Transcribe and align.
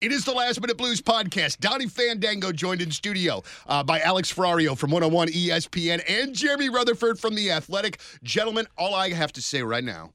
It 0.00 0.12
is 0.12 0.24
the 0.24 0.32
Last 0.32 0.60
Minute 0.60 0.76
Blues 0.76 1.00
podcast. 1.00 1.58
Donnie 1.58 1.88
Fandango 1.88 2.52
joined 2.52 2.80
in 2.80 2.92
studio 2.92 3.42
uh, 3.66 3.82
by 3.82 3.98
Alex 3.98 4.32
Ferrario 4.32 4.78
from 4.78 4.92
101 4.92 5.26
ESPN 5.26 6.00
and 6.08 6.36
Jeremy 6.36 6.68
Rutherford 6.68 7.18
from 7.18 7.34
The 7.34 7.50
Athletic. 7.50 7.98
Gentlemen, 8.22 8.68
all 8.76 8.94
I 8.94 9.10
have 9.10 9.32
to 9.32 9.42
say 9.42 9.60
right 9.60 9.82
now 9.82 10.12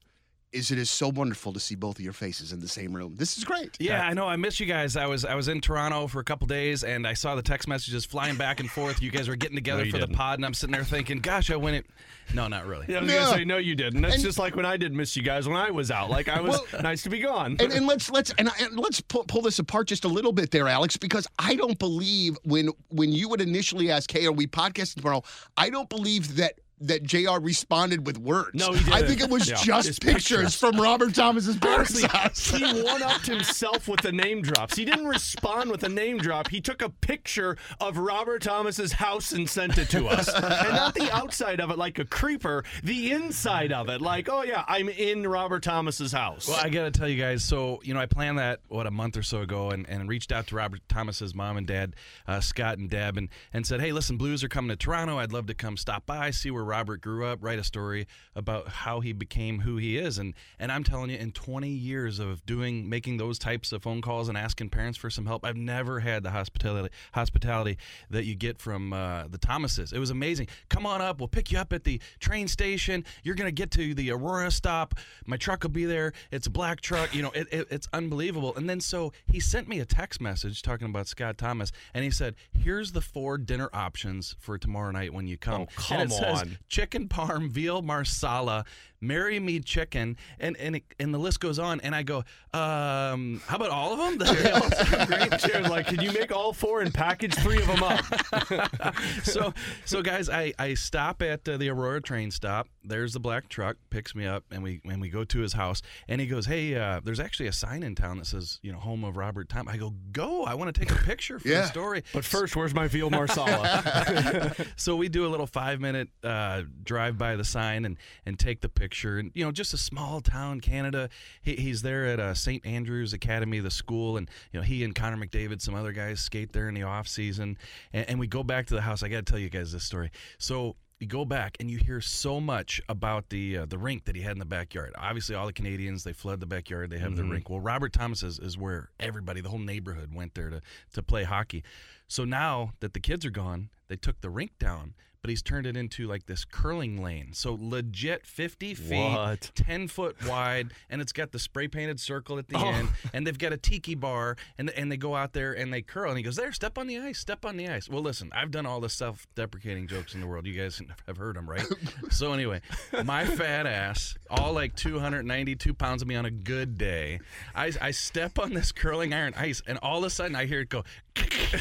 is 0.54 0.70
it 0.70 0.78
is 0.78 0.88
so 0.90 1.08
wonderful 1.08 1.52
to 1.52 1.60
see 1.60 1.74
both 1.74 1.98
of 1.98 2.04
your 2.04 2.12
faces 2.12 2.52
in 2.52 2.60
the 2.60 2.68
same 2.68 2.94
room. 2.94 3.14
This 3.16 3.36
is 3.36 3.44
great. 3.44 3.76
Yeah, 3.80 4.06
I 4.06 4.14
know. 4.14 4.26
I 4.26 4.36
miss 4.36 4.60
you 4.60 4.66
guys. 4.66 4.96
I 4.96 5.06
was 5.06 5.24
I 5.24 5.34
was 5.34 5.48
in 5.48 5.60
Toronto 5.60 6.06
for 6.06 6.20
a 6.20 6.24
couple 6.24 6.46
days, 6.46 6.84
and 6.84 7.06
I 7.06 7.14
saw 7.14 7.34
the 7.34 7.42
text 7.42 7.66
messages 7.68 8.04
flying 8.04 8.36
back 8.36 8.60
and 8.60 8.70
forth. 8.70 9.02
You 9.02 9.10
guys 9.10 9.28
were 9.28 9.36
getting 9.36 9.56
together 9.62 9.84
you 9.84 9.90
for 9.90 9.98
didn't. 9.98 10.12
the 10.12 10.16
pod, 10.16 10.38
and 10.38 10.46
I'm 10.46 10.54
sitting 10.54 10.72
there 10.72 10.84
thinking, 10.84 11.18
"Gosh, 11.18 11.50
I 11.50 11.56
win 11.56 11.74
it." 11.74 11.86
No, 12.32 12.48
not 12.48 12.66
really. 12.66 12.86
Yeah, 12.88 12.98
I 12.98 13.00
was 13.02 13.08
No. 13.10 13.18
gonna 13.20 13.36
say 13.36 13.44
no, 13.44 13.56
you 13.58 13.74
didn't. 13.74 14.00
That's 14.00 14.14
And- 14.14 14.24
just 14.24 14.38
like 14.38 14.56
when 14.56 14.64
I 14.64 14.78
did 14.78 14.94
miss 14.94 15.14
you 15.14 15.22
guys 15.22 15.46
when 15.46 15.56
I 15.58 15.70
was 15.70 15.90
out. 15.90 16.08
Like 16.08 16.28
I 16.28 16.40
was 16.40 16.58
nice 16.82 17.02
to 17.02 17.10
be 17.10 17.18
gone. 17.20 17.56
And, 17.60 17.70
and 17.72 17.86
let's 17.86 18.10
let's 18.10 18.32
and, 18.38 18.48
and 18.60 18.78
let's 18.78 19.00
pull, 19.02 19.24
pull 19.24 19.42
this 19.42 19.58
apart 19.58 19.88
just 19.88 20.04
a 20.04 20.08
little 20.08 20.32
bit 20.32 20.50
there, 20.50 20.66
Alex, 20.68 20.96
because 20.96 21.26
I 21.38 21.54
don't 21.54 21.78
believe 21.78 22.38
when 22.44 22.70
when 22.88 23.12
you 23.12 23.28
would 23.28 23.42
initially 23.42 23.90
ask, 23.90 24.10
"Hey, 24.10 24.24
are 24.26 24.32
we 24.32 24.46
podcasting 24.46 24.96
tomorrow?" 24.96 25.22
I 25.56 25.68
don't 25.68 25.88
believe 25.90 26.36
that 26.36 26.54
that 26.86 27.02
Jr. 27.02 27.38
responded 27.40 28.06
with 28.06 28.18
words. 28.18 28.50
No, 28.54 28.72
he 28.72 28.78
didn't. 28.84 28.92
I 28.94 29.02
think 29.06 29.20
it 29.20 29.30
was 29.30 29.48
Yeah. 29.48 29.56
just 29.56 29.88
It's 29.88 29.98
pictures, 29.98 30.22
pictures. 30.38 30.54
from 30.54 30.80
Robert 30.80 31.14
Thomas's 31.14 31.56
parents' 31.56 32.02
house. 32.04 32.46
he 32.50 32.82
one 32.82 33.02
upped 33.02 33.26
himself 33.26 33.88
with 33.88 34.00
the 34.00 34.12
name 34.12 34.42
drops. 34.42 34.76
He 34.76 34.84
didn't 34.84 35.06
respond 35.06 35.70
with 35.70 35.82
a 35.84 35.88
name 35.88 36.18
drop. 36.18 36.48
He 36.48 36.60
took 36.60 36.82
a 36.82 36.88
picture 36.90 37.56
of 37.80 37.96
Robert 37.98 38.42
Thomas's 38.42 38.92
house 38.92 39.32
and 39.32 39.48
sent 39.48 39.78
it 39.78 39.88
to 39.90 40.06
us. 40.08 40.28
and 40.32 40.42
not 40.74 40.94
the 40.94 41.10
outside 41.14 41.60
of 41.60 41.70
it 41.70 41.78
like 41.78 41.98
a 41.98 42.04
creeper, 42.04 42.64
the 42.82 43.12
inside 43.12 43.72
of 43.72 43.88
it. 43.88 44.00
Like, 44.00 44.28
oh 44.28 44.42
yeah, 44.42 44.64
I'm 44.68 44.88
in 44.88 45.26
Robert 45.26 45.62
Thomas's 45.62 46.12
house. 46.12 46.48
Well, 46.48 46.60
I 46.62 46.68
got 46.68 46.84
to 46.84 46.90
tell 46.90 47.08
you 47.08 47.20
guys. 47.20 47.42
So, 47.44 47.80
you 47.82 47.94
know, 47.94 48.00
I 48.00 48.06
planned 48.06 48.38
that 48.38 48.60
what 48.68 48.86
a 48.86 48.90
month 48.90 49.16
or 49.16 49.22
so 49.22 49.40
ago, 49.40 49.70
and, 49.70 49.88
and 49.88 50.08
reached 50.08 50.32
out 50.32 50.46
to 50.48 50.56
Robert 50.56 50.80
Thomas's 50.88 51.34
mom 51.34 51.56
and 51.56 51.66
dad, 51.66 51.94
uh, 52.26 52.40
Scott 52.40 52.78
and 52.78 52.90
Deb, 52.90 53.16
and 53.16 53.28
and 53.52 53.66
said, 53.66 53.80
"Hey, 53.80 53.92
listen, 53.92 54.16
Blues 54.16 54.44
are 54.44 54.48
coming 54.48 54.68
to 54.70 54.76
Toronto. 54.76 55.18
I'd 55.18 55.32
love 55.32 55.46
to 55.46 55.54
come 55.54 55.76
stop 55.76 56.04
by, 56.06 56.30
see 56.30 56.50
where 56.50 56.62
Robert 56.64 56.73
grew 56.82 57.24
up, 57.24 57.38
write 57.42 57.58
a 57.58 57.64
story 57.64 58.06
about 58.34 58.68
how 58.68 59.00
he 59.00 59.12
became 59.12 59.60
who 59.60 59.76
he 59.76 59.96
is." 59.96 60.18
And 60.18 60.34
and 60.58 60.72
I'm 60.72 60.84
telling 60.84 61.10
you, 61.10 61.16
in 61.16 61.32
20 61.32 61.68
years 61.68 62.18
of 62.18 62.44
doing 62.46 62.88
making 62.88 63.16
those 63.16 63.38
types 63.38 63.72
of 63.72 63.82
phone 63.82 64.02
calls 64.02 64.28
and 64.28 64.36
asking 64.36 64.70
parents 64.70 64.98
for 64.98 65.10
some 65.10 65.26
help, 65.26 65.44
I've 65.44 65.56
never 65.56 66.00
had 66.00 66.22
the 66.22 66.30
hospitality 66.30 66.90
hospitality 67.12 67.78
that 68.10 68.24
you 68.24 68.34
get 68.34 68.58
from 68.58 68.92
uh, 68.92 69.24
the 69.28 69.38
Thomases. 69.38 69.92
It 69.92 69.98
was 69.98 70.10
amazing. 70.10 70.48
Come 70.68 70.86
on 70.86 71.00
up. 71.00 71.18
We'll 71.18 71.28
pick 71.28 71.52
you 71.52 71.58
up 71.58 71.72
at 71.72 71.84
the 71.84 72.00
train 72.18 72.48
station. 72.48 73.04
You're 73.22 73.34
gonna 73.34 73.50
get 73.50 73.70
to 73.72 73.94
the 73.94 74.10
Aurora 74.10 74.50
stop. 74.50 74.94
My 75.26 75.36
truck 75.36 75.62
will 75.62 75.70
be 75.70 75.84
there. 75.84 76.12
It's 76.30 76.46
a 76.46 76.50
black 76.50 76.80
truck. 76.80 77.14
You 77.14 77.22
know, 77.22 77.30
it, 77.30 77.48
it, 77.52 77.66
it's 77.70 77.88
unbelievable. 77.92 78.54
And 78.56 78.68
then 78.68 78.80
so 78.80 79.12
he 79.26 79.40
sent 79.40 79.68
me 79.68 79.80
a 79.80 79.84
text 79.84 80.20
message 80.20 80.62
talking 80.62 80.86
about 80.86 81.06
Scott 81.06 81.38
Thomas, 81.38 81.72
and 81.92 82.04
he 82.04 82.10
said, 82.10 82.34
"Here's 82.52 82.92
the 82.92 83.00
four 83.00 83.38
dinner 83.38 83.68
options 83.72 84.36
for 84.38 84.58
tomorrow 84.58 84.90
night 84.90 85.12
when 85.12 85.26
you 85.26 85.36
come." 85.36 85.62
Oh, 85.62 85.66
come 85.76 86.08
says 86.08 86.40
on. 86.40 86.58
Chicken 86.68 87.08
parm, 87.08 87.48
veal 87.48 87.82
marsala, 87.82 88.64
marry 89.06 89.38
me 89.40 89.60
chicken, 89.60 90.16
and 90.40 90.56
and 90.56 90.76
it, 90.76 90.84
and 90.98 91.12
the 91.14 91.18
list 91.18 91.40
goes 91.40 91.58
on. 91.58 91.80
And 91.80 91.94
I 91.94 92.02
go, 92.02 92.18
um, 92.52 93.42
how 93.46 93.56
about 93.56 93.70
all 93.70 93.92
of 93.92 93.98
them? 94.18 94.18
They 94.34 94.50
all 94.50 94.70
sound 94.70 95.08
great. 95.08 95.38
Jared, 95.40 95.68
like, 95.70 95.86
can 95.86 96.00
you 96.00 96.12
make 96.12 96.32
all 96.32 96.52
four 96.52 96.80
and 96.80 96.92
package 96.92 97.34
three 97.34 97.58
of 97.58 97.66
them 97.66 97.82
up? 97.82 98.94
so 99.22 99.52
so 99.84 100.02
guys 100.02 100.28
i 100.28 100.52
i 100.58 100.74
stop 100.74 101.22
at 101.22 101.48
uh, 101.48 101.56
the 101.56 101.68
aurora 101.68 102.00
train 102.00 102.30
stop 102.30 102.68
there's 102.84 103.12
the 103.12 103.20
black 103.20 103.48
truck 103.48 103.76
picks 103.90 104.14
me 104.14 104.26
up 104.26 104.44
and 104.50 104.62
we 104.62 104.80
and 104.84 105.00
we 105.00 105.08
go 105.08 105.24
to 105.24 105.40
his 105.40 105.52
house 105.52 105.82
and 106.08 106.20
he 106.20 106.26
goes 106.26 106.46
hey 106.46 106.74
uh, 106.74 107.00
there's 107.04 107.20
actually 107.20 107.46
a 107.46 107.52
sign 107.52 107.82
in 107.82 107.94
town 107.94 108.18
that 108.18 108.26
says 108.26 108.58
you 108.62 108.72
know 108.72 108.78
home 108.78 109.04
of 109.04 109.16
robert 109.16 109.48
tom 109.48 109.68
i 109.68 109.76
go 109.76 109.94
go 110.12 110.44
i 110.44 110.54
want 110.54 110.72
to 110.74 110.78
take 110.78 110.90
a 110.90 111.02
picture 111.04 111.38
for 111.38 111.48
Yeah. 111.48 111.62
the 111.62 111.66
story 111.68 112.02
But 112.12 112.24
first, 112.24 112.56
where's 112.56 112.74
my 112.74 112.88
veal 112.88 113.10
marsala? 113.10 114.54
so 114.76 114.96
we 114.96 115.08
do 115.08 115.26
a 115.26 115.28
little 115.28 115.46
five 115.46 115.80
minute 115.80 116.08
uh, 116.22 116.62
drive 116.82 117.18
by 117.18 117.36
the 117.36 117.44
sign 117.44 117.84
and 117.84 117.96
and 118.26 118.38
take 118.38 118.60
the 118.60 118.68
picture 118.68 118.93
and 119.02 119.32
you 119.34 119.44
know 119.44 119.50
just 119.50 119.74
a 119.74 119.78
small 119.78 120.20
town 120.20 120.60
canada 120.60 121.08
he, 121.42 121.56
he's 121.56 121.82
there 121.82 122.06
at 122.06 122.20
uh, 122.20 122.32
st 122.32 122.64
andrews 122.64 123.12
academy 123.12 123.58
the 123.58 123.70
school 123.70 124.16
and 124.16 124.30
you 124.52 124.60
know 124.60 124.64
he 124.64 124.84
and 124.84 124.94
connor 124.94 125.16
mcdavid 125.16 125.60
some 125.60 125.74
other 125.74 125.92
guys 125.92 126.20
skate 126.20 126.52
there 126.52 126.68
in 126.68 126.74
the 126.74 126.82
off 126.82 127.08
season 127.08 127.58
and, 127.92 128.08
and 128.08 128.20
we 128.20 128.26
go 128.26 128.42
back 128.42 128.66
to 128.66 128.74
the 128.74 128.82
house 128.82 129.02
i 129.02 129.08
gotta 129.08 129.22
tell 129.22 129.38
you 129.38 129.50
guys 129.50 129.72
this 129.72 129.84
story 129.84 130.10
so 130.38 130.76
you 131.00 131.08
go 131.08 131.24
back 131.24 131.56
and 131.60 131.70
you 131.70 131.78
hear 131.78 132.00
so 132.00 132.40
much 132.40 132.80
about 132.88 133.28
the 133.28 133.58
uh, 133.58 133.66
the 133.66 133.78
rink 133.78 134.04
that 134.04 134.14
he 134.14 134.22
had 134.22 134.32
in 134.32 134.38
the 134.38 134.44
backyard. 134.44 134.94
Obviously, 134.96 135.34
all 135.34 135.46
the 135.46 135.52
Canadians 135.52 136.04
they 136.04 136.12
flood 136.12 136.40
the 136.40 136.46
backyard. 136.46 136.88
They 136.88 136.98
have 136.98 137.16
the 137.16 137.24
rink. 137.24 137.50
Well, 137.50 137.60
Robert 137.60 137.92
Thomas 137.92 138.22
is, 138.22 138.38
is 138.38 138.56
where 138.56 138.90
everybody, 139.00 139.40
the 139.40 139.48
whole 139.48 139.58
neighborhood, 139.58 140.14
went 140.14 140.34
there 140.34 140.50
to 140.50 140.62
to 140.94 141.02
play 141.02 141.24
hockey. 141.24 141.64
So 142.06 142.24
now 142.24 142.72
that 142.80 142.94
the 142.94 143.00
kids 143.00 143.26
are 143.26 143.30
gone, 143.30 143.70
they 143.94 143.98
took 144.00 144.20
the 144.22 144.30
rink 144.30 144.50
down, 144.58 144.94
but 145.22 145.30
he's 145.30 145.40
turned 145.40 145.66
it 145.66 145.76
into 145.76 146.06
like 146.08 146.26
this 146.26 146.44
curling 146.44 147.00
lane. 147.02 147.28
So 147.32 147.56
legit 147.58 148.26
50 148.26 148.74
feet, 148.74 148.98
What? 149.14 149.52
10 149.54 149.86
foot 149.88 150.16
wide, 150.26 150.72
and 150.90 151.00
it's 151.00 151.12
got 151.12 151.30
the 151.32 151.38
spray 151.38 151.68
painted 151.68 151.98
circle 152.00 152.38
at 152.38 152.48
the 152.48 152.58
Oh. 152.58 152.66
end, 152.68 152.88
and 153.14 153.24
they've 153.26 153.38
got 153.38 153.52
a 153.52 153.56
tiki 153.56 153.94
bar, 153.94 154.36
and 154.58 154.68
and 154.70 154.90
they 154.92 154.96
go 154.98 155.14
out 155.14 155.32
there 155.32 155.52
and 155.52 155.72
they 155.72 155.80
curl. 155.80 156.10
And 156.10 156.18
he 156.18 156.24
goes, 156.24 156.34
"There, 156.36 156.52
step 156.52 156.76
on 156.76 156.88
the 156.88 156.98
ice, 156.98 157.18
step 157.20 157.44
on 157.46 157.56
the 157.56 157.68
ice." 157.68 157.88
Well, 157.88 158.02
listen, 158.02 158.30
I've 158.34 158.50
done 158.50 158.66
all 158.66 158.80
the 158.80 158.88
self 158.90 159.26
deprecating 159.36 159.86
jokes 159.86 160.12
in 160.14 160.20
the 160.20 160.26
world. 160.26 160.44
You 160.44 160.60
guys 160.60 160.82
have 161.06 161.16
heard 161.16 161.36
them, 161.36 161.48
right? 161.48 161.64
so 162.10 162.32
anyway, 162.34 162.60
my 163.04 163.24
fat 163.24 163.66
ass, 163.66 164.16
all 164.28 164.52
like 164.52 164.74
292 164.76 165.72
pounds 165.72 166.02
of 166.02 166.08
me 166.08 166.16
on 166.16 166.26
a 166.26 166.30
good 166.32 166.76
day, 166.76 167.20
I 167.54 167.72
I 167.80 167.92
step 167.92 168.38
on 168.40 168.52
this 168.54 168.72
curling 168.72 169.14
iron 169.14 169.32
ice, 169.36 169.62
and 169.66 169.78
all 169.78 169.98
of 169.98 170.04
a 170.04 170.10
sudden 170.10 170.34
I 170.36 170.44
hear 170.46 170.60
it 170.62 170.68
go. 170.68 170.82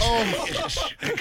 oh, 0.02 0.68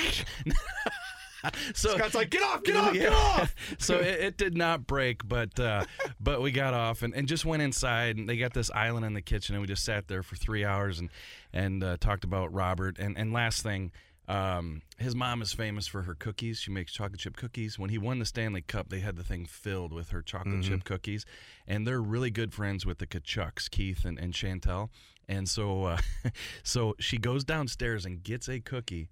So 1.75 1.97
Scott's 1.97 2.15
like, 2.15 2.31
get 2.31 2.43
off, 2.43 2.63
get 2.63 2.77
off, 2.77 2.93
get 2.93 3.13
off. 3.13 3.55
so 3.79 3.97
it, 3.97 4.21
it 4.21 4.37
did 4.37 4.57
not 4.57 4.87
break, 4.87 5.27
but 5.27 5.59
uh, 5.59 5.85
but 6.21 6.41
we 6.43 6.51
got 6.51 6.75
off 6.75 7.03
and, 7.03 7.15
and 7.15 7.27
just 7.27 7.45
went 7.45 7.63
inside 7.63 8.17
and 8.17 8.29
they 8.29 8.37
got 8.37 8.53
this 8.53 8.71
island 8.73 9.05
in 9.05 9.15
the 9.15 9.23
kitchen 9.23 9.55
and 9.55 9.63
we 9.63 9.67
just 9.67 9.85
sat 9.85 10.09
there 10.09 10.23
for 10.23 10.37
three 10.37 10.65
hours 10.65 10.99
and 10.99 11.11
and 11.53 11.83
uh, 11.83 11.97
talked 11.99 12.25
about 12.25 12.53
Robert 12.53 12.99
and 12.99 13.17
and 13.17 13.33
last 13.33 13.63
thing. 13.63 13.93
Um, 14.29 14.83
his 14.99 15.17
mom 15.17 15.43
is 15.43 15.53
famous 15.53 15.87
for 15.87 16.03
her 16.03 16.15
cookies. 16.15 16.61
She 16.61 16.71
makes 16.71 16.93
chocolate 16.93 17.21
chip 17.21 17.37
cookies. 17.37 17.79
When 17.79 17.91
he 17.91 17.99
won 17.99 18.19
the 18.19 18.25
Stanley 18.25 18.63
Cup, 18.63 18.89
they 18.89 19.01
had 19.01 19.17
the 19.17 19.25
thing 19.25 19.47
filled 19.47 19.93
with 19.93 20.11
her 20.11 20.23
chocolate 20.23 20.63
chip 20.63 20.85
cookies, 20.85 21.27
and 21.67 21.87
they're 21.87 22.01
really 22.01 22.31
good 22.31 22.55
friends 22.55 22.87
with 22.87 22.99
the 22.99 23.07
Tkachuks, 23.07 23.69
Keith 23.69 24.05
and, 24.05 24.19
and 24.19 24.33
Chantel. 24.33 24.91
And 25.29 25.49
so, 25.49 25.85
uh, 25.85 25.99
so 26.63 26.95
she 26.99 27.19
goes 27.19 27.45
downstairs 27.45 28.07
and 28.07 28.23
gets 28.23 28.49
a 28.49 28.61
cookie 28.61 29.09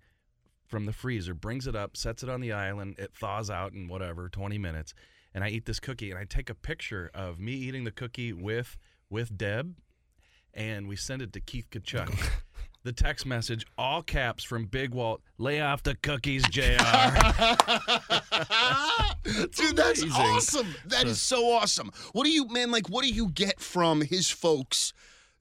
from 0.71 0.87
the 0.87 0.93
freezer, 0.93 1.35
brings 1.35 1.67
it 1.67 1.75
up, 1.75 1.97
sets 1.97 2.23
it 2.23 2.29
on 2.29 2.41
the 2.41 2.53
island. 2.53 2.95
It 2.99 3.13
thaws 3.13 3.51
out 3.51 3.73
in 3.73 3.89
whatever, 3.89 4.29
20 4.29 4.57
minutes. 4.57 4.95
And 5.35 5.45
I 5.45 5.49
eat 5.49 5.67
this 5.67 5.81
cookie 5.81 6.11
and 6.11 6.19
I 6.19 6.25
take 6.25 6.49
a 6.49 6.55
picture 6.55 7.11
of 7.13 7.39
me 7.39 7.53
eating 7.53 7.85
the 7.85 7.91
cookie 7.91 8.33
with 8.33 8.77
with 9.11 9.37
Deb 9.37 9.75
and 10.55 10.89
we 10.89 10.97
send 10.97 11.23
it 11.23 11.33
to 11.33 11.41
Keith 11.41 11.67
Tkachuk. 11.71 12.13
the 12.83 12.93
text 12.93 13.27
message, 13.27 13.67
all 13.77 14.03
caps 14.03 14.45
from 14.45 14.65
Big 14.67 14.93
Walt, 14.95 15.21
lay 15.39 15.61
off 15.61 15.83
the 15.83 15.95
cookies, 15.97 16.43
JR. 16.51 16.61
dude, 19.23 19.77
that's 19.77 20.03
amazing. 20.03 20.11
awesome. 20.11 20.75
That 20.87 21.07
is 21.07 21.21
so 21.21 21.53
awesome. 21.53 21.93
What 22.13 22.25
do 22.25 22.31
you, 22.31 22.49
man? 22.49 22.71
Like, 22.71 22.89
what 22.89 23.05
do 23.05 23.11
you 23.11 23.29
get 23.29 23.61
from 23.61 24.01
his 24.01 24.31
folks? 24.31 24.93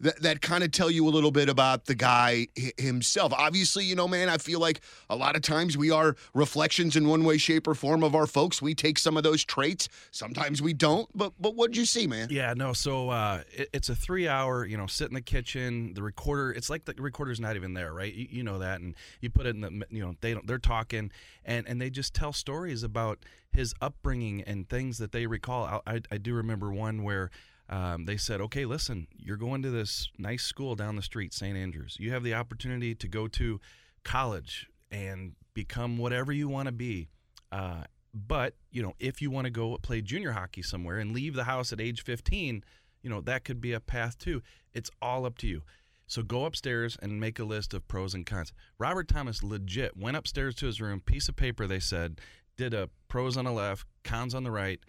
That, 0.01 0.21
that 0.21 0.41
kind 0.41 0.63
of 0.63 0.71
tell 0.71 0.89
you 0.89 1.05
a 1.05 1.11
little 1.11 1.29
bit 1.29 1.49
about 1.49 1.83
the 1.83 1.93
guy 1.93 2.47
hi- 2.57 2.71
himself. 2.77 3.33
Obviously, 3.33 3.83
you 3.83 3.95
know, 3.95 4.07
man, 4.07 4.29
I 4.29 4.37
feel 4.37 4.61
like 4.61 4.79
a 5.09 5.15
lot 5.17 5.35
of 5.35 5.41
times 5.41 5.77
we 5.77 5.91
are 5.91 6.15
reflections 6.33 6.95
in 6.95 7.05
one 7.09 7.25
way, 7.25 7.37
shape, 7.37 7.67
or 7.67 7.75
form 7.75 8.01
of 8.01 8.15
our 8.15 8.25
folks. 8.25 8.61
We 8.61 8.73
take 8.73 8.97
some 8.97 9.17
of 9.17 9.23
those 9.23 9.43
traits. 9.43 9.89
Sometimes 10.11 10.61
we 10.61 10.71
don't. 10.71 11.09
But 11.13 11.33
but 11.37 11.55
what'd 11.55 11.75
you 11.75 11.83
see, 11.83 12.07
man? 12.07 12.29
Yeah, 12.31 12.53
no. 12.53 12.71
So 12.71 13.09
uh, 13.09 13.41
it, 13.51 13.67
it's 13.73 13.89
a 13.89 13.95
three-hour, 13.95 14.65
you 14.65 14.77
know, 14.77 14.87
sit 14.87 15.09
in 15.09 15.15
the 15.15 15.21
kitchen. 15.21 15.93
The 15.93 16.01
recorder, 16.01 16.53
it's 16.53 16.69
like 16.69 16.85
the 16.85 16.93
recorder's 16.93 17.41
not 17.41 17.57
even 17.57 17.73
there, 17.73 17.91
right? 17.91 18.13
You, 18.13 18.27
you 18.29 18.43
know 18.43 18.59
that, 18.59 18.79
and 18.79 18.95
you 19.19 19.29
put 19.29 19.47
it 19.47 19.55
in 19.55 19.59
the, 19.59 19.85
you 19.89 20.01
know, 20.01 20.15
they 20.21 20.33
don't, 20.33 20.47
they're 20.47 20.59
talking, 20.59 21.11
and 21.43 21.67
and 21.67 21.81
they 21.81 21.89
just 21.89 22.13
tell 22.13 22.31
stories 22.31 22.83
about 22.83 23.19
his 23.51 23.73
upbringing 23.81 24.43
and 24.43 24.69
things 24.69 24.97
that 24.99 25.11
they 25.11 25.27
recall. 25.27 25.81
I, 25.85 25.95
I, 25.95 26.01
I 26.09 26.17
do 26.19 26.35
remember 26.35 26.71
one 26.71 27.03
where. 27.03 27.31
Um, 27.69 28.05
they 28.05 28.17
said, 28.17 28.41
okay, 28.41 28.65
listen, 28.65 29.07
you're 29.15 29.37
going 29.37 29.61
to 29.61 29.69
this 29.69 30.09
nice 30.17 30.43
school 30.43 30.75
down 30.75 30.95
the 30.95 31.03
street, 31.03 31.33
St. 31.33 31.55
Andrews. 31.55 31.97
You 31.99 32.11
have 32.11 32.23
the 32.23 32.33
opportunity 32.33 32.95
to 32.95 33.07
go 33.07 33.27
to 33.27 33.59
college 34.03 34.67
and 34.91 35.33
become 35.53 35.97
whatever 35.97 36.31
you 36.31 36.47
want 36.47 36.65
to 36.65 36.71
be. 36.71 37.09
Uh, 37.51 37.83
but, 38.13 38.55
you 38.71 38.81
know, 38.81 38.93
if 38.99 39.21
you 39.21 39.29
want 39.29 39.45
to 39.45 39.51
go 39.51 39.77
play 39.81 40.01
junior 40.01 40.31
hockey 40.31 40.63
somewhere 40.63 40.97
and 40.97 41.13
leave 41.13 41.35
the 41.35 41.43
house 41.43 41.71
at 41.71 41.79
age 41.79 42.03
15, 42.03 42.63
you 43.03 43.09
know, 43.09 43.21
that 43.21 43.43
could 43.43 43.61
be 43.61 43.73
a 43.73 43.79
path 43.79 44.17
too. 44.17 44.41
It's 44.73 44.89
all 44.99 45.25
up 45.25 45.37
to 45.39 45.47
you. 45.47 45.61
So 46.07 46.23
go 46.23 46.45
upstairs 46.45 46.97
and 47.03 47.19
make 47.19 47.37
a 47.37 47.43
list 47.43 47.75
of 47.75 47.87
pros 47.87 48.15
and 48.15 48.25
cons. 48.25 48.51
Robert 48.79 49.07
Thomas 49.07 49.43
legit 49.43 49.95
went 49.95 50.17
upstairs 50.17 50.55
to 50.55 50.65
his 50.65 50.81
room, 50.81 51.01
piece 51.01 51.29
of 51.29 51.35
paper, 51.35 51.67
they 51.67 51.79
said, 51.79 52.19
did 52.57 52.73
a 52.73 52.89
pros 53.07 53.37
on 53.37 53.45
the 53.45 53.51
left, 53.51 53.85
cons 54.03 54.33
on 54.33 54.43
the 54.43 54.49
right, 54.49 54.79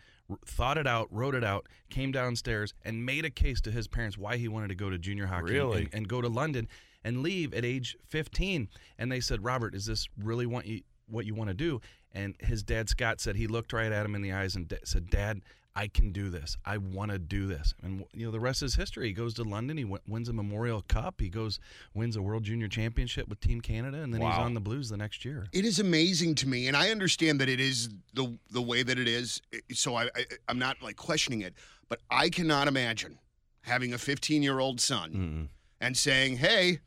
thought 0.46 0.78
it 0.78 0.86
out, 0.86 1.08
wrote 1.10 1.34
it 1.34 1.44
out, 1.44 1.66
came 1.88 2.12
downstairs 2.12 2.74
and 2.84 3.04
made 3.04 3.24
a 3.24 3.30
case 3.30 3.60
to 3.62 3.70
his 3.70 3.88
parents 3.88 4.16
why 4.18 4.36
he 4.36 4.48
wanted 4.48 4.68
to 4.68 4.74
go 4.74 4.90
to 4.90 4.98
junior 4.98 5.26
hockey 5.26 5.52
Really? 5.52 5.82
and, 5.82 5.94
and 5.94 6.08
go 6.08 6.20
to 6.20 6.28
London. 6.28 6.68
and 7.04 7.22
leave 7.22 7.54
at 7.54 7.64
age 7.64 7.96
15. 8.08 8.68
And 8.98 9.10
they 9.10 9.20
said, 9.20 9.42
Robert, 9.42 9.74
is 9.74 9.86
this 9.86 10.06
really 10.18 10.46
what 10.46 10.66
you 10.66 10.82
what 11.08 11.26
you 11.26 11.34
want 11.34 11.48
to 11.48 11.54
do? 11.54 11.80
And 12.12 12.34
his 12.40 12.62
dad 12.62 12.88
Scott 12.88 13.20
said 13.20 13.36
he 13.36 13.46
looked 13.46 13.72
right 13.72 13.90
at 13.90 14.04
him 14.04 14.14
in 14.14 14.22
the 14.22 14.32
eyes 14.32 14.54
and 14.56 14.72
said, 14.84 15.10
Dad, 15.10 15.40
I 15.76 15.86
can 15.86 16.10
do 16.10 16.30
this. 16.30 16.56
I 16.64 16.78
want 16.78 17.12
to 17.12 17.18
do 17.18 17.46
this. 17.46 17.74
And 17.82 18.04
you 18.12 18.26
know 18.26 18.32
the 18.32 18.40
rest 18.40 18.62
is 18.62 18.74
history. 18.74 19.06
He 19.08 19.12
goes 19.12 19.34
to 19.34 19.44
London. 19.44 19.76
He 19.76 19.84
w- 19.84 20.02
wins 20.08 20.28
a 20.28 20.32
Memorial 20.32 20.82
Cup. 20.82 21.20
He 21.20 21.28
goes 21.28 21.60
wins 21.94 22.16
a 22.16 22.22
World 22.22 22.42
Junior 22.42 22.66
Championship 22.68 23.28
with 23.28 23.40
Team 23.40 23.60
Canada, 23.60 24.02
and 24.02 24.12
then 24.12 24.20
he's 24.20 24.30
on 24.42 24.54
the 24.54 24.60
Blues 24.60 24.88
the 24.88 24.96
next 24.96 25.24
year. 25.24 25.46
It 25.52 25.64
is 25.64 25.78
amazing 25.78 26.34
to 26.36 26.48
me, 26.48 26.66
and 26.66 26.76
I 26.76 26.90
understand 26.90 27.40
that 27.40 27.48
it 27.48 27.60
is 27.60 27.88
the 28.14 28.36
the 28.50 28.60
way 28.62 28.82
that 28.82 28.98
it 28.98 29.06
is. 29.08 29.40
Eh, 29.52 29.58
so 29.72 29.94
I, 29.94 30.04
I 30.06 30.24
I'm 30.48 30.58
not 30.58 30.82
like 30.82 30.96
questioning 30.96 31.40
it, 31.42 31.54
but 31.88 32.00
I 32.10 32.28
cannot 32.30 32.66
imagine 32.66 33.18
having 33.62 33.92
a 33.94 33.98
15 33.98 34.42
year 34.42 34.58
old 34.58 34.80
son 34.80 35.48
and 35.80 35.96
saying, 35.96 36.38
"Hey, 36.38 36.80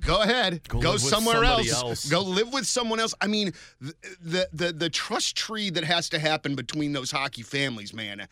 go 0.00 0.22
ahead, 0.22 0.66
Go 0.68 0.80
go, 0.80 0.96
somewhere 0.96 1.44
else. 1.44 1.72
else." 1.72 2.08
go 2.08 2.20
live 2.22 2.52
with 2.52 2.66
someone 2.66 3.00
else." 3.00 3.14
I 3.20 3.26
mean, 3.26 3.52
the, 3.80 3.94
the 4.20 4.48
the 4.52 4.72
the 4.72 4.90
trust 4.90 5.36
tree 5.36 5.70
that 5.70 5.84
has 5.84 6.08
to 6.10 6.18
happen 6.18 6.54
between 6.54 6.92
those 6.92 7.10
hockey 7.10 7.42
families, 7.42 7.92
man. 7.94 8.26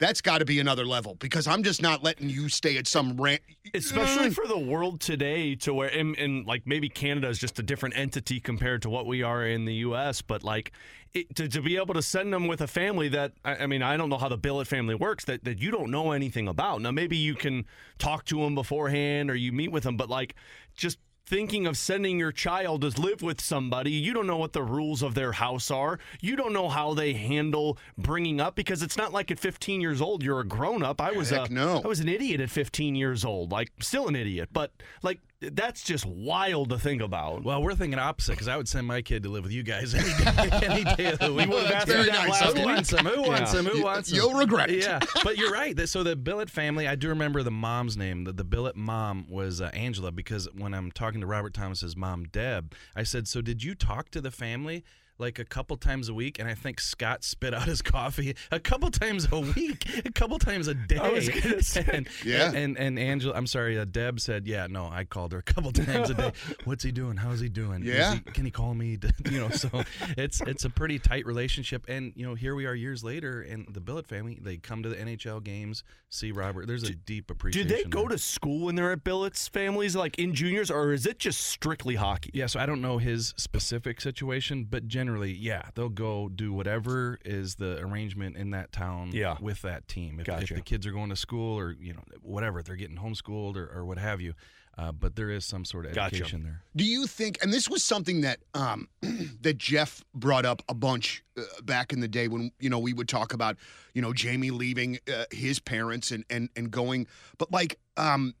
That's 0.00 0.20
got 0.22 0.38
to 0.38 0.44
be 0.46 0.58
another 0.58 0.86
level 0.86 1.14
because 1.16 1.46
I'm 1.46 1.62
just 1.62 1.82
not 1.82 2.02
letting 2.02 2.30
you 2.30 2.48
stay 2.48 2.78
at 2.78 2.88
some 2.88 3.20
rant. 3.20 3.42
especially 3.74 4.28
mm. 4.28 4.34
for 4.34 4.46
the 4.46 4.58
world 4.58 5.00
today 5.00 5.54
to 5.54 5.74
where 5.74 5.88
and, 5.88 6.16
and 6.18 6.46
like 6.46 6.66
maybe 6.66 6.88
canada 6.88 7.28
is 7.28 7.38
just 7.38 7.58
a 7.58 7.62
different 7.62 7.96
entity 7.96 8.40
compared 8.40 8.82
to 8.82 8.90
what 8.90 9.06
we 9.06 9.22
are 9.22 9.46
in 9.46 9.64
the 9.64 9.74
us 9.74 10.22
but 10.22 10.42
like 10.42 10.72
it, 11.12 11.34
to, 11.36 11.48
to 11.48 11.60
be 11.60 11.76
able 11.76 11.94
to 11.94 12.02
send 12.02 12.32
them 12.32 12.46
with 12.46 12.60
a 12.60 12.66
family 12.66 13.08
that 13.08 13.32
I, 13.44 13.56
I 13.56 13.66
mean 13.66 13.82
i 13.82 13.96
don't 13.96 14.08
know 14.08 14.18
how 14.18 14.28
the 14.28 14.36
billet 14.36 14.66
family 14.66 14.94
works 14.94 15.24
that, 15.26 15.44
that 15.44 15.60
you 15.60 15.70
don't 15.70 15.90
know 15.90 16.12
anything 16.12 16.48
about 16.48 16.80
now 16.80 16.90
maybe 16.90 17.16
you 17.16 17.34
can 17.34 17.66
talk 17.98 18.24
to 18.26 18.40
them 18.40 18.54
beforehand 18.54 19.30
or 19.30 19.34
you 19.34 19.52
meet 19.52 19.70
with 19.70 19.84
them 19.84 19.96
but 19.96 20.08
like 20.08 20.34
just 20.76 20.98
thinking 21.30 21.64
of 21.64 21.76
sending 21.76 22.18
your 22.18 22.32
child 22.32 22.80
to 22.80 23.00
live 23.00 23.22
with 23.22 23.40
somebody 23.40 23.92
you 23.92 24.12
don't 24.12 24.26
know 24.26 24.36
what 24.36 24.52
the 24.52 24.64
rules 24.64 25.00
of 25.00 25.14
their 25.14 25.30
house 25.30 25.70
are 25.70 26.00
you 26.20 26.34
don't 26.34 26.52
know 26.52 26.68
how 26.68 26.92
they 26.92 27.12
handle 27.12 27.78
bringing 27.96 28.40
up 28.40 28.56
because 28.56 28.82
it's 28.82 28.96
not 28.96 29.12
like 29.12 29.30
at 29.30 29.38
15 29.38 29.80
years 29.80 30.00
old 30.00 30.24
you're 30.24 30.40
a 30.40 30.44
grown 30.44 30.82
up 30.82 31.00
i 31.00 31.12
was 31.12 31.30
Heck 31.30 31.48
a, 31.48 31.52
no. 31.52 31.80
I 31.84 31.86
was 31.86 32.00
an 32.00 32.08
idiot 32.08 32.40
at 32.40 32.50
15 32.50 32.96
years 32.96 33.24
old 33.24 33.52
like 33.52 33.70
still 33.78 34.08
an 34.08 34.16
idiot 34.16 34.48
but 34.52 34.72
like 35.04 35.20
that's 35.40 35.82
just 35.82 36.04
wild 36.04 36.68
to 36.70 36.78
think 36.78 37.00
about 37.00 37.42
Well, 37.44 37.62
we're 37.62 37.74
thinking 37.74 37.98
opposite 37.98 38.32
because 38.32 38.48
I 38.48 38.56
would 38.56 38.68
send 38.68 38.86
my 38.86 39.00
kid 39.00 39.22
to 39.22 39.28
live 39.30 39.42
with 39.42 39.52
you 39.52 39.62
guys 39.62 39.94
any 39.96 40.08
day, 40.24 40.66
any 40.66 40.84
day 40.96 41.12
of 41.12 41.18
the 41.18 41.32
week. 41.32 41.48
would 41.48 41.62
have 41.64 41.72
asked 41.72 41.86
very 41.88 42.04
that 42.06 42.28
nice 42.28 42.40
Who 42.40 42.48
you. 42.48 42.54
week. 42.56 42.64
wants 42.66 42.92
him? 42.92 43.06
Who 43.06 43.22
wants 43.22 43.52
Yeah. 43.54 43.58
him? 43.60 43.66
Who 43.66 43.78
You- 43.78 43.84
wants 43.84 44.10
him? 44.10 44.16
You'll 44.16 44.34
regret 44.34 44.70
it. 44.70 44.82
Yeah, 44.84 45.00
but 45.24 45.38
you're 45.38 45.50
right. 45.50 45.78
So 45.88 46.02
the 46.02 46.14
Billet 46.16 46.50
family, 46.50 46.86
I 46.86 46.94
do 46.94 47.08
remember 47.08 47.42
the 47.42 47.50
mom's 47.50 47.96
name. 47.96 48.24
The, 48.24 48.32
the 48.32 48.44
Billet 48.44 48.76
mom 48.76 49.26
was 49.30 49.60
uh, 49.62 49.70
Angela 49.72 50.12
because 50.12 50.46
when 50.54 50.74
I'm 50.74 50.92
talking 50.92 51.20
to 51.22 51.26
Robert 51.26 51.54
Thomas's 51.54 51.96
mom, 51.96 52.24
Deb, 52.24 52.74
I 52.94 53.02
said, 53.02 53.26
"So 53.26 53.40
did 53.40 53.62
you 53.64 53.74
talk 53.74 54.10
to 54.10 54.20
the 54.20 54.30
family?" 54.30 54.84
Like 55.20 55.38
a 55.38 55.44
couple 55.44 55.76
times 55.76 56.08
a 56.08 56.14
week, 56.14 56.38
and 56.38 56.48
I 56.48 56.54
think 56.54 56.80
Scott 56.80 57.22
spit 57.24 57.52
out 57.54 57.64
his 57.68 57.82
coffee 57.82 58.34
a 58.50 58.58
couple 58.58 58.90
times 58.90 59.28
a 59.30 59.38
week, 59.40 59.86
a 60.04 60.10
couple 60.10 60.38
times 60.38 60.66
a 60.66 60.74
day. 60.74 60.96
I 61.02 61.10
was 61.10 61.28
gonna 61.28 61.62
say. 61.62 61.84
and, 61.92 62.08
Yeah. 62.24 62.52
and 62.52 62.78
and 62.78 62.98
Angela, 62.98 63.34
I'm 63.36 63.46
sorry, 63.46 63.78
uh, 63.78 63.84
Deb 63.84 64.18
said, 64.18 64.46
"Yeah, 64.46 64.66
no, 64.68 64.88
I 64.90 65.04
called 65.04 65.32
her 65.32 65.38
a 65.38 65.42
couple 65.42 65.72
times 65.72 66.08
a 66.10 66.14
day. 66.14 66.32
What's 66.64 66.82
he 66.82 66.90
doing? 66.90 67.18
How's 67.18 67.40
he 67.40 67.48
doing? 67.50 67.82
Yeah. 67.84 68.14
he- 68.14 68.20
can 68.20 68.44
he 68.46 68.50
call 68.50 68.74
me? 68.74 68.98
you 69.30 69.38
know, 69.40 69.50
so 69.50 69.82
it's 70.16 70.40
it's 70.40 70.64
a 70.64 70.70
pretty 70.70 70.98
tight 70.98 71.26
relationship. 71.26 71.84
And 71.88 72.12
you 72.16 72.26
know, 72.26 72.34
here 72.34 72.54
we 72.54 72.64
are 72.64 72.74
years 72.74 73.04
later, 73.04 73.42
and 73.42 73.66
the 73.70 73.80
Billet 73.80 74.06
family 74.06 74.38
they 74.40 74.56
come 74.56 74.82
to 74.82 74.88
the 74.88 74.96
NHL 74.96 75.44
games, 75.44 75.84
see 76.08 76.32
Robert. 76.32 76.66
There's 76.66 76.84
a 76.84 76.94
deep 76.94 77.30
appreciation. 77.30 77.68
do 77.68 77.74
they 77.76 77.84
go 77.84 78.00
there. 78.08 78.10
to 78.16 78.18
school 78.18 78.64
when 78.64 78.74
they're 78.74 78.92
at 78.92 79.04
billets 79.04 79.48
families 79.48 79.94
like 79.94 80.18
in 80.18 80.34
juniors 80.34 80.70
or 80.70 80.92
is 80.92 81.04
it 81.04 81.18
just 81.18 81.40
strictly 81.42 81.96
hockey 81.96 82.30
Yeah, 82.32 82.46
so 82.46 82.58
I 82.58 82.64
don't 82.64 82.80
know 82.80 82.96
his 82.98 83.34
specific 83.36 84.00
situation, 84.00 84.64
but 84.64 84.86
generally, 84.88 85.09
yeah, 85.18 85.62
they'll 85.74 85.88
go 85.88 86.28
do 86.28 86.52
whatever 86.52 87.18
is 87.24 87.56
the 87.56 87.78
arrangement 87.80 88.36
in 88.36 88.50
that 88.50 88.72
town 88.72 89.10
Yeah. 89.12 89.36
with 89.40 89.62
that 89.62 89.88
team. 89.88 90.20
If, 90.20 90.28
if 90.28 90.48
the 90.54 90.60
kids 90.62 90.86
are 90.86 90.92
going 90.92 91.10
to 91.10 91.16
school 91.16 91.58
or 91.58 91.72
you 91.72 91.92
know 91.94 92.02
whatever, 92.22 92.62
they're 92.62 92.76
getting 92.76 92.96
homeschooled 92.96 93.56
or, 93.56 93.66
or 93.74 93.84
what 93.84 93.98
have 93.98 94.20
you. 94.20 94.34
Uh, 94.78 94.92
but 94.92 95.14
there 95.16 95.28
is 95.30 95.44
some 95.44 95.64
sort 95.64 95.84
of 95.84 95.92
Gotcha. 95.92 96.14
education 96.16 96.42
there. 96.44 96.62
Do 96.74 96.84
you 96.84 97.06
think, 97.06 97.42
and 97.42 97.52
this 97.52 97.68
was 97.68 97.84
something 97.84 98.22
that 98.22 98.38
um, 98.54 98.88
that 99.42 99.58
Jeff 99.58 100.02
brought 100.14 100.46
up 100.46 100.62
a 100.70 100.74
bunch 100.74 101.22
uh, 101.36 101.42
back 101.64 101.92
in 101.92 102.00
the 102.00 102.08
day 102.08 102.28
when 102.28 102.52
you 102.60 102.70
know 102.70 102.78
we 102.78 102.92
would 102.92 103.08
talk 103.08 103.34
about 103.34 103.56
you 103.94 104.00
know 104.00 104.12
Jamie 104.12 104.50
leaving 104.52 104.98
uh, 105.12 105.24
his 105.32 105.58
parents 105.58 106.12
and 106.12 106.24
and 106.30 106.48
and 106.56 106.70
going, 106.70 107.08
but 107.36 107.50
like, 107.52 107.78
um, 107.96 108.34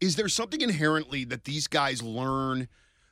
is 0.00 0.16
there 0.16 0.28
something 0.28 0.62
inherently 0.62 1.24
that 1.24 1.44
these 1.44 1.66
guys 1.68 2.02
learn 2.02 2.66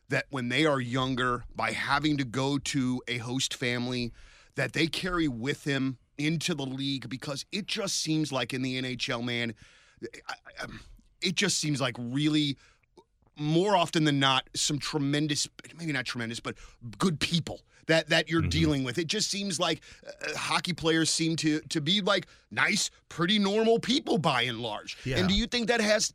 that 0.08 0.26
when 0.30 0.48
they 0.48 0.64
are 0.66 0.80
younger 0.80 1.44
by 1.54 1.72
having 1.72 2.16
to 2.16 2.24
go 2.24 2.58
to 2.58 3.02
a 3.08 3.18
host 3.18 3.54
family 3.54 4.12
that 4.54 4.72
they 4.72 4.86
carry 4.86 5.28
with 5.28 5.64
them 5.64 5.98
into 6.16 6.54
the 6.54 6.66
league 6.66 7.08
because 7.08 7.44
it 7.52 7.66
just 7.66 8.00
seems 8.00 8.32
like 8.32 8.52
in 8.52 8.62
the 8.62 8.80
NHL, 8.80 9.24
man, 9.24 9.54
um, 10.62 10.80
it 11.22 11.34
just 11.34 11.58
seems 11.58 11.80
like 11.80 11.96
really 11.98 12.56
more 13.36 13.76
often 13.76 14.04
than 14.04 14.18
not 14.18 14.48
some 14.54 14.78
tremendous 14.78 15.48
maybe 15.78 15.92
not 15.92 16.04
tremendous 16.04 16.40
but 16.40 16.56
good 16.98 17.20
people 17.20 17.60
that 17.86 18.08
that 18.08 18.28
you're 18.28 18.42
dealing 18.42 18.84
with. 18.84 18.98
It 18.98 19.06
just 19.06 19.30
seems 19.30 19.58
like 19.58 19.80
uh, 20.06 20.36
hockey 20.36 20.72
players 20.72 21.08
seem 21.10 21.36
to 21.36 21.60
to 21.60 21.80
be 21.80 22.00
like 22.00 22.26
nice 22.50 22.90
pretty 23.08 23.38
normal 23.38 23.78
people 23.78 24.18
by 24.18 24.42
and 24.42 24.60
large. 24.60 24.96
Yeah. 25.04 25.18
and 25.18 25.28
do 25.28 25.34
you 25.34 25.46
think 25.46 25.68
that 25.68 25.80
has 25.80 26.12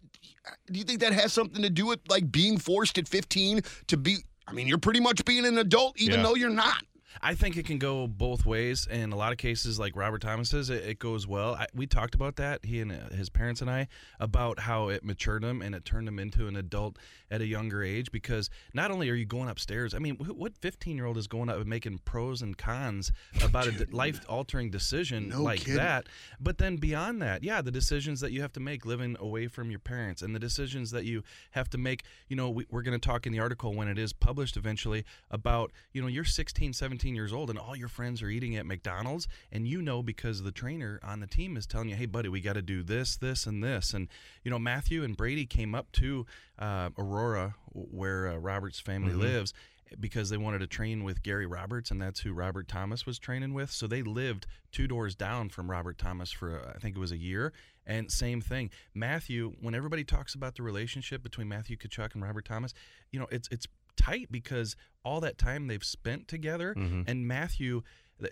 do 0.71 0.77
you 0.79 0.83
think 0.85 0.99
that 1.01 1.13
has 1.13 1.31
something 1.33 1.61
to 1.61 1.69
do 1.69 1.85
with 1.87 1.99
like 2.09 2.31
being 2.31 2.57
forced 2.57 2.97
at 2.97 3.07
15 3.07 3.61
to 3.87 3.97
be 3.97 4.17
i 4.47 4.51
mean 4.53 4.67
you're 4.67 4.77
pretty 4.77 4.99
much 4.99 5.23
being 5.25 5.45
an 5.45 5.57
adult 5.57 5.99
even 5.99 6.17
Yeah. 6.19 6.23
though 6.23 6.35
you're 6.35 6.49
not 6.49 6.83
I 7.21 7.35
think 7.35 7.57
it 7.57 7.65
can 7.65 7.77
go 7.77 8.07
both 8.07 8.45
ways. 8.45 8.87
In 8.89 9.11
a 9.11 9.15
lot 9.15 9.31
of 9.31 9.37
cases, 9.37 9.79
like 9.79 9.95
Robert 9.95 10.21
Thomas 10.21 10.49
says, 10.49 10.69
it, 10.69 10.83
it 10.83 10.99
goes 10.99 11.27
well. 11.27 11.55
I, 11.55 11.67
we 11.73 11.85
talked 11.87 12.15
about 12.15 12.35
that, 12.37 12.65
he 12.65 12.79
and 12.81 12.91
uh, 12.91 13.15
his 13.15 13.29
parents 13.29 13.61
and 13.61 13.69
I, 13.69 13.87
about 14.19 14.59
how 14.59 14.89
it 14.89 15.03
matured 15.03 15.43
him 15.43 15.61
and 15.61 15.75
it 15.75 15.85
turned 15.85 16.07
him 16.07 16.19
into 16.19 16.47
an 16.47 16.55
adult 16.55 16.97
at 17.29 17.41
a 17.41 17.45
younger 17.45 17.83
age. 17.83 18.11
Because 18.11 18.49
not 18.73 18.91
only 18.91 19.09
are 19.09 19.15
you 19.15 19.25
going 19.25 19.49
upstairs, 19.49 19.93
I 19.93 19.99
mean, 19.99 20.15
wh- 20.15 20.37
what 20.37 20.57
15 20.57 20.95
year 20.95 21.05
old 21.05 21.17
is 21.17 21.27
going 21.27 21.49
up 21.49 21.57
and 21.57 21.65
making 21.67 21.99
pros 21.99 22.41
and 22.41 22.57
cons 22.57 23.11
about 23.43 23.67
a 23.67 23.87
life 23.91 24.21
altering 24.27 24.69
decision 24.69 25.29
No 25.29 25.43
like 25.43 25.59
kidding. 25.59 25.75
that? 25.75 26.07
But 26.39 26.57
then 26.57 26.77
beyond 26.77 27.21
that, 27.21 27.43
yeah, 27.43 27.61
the 27.61 27.71
decisions 27.71 28.19
that 28.21 28.31
you 28.31 28.41
have 28.41 28.53
to 28.53 28.59
make 28.59 28.85
living 28.85 29.15
away 29.19 29.47
from 29.47 29.69
your 29.69 29.79
parents 29.79 30.21
and 30.21 30.35
the 30.35 30.39
decisions 30.39 30.91
that 30.91 31.05
you 31.05 31.23
have 31.51 31.69
to 31.71 31.77
make, 31.77 32.03
you 32.27 32.35
know, 32.35 32.49
we, 32.49 32.65
we're 32.69 32.81
going 32.81 32.99
to 32.99 33.05
talk 33.07 33.25
in 33.25 33.31
the 33.33 33.39
article 33.39 33.73
when 33.73 33.87
it 33.87 33.97
is 33.97 34.13
published 34.13 34.57
eventually 34.57 35.03
about, 35.31 35.71
you 35.91 36.01
know, 36.01 36.07
you're 36.07 36.23
16, 36.23 36.73
17 36.73 37.02
years 37.09 37.33
old 37.33 37.49
and 37.49 37.59
all 37.59 37.75
your 37.75 37.87
friends 37.87 38.21
are 38.21 38.29
eating 38.29 38.55
at 38.55 38.65
McDonald's 38.65 39.27
and 39.51 39.67
you 39.67 39.81
know 39.81 40.01
because 40.01 40.43
the 40.43 40.51
trainer 40.51 40.99
on 41.03 41.19
the 41.19 41.27
team 41.27 41.57
is 41.57 41.65
telling 41.65 41.89
you, 41.89 41.95
hey, 41.95 42.05
buddy, 42.05 42.29
we 42.29 42.41
got 42.41 42.53
to 42.53 42.61
do 42.61 42.83
this, 42.83 43.17
this, 43.17 43.45
and 43.45 43.63
this. 43.63 43.93
And, 43.93 44.07
you 44.43 44.51
know, 44.51 44.59
Matthew 44.59 45.03
and 45.03 45.17
Brady 45.17 45.45
came 45.45 45.75
up 45.75 45.91
to 45.93 46.25
uh, 46.59 46.89
Aurora 46.97 47.55
where 47.71 48.27
uh, 48.27 48.37
Robert's 48.37 48.79
family 48.79 49.13
lives 49.13 49.53
because 49.99 50.29
they 50.29 50.37
wanted 50.37 50.59
to 50.59 50.67
train 50.67 51.03
with 51.03 51.23
Gary 51.23 51.45
Roberts, 51.45 51.91
and 51.91 52.01
that's 52.01 52.21
who 52.21 52.33
Robert 52.33 52.67
Thomas 52.67 53.05
was 53.05 53.19
training 53.19 53.53
with. 53.53 53.71
So 53.71 53.87
they 53.87 54.01
lived 54.01 54.47
two 54.71 54.87
doors 54.87 55.15
down 55.15 55.49
from 55.49 55.69
Robert 55.69 55.97
Thomas 55.97 56.31
for 56.31 56.59
uh, 56.59 56.73
I 56.75 56.79
think 56.79 56.95
it 56.95 56.99
was 56.99 57.11
a 57.11 57.17
year. 57.17 57.53
And 57.85 58.11
same 58.11 58.41
thing, 58.41 58.69
Matthew. 58.93 59.53
When 59.61 59.75
everybody 59.75 60.03
talks 60.03 60.35
about 60.35 60.55
the 60.55 60.63
relationship 60.63 61.21
between 61.21 61.49
Matthew 61.49 61.75
Tkachuk 61.75 62.13
and 62.13 62.23
Robert 62.23 62.45
Thomas, 62.45 62.73
you 63.11 63.19
know, 63.19 63.27
it's 63.29 63.49
it's 63.51 63.67
tight 63.97 64.27
because 64.31 64.75
all 65.03 65.19
that 65.21 65.37
time 65.37 65.67
they've 65.67 65.83
spent 65.83 66.27
together, 66.27 66.73
and 66.77 67.27
Matthew. 67.27 67.81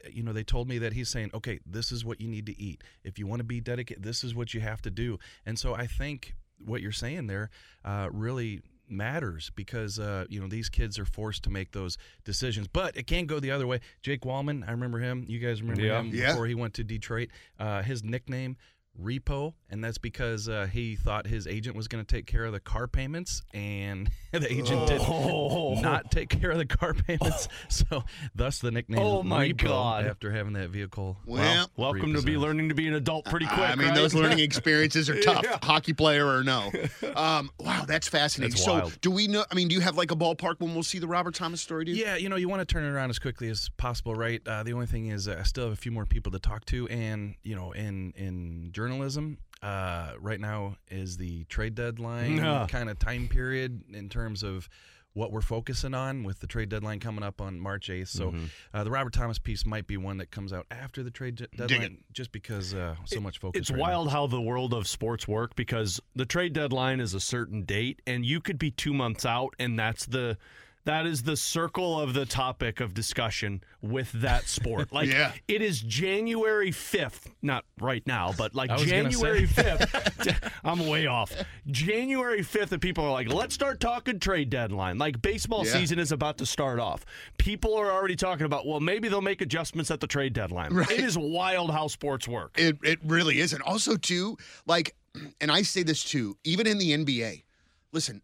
You 0.09 0.23
know, 0.23 0.31
they 0.31 0.43
told 0.43 0.69
me 0.69 0.77
that 0.77 0.93
he's 0.93 1.09
saying, 1.09 1.31
okay, 1.33 1.59
this 1.65 1.91
is 1.91 2.05
what 2.05 2.21
you 2.21 2.29
need 2.29 2.45
to 2.45 2.57
eat. 2.61 2.81
If 3.03 3.19
you 3.19 3.27
want 3.27 3.39
to 3.39 3.43
be 3.43 3.59
dedicated, 3.59 4.03
this 4.03 4.23
is 4.23 4.33
what 4.33 4.53
you 4.53 4.61
have 4.61 4.81
to 4.83 4.91
do. 4.91 5.17
And 5.45 5.59
so 5.59 5.73
I 5.73 5.85
think 5.87 6.35
what 6.63 6.81
you're 6.81 6.93
saying 6.93 7.27
there 7.27 7.49
uh, 7.83 8.07
really 8.11 8.61
matters 8.87 9.51
because 9.55 9.99
uh, 9.99 10.25
you 10.29 10.39
know 10.39 10.47
these 10.47 10.69
kids 10.69 10.99
are 10.99 11.03
forced 11.05 11.43
to 11.43 11.49
make 11.49 11.71
those 11.71 11.97
decisions. 12.23 12.67
But 12.67 12.95
it 12.95 13.07
can't 13.07 13.27
go 13.27 13.39
the 13.39 13.51
other 13.51 13.67
way. 13.67 13.79
Jake 14.01 14.21
Walman, 14.21 14.65
I 14.67 14.71
remember 14.71 14.99
him. 14.99 15.25
You 15.27 15.39
guys 15.39 15.61
remember 15.61 15.81
Yeah. 15.83 15.99
him 15.99 16.11
Yeah. 16.13 16.31
before 16.31 16.45
he 16.45 16.55
went 16.55 16.75
to 16.75 16.83
Detroit. 16.83 17.29
Uh, 17.59 17.81
his 17.81 18.03
nickname. 18.03 18.57
Repo, 18.99 19.53
and 19.69 19.83
that's 19.83 19.97
because 19.97 20.47
uh, 20.49 20.67
he 20.71 20.95
thought 20.95 21.25
his 21.25 21.47
agent 21.47 21.75
was 21.75 21.87
going 21.87 22.03
to 22.03 22.15
take 22.15 22.25
care 22.25 22.45
of 22.45 22.51
the 22.51 22.59
car 22.59 22.87
payments, 22.87 23.41
and 23.53 24.09
the 24.31 24.51
agent 24.51 24.81
Oh. 24.91 25.75
did 25.75 25.81
not 25.83 26.11
take 26.11 26.29
care 26.29 26.51
of 26.51 26.57
the 26.57 26.65
car 26.65 26.93
payments. 26.93 27.47
So, 27.69 28.03
thus 28.35 28.59
the 28.59 28.69
nickname. 28.71 28.99
Oh, 29.01 29.23
my 29.23 29.47
Repo 29.49 29.57
God. 29.67 30.05
After 30.05 30.31
having 30.31 30.53
that 30.53 30.69
vehicle. 30.69 31.17
Well, 31.25 31.69
welcome 31.77 32.13
to 32.15 32.21
be 32.21 32.37
learning 32.37 32.69
to 32.69 32.75
be 32.75 32.87
an 32.87 32.93
adult 32.93 33.25
pretty 33.25 33.45
quick 33.45 33.59
I 33.59 33.75
mean, 33.75 33.87
right? 33.89 33.95
those 33.95 34.13
learning 34.13 34.39
experiences 34.51 35.09
are 35.09 35.19
tough. 35.21 35.45
Hockey 35.63 35.93
player 35.93 36.27
or 36.27 36.43
no. 36.43 36.71
Um, 37.15 37.49
wow, 37.59 37.85
that's 37.87 38.07
fascinating. 38.07 38.51
That's 38.51 38.63
so, 38.65 38.73
wild. 38.73 39.01
do 39.01 39.09
we 39.09 39.27
know? 39.27 39.45
I 39.49 39.55
mean, 39.55 39.67
do 39.69 39.75
you 39.75 39.81
have 39.81 39.97
like 39.97 40.11
a 40.11 40.15
ballpark 40.15 40.55
when 40.59 40.73
we'll 40.73 40.83
see 40.83 40.99
the 40.99 41.07
Robert 41.07 41.33
Thomas 41.33 41.61
story? 41.61 41.85
Do 41.85 41.91
you? 41.91 42.03
Yeah, 42.03 42.15
you 42.17 42.29
know, 42.29 42.35
you 42.35 42.49
want 42.49 42.59
to 42.67 42.71
turn 42.71 42.83
it 42.83 42.89
around 42.89 43.09
as 43.09 43.19
quickly 43.19 43.49
as 43.49 43.69
possible, 43.77 44.15
right? 44.15 44.41
Uh, 44.45 44.63
the 44.63 44.73
only 44.73 44.85
thing 44.87 45.07
is, 45.07 45.27
uh, 45.27 45.37
I 45.39 45.43
still 45.43 45.63
have 45.65 45.73
a 45.73 45.77
few 45.77 45.91
more 45.91 46.05
people 46.05 46.31
to 46.33 46.39
talk 46.39 46.65
to, 46.65 46.87
and 46.89 47.35
you 47.43 47.55
know, 47.55 47.71
in 47.71 48.13
in 48.17 48.69
journalism, 48.85 49.37
uh, 49.61 50.13
right 50.19 50.39
now 50.39 50.75
is 50.89 51.17
the 51.17 51.43
trade 51.45 51.75
deadline 51.75 52.37
Yeah. 52.37 52.65
kind 52.69 52.89
of 52.89 52.97
time 52.97 53.27
period 53.27 53.83
in 53.93 54.09
terms 54.09 54.41
of 54.43 54.67
what 55.13 55.31
we're 55.31 55.41
focusing 55.41 55.93
on 55.93 56.23
with 56.23 56.39
the 56.39 56.47
trade 56.47 56.69
deadline 56.69 56.97
coming 56.99 57.21
up 57.21 57.41
on 57.41 57.59
March 57.59 57.89
8th. 57.89 58.07
So 58.07 58.31
Mm-hmm. 58.31 58.45
uh, 58.73 58.83
the 58.85 58.89
Robert 58.91 59.11
Thomas 59.13 59.37
piece 59.39 59.65
might 59.65 59.85
be 59.85 59.97
one 59.97 60.17
that 60.17 60.31
comes 60.31 60.51
out 60.53 60.65
after 60.71 61.03
the 61.03 61.11
trade 61.11 61.35
de- 61.35 61.47
deadline, 61.47 61.97
just 62.13 62.31
because 62.31 62.73
uh, 62.73 62.95
so 63.05 63.19
much 63.19 63.37
focus. 63.39 63.59
It's 63.59 63.69
right 63.71 63.77
now. 63.77 63.83
wild 63.83 64.09
how 64.11 64.25
the 64.27 64.41
world 64.41 64.73
of 64.73 64.87
sports 64.87 65.27
work 65.27 65.55
because 65.55 65.99
the 66.15 66.25
trade 66.25 66.53
deadline 66.53 66.99
is 67.01 67.13
a 67.13 67.19
certain 67.19 67.63
date, 67.63 68.01
and 68.07 68.25
you 68.25 68.39
could 68.39 68.57
be 68.57 68.71
two 68.71 68.93
months 68.93 69.25
out, 69.25 69.53
and 69.59 69.77
that's 69.77 70.05
the 70.05 70.37
that 70.85 71.05
is 71.05 71.23
the 71.23 71.37
circle 71.37 71.99
of 71.99 72.13
the 72.13 72.25
topic 72.25 72.79
of 72.79 72.93
discussion 72.93 73.63
with 73.81 74.11
that 74.13 74.47
sport. 74.47 74.89
Like 74.91 75.09
Yeah. 75.09 75.31
it 75.47 75.61
is 75.61 75.79
January 75.81 76.71
fifth, 76.71 77.29
not 77.41 77.65
right 77.79 78.05
now, 78.07 78.33
but 78.37 78.55
like 78.55 78.69
I 78.69 78.73
was 78.73 78.85
gonna 78.85 79.09
January 79.09 79.45
fifth. 79.45 80.51
I'm 80.63 80.87
way 80.87 81.07
off. 81.07 81.33
January 81.67 82.43
fifth, 82.43 82.71
and 82.71 82.81
people 82.81 83.03
are 83.05 83.11
like, 83.11 83.31
let's 83.31 83.53
start 83.55 83.79
talking 83.79 84.19
trade 84.19 84.49
deadline. 84.49 84.97
Like 84.97 85.21
baseball 85.21 85.65
Yeah. 85.65 85.73
season 85.73 85.99
is 85.99 86.11
about 86.11 86.37
to 86.39 86.45
start 86.45 86.79
off. 86.79 87.05
People 87.37 87.75
are 87.75 87.91
already 87.91 88.15
talking 88.15 88.45
about, 88.45 88.65
well, 88.67 88.79
maybe 88.79 89.07
they'll 89.07 89.21
make 89.21 89.41
adjustments 89.41 89.91
at 89.91 89.99
the 89.99 90.07
trade 90.07 90.33
deadline. 90.33 90.73
Right. 90.73 90.91
It 90.91 90.99
is 90.99 91.17
wild 91.17 91.71
how 91.71 91.87
sports 91.87 92.27
work. 92.27 92.57
It 92.57 92.77
it 92.83 92.99
really 93.05 93.39
is, 93.39 93.53
and 93.53 93.61
also 93.63 93.95
too, 93.95 94.37
like, 94.65 94.95
and 95.39 95.51
I 95.51 95.61
say 95.61 95.83
this 95.83 96.03
too, 96.03 96.37
even 96.43 96.67
in 96.67 96.77
the 96.77 96.91
NBA. 96.91 97.43
Listen, 97.91 98.21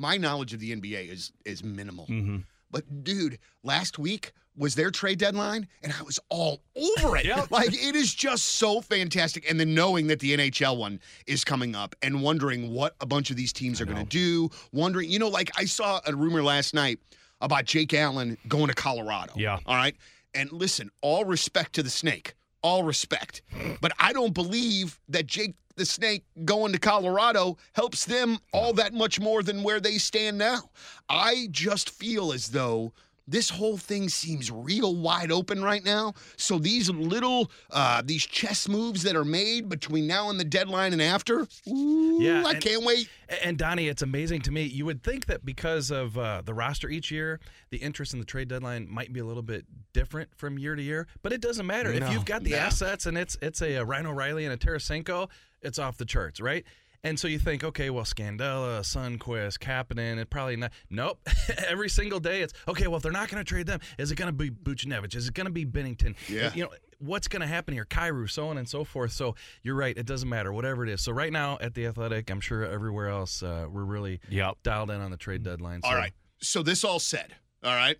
my 0.00 0.16
knowledge 0.16 0.54
of 0.54 0.60
the 0.60 0.74
NBA 0.74 1.10
is 1.12 1.32
is 1.44 1.62
minimal. 1.62 2.06
Mm-hmm. 2.06 2.38
But 2.70 3.04
dude, 3.04 3.38
last 3.62 3.98
week 3.98 4.32
was 4.56 4.74
their 4.74 4.90
trade 4.90 5.18
deadline, 5.18 5.68
and 5.82 5.92
I 5.92 6.02
was 6.02 6.18
all 6.28 6.62
over 6.76 7.16
it. 7.16 7.24
Yep. 7.30 7.50
Like 7.50 7.72
it 7.72 7.94
is 7.94 8.14
just 8.14 8.44
so 8.56 8.80
fantastic. 8.80 9.48
And 9.48 9.60
then 9.60 9.74
knowing 9.74 10.06
that 10.08 10.20
the 10.20 10.36
NHL 10.36 10.76
one 10.78 11.00
is 11.26 11.44
coming 11.44 11.76
up, 11.76 11.94
and 12.02 12.22
wondering 12.22 12.72
what 12.72 12.96
a 13.00 13.06
bunch 13.06 13.30
of 13.30 13.36
these 13.36 13.52
teams 13.52 13.80
are 13.80 13.84
going 13.84 13.98
to 13.98 14.04
do. 14.04 14.48
Wondering, 14.72 15.10
you 15.10 15.18
know, 15.18 15.28
like 15.28 15.50
I 15.56 15.66
saw 15.66 16.00
a 16.06 16.14
rumor 16.14 16.42
last 16.42 16.74
night 16.74 16.98
about 17.40 17.66
Jake 17.66 17.92
Allen 17.94 18.36
going 18.48 18.68
to 18.68 18.74
Colorado. 18.74 19.32
Yeah. 19.36 19.58
All 19.66 19.76
right. 19.76 19.94
And 20.34 20.50
listen, 20.50 20.90
all 21.02 21.24
respect 21.24 21.74
to 21.74 21.82
the 21.82 21.90
snake, 21.90 22.34
all 22.62 22.84
respect, 22.84 23.42
but 23.80 23.92
I 23.98 24.12
don't 24.12 24.32
believe 24.32 24.98
that 25.08 25.26
Jake 25.26 25.54
the 25.80 25.86
Snake 25.86 26.24
going 26.44 26.72
to 26.74 26.78
Colorado 26.78 27.56
helps 27.72 28.04
them 28.04 28.38
all 28.52 28.74
that 28.74 28.92
much 28.92 29.18
more 29.18 29.42
than 29.42 29.62
where 29.62 29.80
they 29.80 29.96
stand 29.96 30.36
now. 30.36 30.70
I 31.08 31.48
just 31.50 31.88
feel 31.88 32.32
as 32.34 32.48
though 32.48 32.92
this 33.28 33.48
whole 33.48 33.76
thing 33.78 34.08
seems 34.08 34.50
real 34.50 34.96
wide 34.96 35.30
open 35.30 35.62
right 35.62 35.84
now. 35.84 36.14
So 36.36 36.58
these 36.58 36.90
little 36.90 37.48
uh, 37.70 38.02
these 38.04 38.26
chess 38.26 38.68
moves 38.68 39.04
that 39.04 39.14
are 39.14 39.24
made 39.24 39.68
between 39.68 40.08
now 40.08 40.30
and 40.30 40.40
the 40.40 40.44
deadline 40.44 40.92
and 40.92 41.00
after, 41.00 41.46
ooh, 41.68 42.18
Yeah, 42.20 42.42
I 42.44 42.52
and- 42.52 42.60
can't 42.60 42.84
wait. 42.84 43.08
And 43.44 43.56
Donnie, 43.56 43.86
it's 43.86 44.02
amazing 44.02 44.40
to 44.42 44.50
me. 44.50 44.64
You 44.64 44.84
would 44.86 45.04
think 45.04 45.26
that 45.26 45.44
because 45.44 45.92
of 45.92 46.18
uh, 46.18 46.42
the 46.44 46.52
roster 46.52 46.88
each 46.88 47.12
year, 47.12 47.38
the 47.70 47.76
interest 47.76 48.12
in 48.14 48.18
the 48.18 48.24
trade 48.26 48.48
deadline 48.48 48.88
might 48.90 49.12
be 49.12 49.20
a 49.20 49.24
little 49.24 49.44
bit 49.44 49.64
different 49.92 50.30
from 50.36 50.58
year 50.58 50.74
to 50.74 50.82
year. 50.82 51.06
But 51.22 51.32
it 51.32 51.40
doesn't 51.40 51.66
matter 51.66 51.92
if 51.92 52.10
you've 52.10 52.24
got 52.24 52.42
the 52.42 52.50
No. 52.50 52.56
assets 52.56 53.06
and 53.06 53.16
it's 53.16 53.38
it's 53.40 53.62
a, 53.62 53.80
Ryan 53.84 54.06
O'Reilly 54.06 54.44
and 54.44 54.52
a 54.52 54.56
Tarasenko, 54.56 55.28
it's 55.62 55.78
off 55.78 55.96
the 55.96 56.04
charts, 56.04 56.40
right? 56.40 56.64
And 57.02 57.18
so 57.18 57.28
you 57.28 57.38
think, 57.38 57.64
okay, 57.64 57.88
well, 57.88 58.04
Scandella, 58.04 58.80
Sundqvist, 58.80 59.58
Kapanen, 59.58 60.18
it 60.18 60.28
probably 60.28 60.56
not. 60.56 60.70
Nope. 60.90 61.18
Every 61.66 61.88
single 61.88 62.20
day, 62.20 62.42
it's 62.42 62.52
okay. 62.68 62.88
Well, 62.88 62.98
if 62.98 63.02
they're 63.02 63.10
not 63.10 63.30
going 63.30 63.42
to 63.42 63.48
trade 63.48 63.66
them, 63.66 63.80
is 63.98 64.12
it 64.12 64.16
going 64.16 64.26
to 64.28 64.32
be 64.36 64.50
Buchnevich? 64.50 65.16
Is 65.16 65.26
it 65.28 65.32
going 65.32 65.46
to 65.46 65.50
be 65.52 65.64
Binnington? 65.64 66.14
Yeah. 66.28 66.50
You 66.54 66.64
know, 66.64 66.70
what's 66.98 67.26
going 67.26 67.40
to 67.40 67.46
happen 67.46 67.72
here? 67.72 67.86
Kyrou, 67.86 68.28
so 68.28 68.48
on 68.48 68.58
and 68.58 68.68
so 68.68 68.84
forth. 68.84 69.12
So 69.12 69.34
you're 69.62 69.76
right. 69.76 69.96
It 69.96 70.04
doesn't 70.04 70.28
matter, 70.28 70.52
whatever 70.52 70.84
it 70.84 70.90
is. 70.90 71.00
So 71.02 71.10
right 71.12 71.32
now 71.32 71.56
at 71.62 71.72
the 71.72 71.86
Athletic, 71.86 72.28
I'm 72.30 72.40
sure 72.42 72.66
everywhere 72.66 73.08
else, 73.08 73.42
uh, 73.42 73.64
we're 73.70 73.84
really 73.84 74.20
Yep. 74.28 74.58
dialed 74.62 74.90
in 74.90 75.00
on 75.00 75.10
the 75.10 75.16
trade 75.16 75.42
deadline. 75.42 75.80
So. 75.82 75.88
All 75.88 75.94
right. 75.96 76.12
So 76.42 76.62
this 76.62 76.84
all 76.84 76.98
said, 76.98 77.34
all 77.64 77.74
right, 77.74 77.96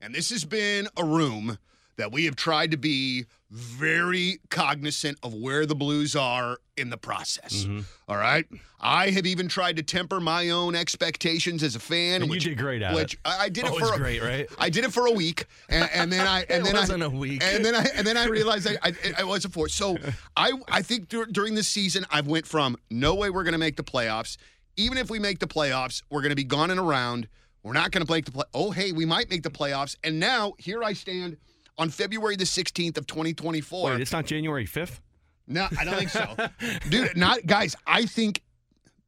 and 0.00 0.14
this 0.14 0.30
has 0.30 0.44
been 0.44 0.86
a 0.96 1.04
room 1.04 1.58
that 1.96 2.12
we 2.12 2.24
have 2.26 2.36
tried 2.36 2.70
to 2.72 2.76
be 2.76 3.26
very 3.50 4.38
cognizant 4.50 5.18
of 5.22 5.32
where 5.34 5.66
the 5.66 5.74
Blues 5.74 6.14
are 6.16 6.58
in 6.76 6.90
the 6.90 6.96
process. 6.96 7.64
Mm-hmm. 7.64 7.80
all 8.08 8.16
right. 8.16 8.44
I 8.80 9.10
have 9.10 9.24
even 9.24 9.48
tried 9.48 9.76
to 9.76 9.82
temper 9.82 10.20
my 10.20 10.50
own 10.50 10.74
expectations 10.74 11.62
as 11.62 11.74
a 11.74 11.78
fan. 11.80 12.16
And 12.22 12.24
you 12.26 12.30
which, 12.32 12.44
did 12.44 12.58
great 12.58 12.82
at 12.82 12.94
which 12.94 13.14
it. 13.14 13.20
I 13.24 13.44
I 13.44 13.48
did 13.48 13.64
it 13.64 13.74
for 13.74 13.94
a- 13.94 13.96
great, 13.96 14.22
right? 14.22 14.46
I 14.58 14.68
did 14.68 14.84
it 14.84 14.92
for 14.92 15.06
a 15.06 15.12
week, 15.12 15.46
and, 15.68 15.88
and 15.94 16.12
then 16.12 16.26
I 16.26 16.40
and 16.50 16.62
It 16.62 16.64
then 16.64 16.74
wasn't 16.74 17.02
I, 17.02 17.06
a 17.06 17.10
week. 17.10 17.42
and 17.42 17.64
then 17.64 17.74
I 17.74 17.86
and 17.94 18.06
then 18.06 18.16
I 18.16 18.26
realized 18.38 18.66
I 18.68 18.76
I, 18.82 18.92
I 19.20 19.24
was 19.24 19.44
a 19.44 19.48
it. 19.60 19.70
So 19.70 19.96
I 20.36 20.52
I 20.68 20.82
think 20.82 21.08
dur- 21.08 21.26
during 21.26 21.54
this 21.54 21.68
season 21.68 22.04
I've 22.10 22.26
went 22.26 22.46
from 22.46 22.76
no 22.90 23.14
way 23.14 23.30
we're 23.30 23.44
going 23.44 23.52
to 23.52 23.58
make 23.58 23.76
the 23.76 23.84
playoffs. 23.84 24.36
Even 24.76 24.98
if 24.98 25.08
we 25.08 25.18
make 25.18 25.38
the 25.38 25.46
playoffs, 25.46 26.02
we're 26.10 26.20
going 26.20 26.30
to 26.30 26.36
be 26.36 26.44
gone 26.44 26.70
and 26.70 26.78
around. 26.78 27.28
We're 27.62 27.72
not 27.72 27.90
going 27.90 28.04
to 28.04 28.12
make 28.12 28.26
the 28.26 28.32
play. 28.32 28.44
Oh 28.52 28.70
hey, 28.72 28.92
we 28.92 29.06
might 29.06 29.30
make 29.30 29.42
the 29.42 29.50
playoffs. 29.50 29.96
And 30.04 30.20
now 30.20 30.52
here 30.58 30.84
I 30.84 30.92
stand 30.92 31.38
on 31.78 31.90
February 31.90 32.36
the 32.36 32.44
16th 32.44 32.96
of 32.96 33.06
2024. 33.06 33.90
Wait, 33.90 34.00
it's 34.00 34.12
not 34.12 34.26
January 34.26 34.66
5th? 34.66 35.00
No, 35.46 35.68
I 35.78 35.84
don't 35.84 35.96
think 35.96 36.10
so. 36.10 36.34
Dude, 36.90 37.16
not 37.16 37.46
guys, 37.46 37.76
I 37.86 38.06
think 38.06 38.42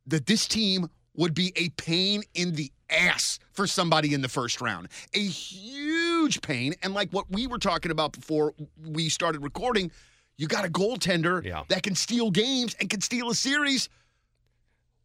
that 0.07 0.27
this 0.27 0.47
team 0.47 0.89
would 1.15 1.35
be 1.35 1.53
a 1.57 1.69
pain 1.71 2.23
in 2.35 2.55
the 2.55 2.71
ass 2.91 3.39
for 3.53 3.67
somebody 3.67 4.15
in 4.15 4.23
the 4.23 4.29
first 4.29 4.61
round. 4.61 4.89
A 5.15 5.19
huge 5.19 6.41
pain. 6.43 6.75
And 6.83 6.95
like 6.95 7.11
what 7.11 7.27
we 7.31 7.47
were 7.47 7.59
talking 7.59 7.91
about 7.91 8.13
before 8.13 8.55
we 8.87 9.09
started 9.09 9.43
recording, 9.43 9.91
you 10.37 10.47
got 10.47 10.65
a 10.65 10.69
goaltender 10.69 11.45
Yeah. 11.45 11.65
that 11.69 11.83
can 11.83 11.95
steal 11.97 12.31
games 12.31 12.77
and 12.81 12.89
can 12.89 13.01
steal 13.01 13.31
a 13.31 13.35
series. 13.35 13.89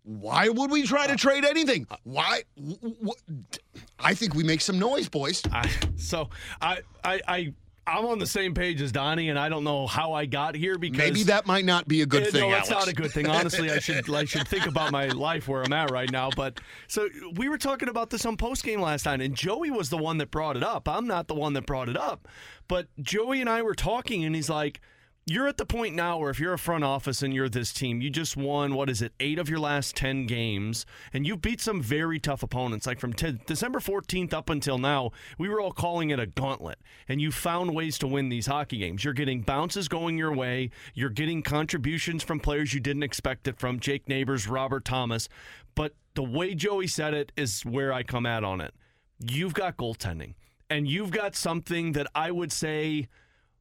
Why 0.03 0.49
would 0.49 0.69
we 0.69 0.83
try 0.83 1.07
to 1.07 1.15
trade 1.15 1.45
anything? 1.45 1.87
Why? 2.03 2.43
w- 2.57 2.77
w- 2.77 3.13
I 3.99 4.13
think 4.13 4.35
we 4.35 4.43
make 4.43 4.61
some 4.61 4.77
noise, 4.77 5.07
boys. 5.07 5.41
I, 5.51 5.69
so 5.95 6.29
I, 6.61 6.79
I, 7.05 7.21
I, 7.27 7.53
I'm 7.87 8.05
on 8.05 8.19
the 8.19 8.25
same 8.27 8.53
page 8.53 8.81
as 8.81 8.91
Donnie, 8.91 9.29
and 9.29 9.39
I 9.39 9.47
don't 9.49 9.63
know 9.63 9.87
how 9.87 10.11
I 10.13 10.25
got 10.25 10.55
here 10.55 10.77
because 10.77 10.97
Maybe 10.97 11.23
that 11.23 11.45
might 11.45 11.63
not 11.65 11.87
be 11.87 12.01
a 12.01 12.05
good 12.05 12.23
Eh, 12.23 12.31
thing. 12.31 12.49
No, 12.49 12.57
it's 12.57 12.69
Alex. 12.69 12.85
not 12.85 12.87
a 12.87 12.93
good 12.93 13.11
thing. 13.11 13.27
Honestly, 13.27 13.71
I 13.71 13.79
should 13.79 14.09
I 14.13 14.25
should 14.25 14.47
think 14.47 14.65
about 14.65 14.91
my 14.91 15.07
life 15.27 15.47
where 15.47 15.63
I'm 15.63 15.71
at 15.73 15.89
right 15.91 16.11
now. 16.11 16.29
But 16.35 16.59
so 16.87 17.07
we 17.35 17.47
were 17.47 17.57
talking 17.57 17.87
about 17.89 18.09
this 18.09 18.25
on 18.25 18.35
post 18.37 18.63
game 18.65 18.81
last 18.81 19.05
night, 19.05 19.21
and 19.21 19.33
Joey 19.35 19.71
was 19.71 19.89
the 19.89 19.97
one 19.97 20.17
that 20.17 20.31
brought 20.31 20.57
it 20.57 20.63
up. 20.63 20.87
I'm 20.89 21.07
not 21.07 21.27
the 21.29 21.35
one 21.35 21.53
that 21.53 21.65
brought 21.65 21.87
it 21.89 21.97
up, 21.97 22.27
but 22.67 22.87
Joey 23.01 23.39
and 23.41 23.49
I 23.49 23.61
were 23.61 23.75
talking, 23.75 24.25
and 24.25 24.35
he's 24.35 24.49
like. 24.49 24.81
You're 25.25 25.47
at 25.47 25.55
the 25.55 25.65
point 25.65 25.95
now 25.95 26.17
where 26.17 26.31
if 26.31 26.37
you're 26.37 26.51
a 26.51 26.59
front 26.59 26.83
office 26.83 27.21
and 27.21 27.33
you're 27.33 27.47
this 27.47 27.71
team, 27.71 28.01
you 28.01 28.09
just 28.09 28.35
won, 28.35 28.75
what 28.75 28.89
is 28.89 29.01
it, 29.01 29.13
eight 29.21 29.39
of 29.39 29.47
your 29.47 29.59
last 29.59 29.95
10 29.95 30.25
games, 30.25 30.85
and 31.13 31.25
you 31.25 31.37
beat 31.37 31.61
some 31.61 31.81
very 31.81 32.19
tough 32.19 32.43
opponents. 32.43 32.85
Like 32.85 32.99
from 32.99 33.13
10, 33.13 33.39
December 33.45 33.79
14th 33.79 34.33
up 34.33 34.49
until 34.49 34.77
now, 34.77 35.11
we 35.37 35.47
were 35.47 35.61
all 35.61 35.71
calling 35.71 36.09
it 36.09 36.19
a 36.19 36.25
gauntlet, 36.25 36.77
and 37.07 37.21
you 37.21 37.31
found 37.31 37.73
ways 37.73 37.97
to 37.99 38.07
win 38.07 38.27
these 38.27 38.47
hockey 38.47 38.79
games. 38.79 39.05
You're 39.05 39.13
getting 39.13 39.43
bounces 39.43 39.87
going 39.87 40.17
your 40.17 40.33
way, 40.33 40.71
you're 40.93 41.09
getting 41.09 41.41
contributions 41.41 42.21
from 42.21 42.41
players 42.41 42.73
you 42.73 42.81
didn't 42.81 43.03
expect 43.03 43.47
it 43.47 43.57
from, 43.57 43.79
Jake 43.79 44.09
Neighbours, 44.09 44.49
Robert 44.49 44.83
Thomas. 44.83 45.29
But 45.73 45.95
the 46.15 46.23
way 46.23 46.53
Joey 46.53 46.87
said 46.87 47.13
it 47.13 47.31
is 47.37 47.61
where 47.61 47.93
I 47.93 48.03
come 48.03 48.25
at 48.25 48.43
on 48.43 48.59
it. 48.59 48.73
You've 49.25 49.53
got 49.53 49.77
goaltending, 49.77 50.33
and 50.69 50.85
you've 50.85 51.11
got 51.11 51.33
something 51.33 51.93
that 51.93 52.07
I 52.13 52.29
would 52.29 52.51
say 52.51 53.07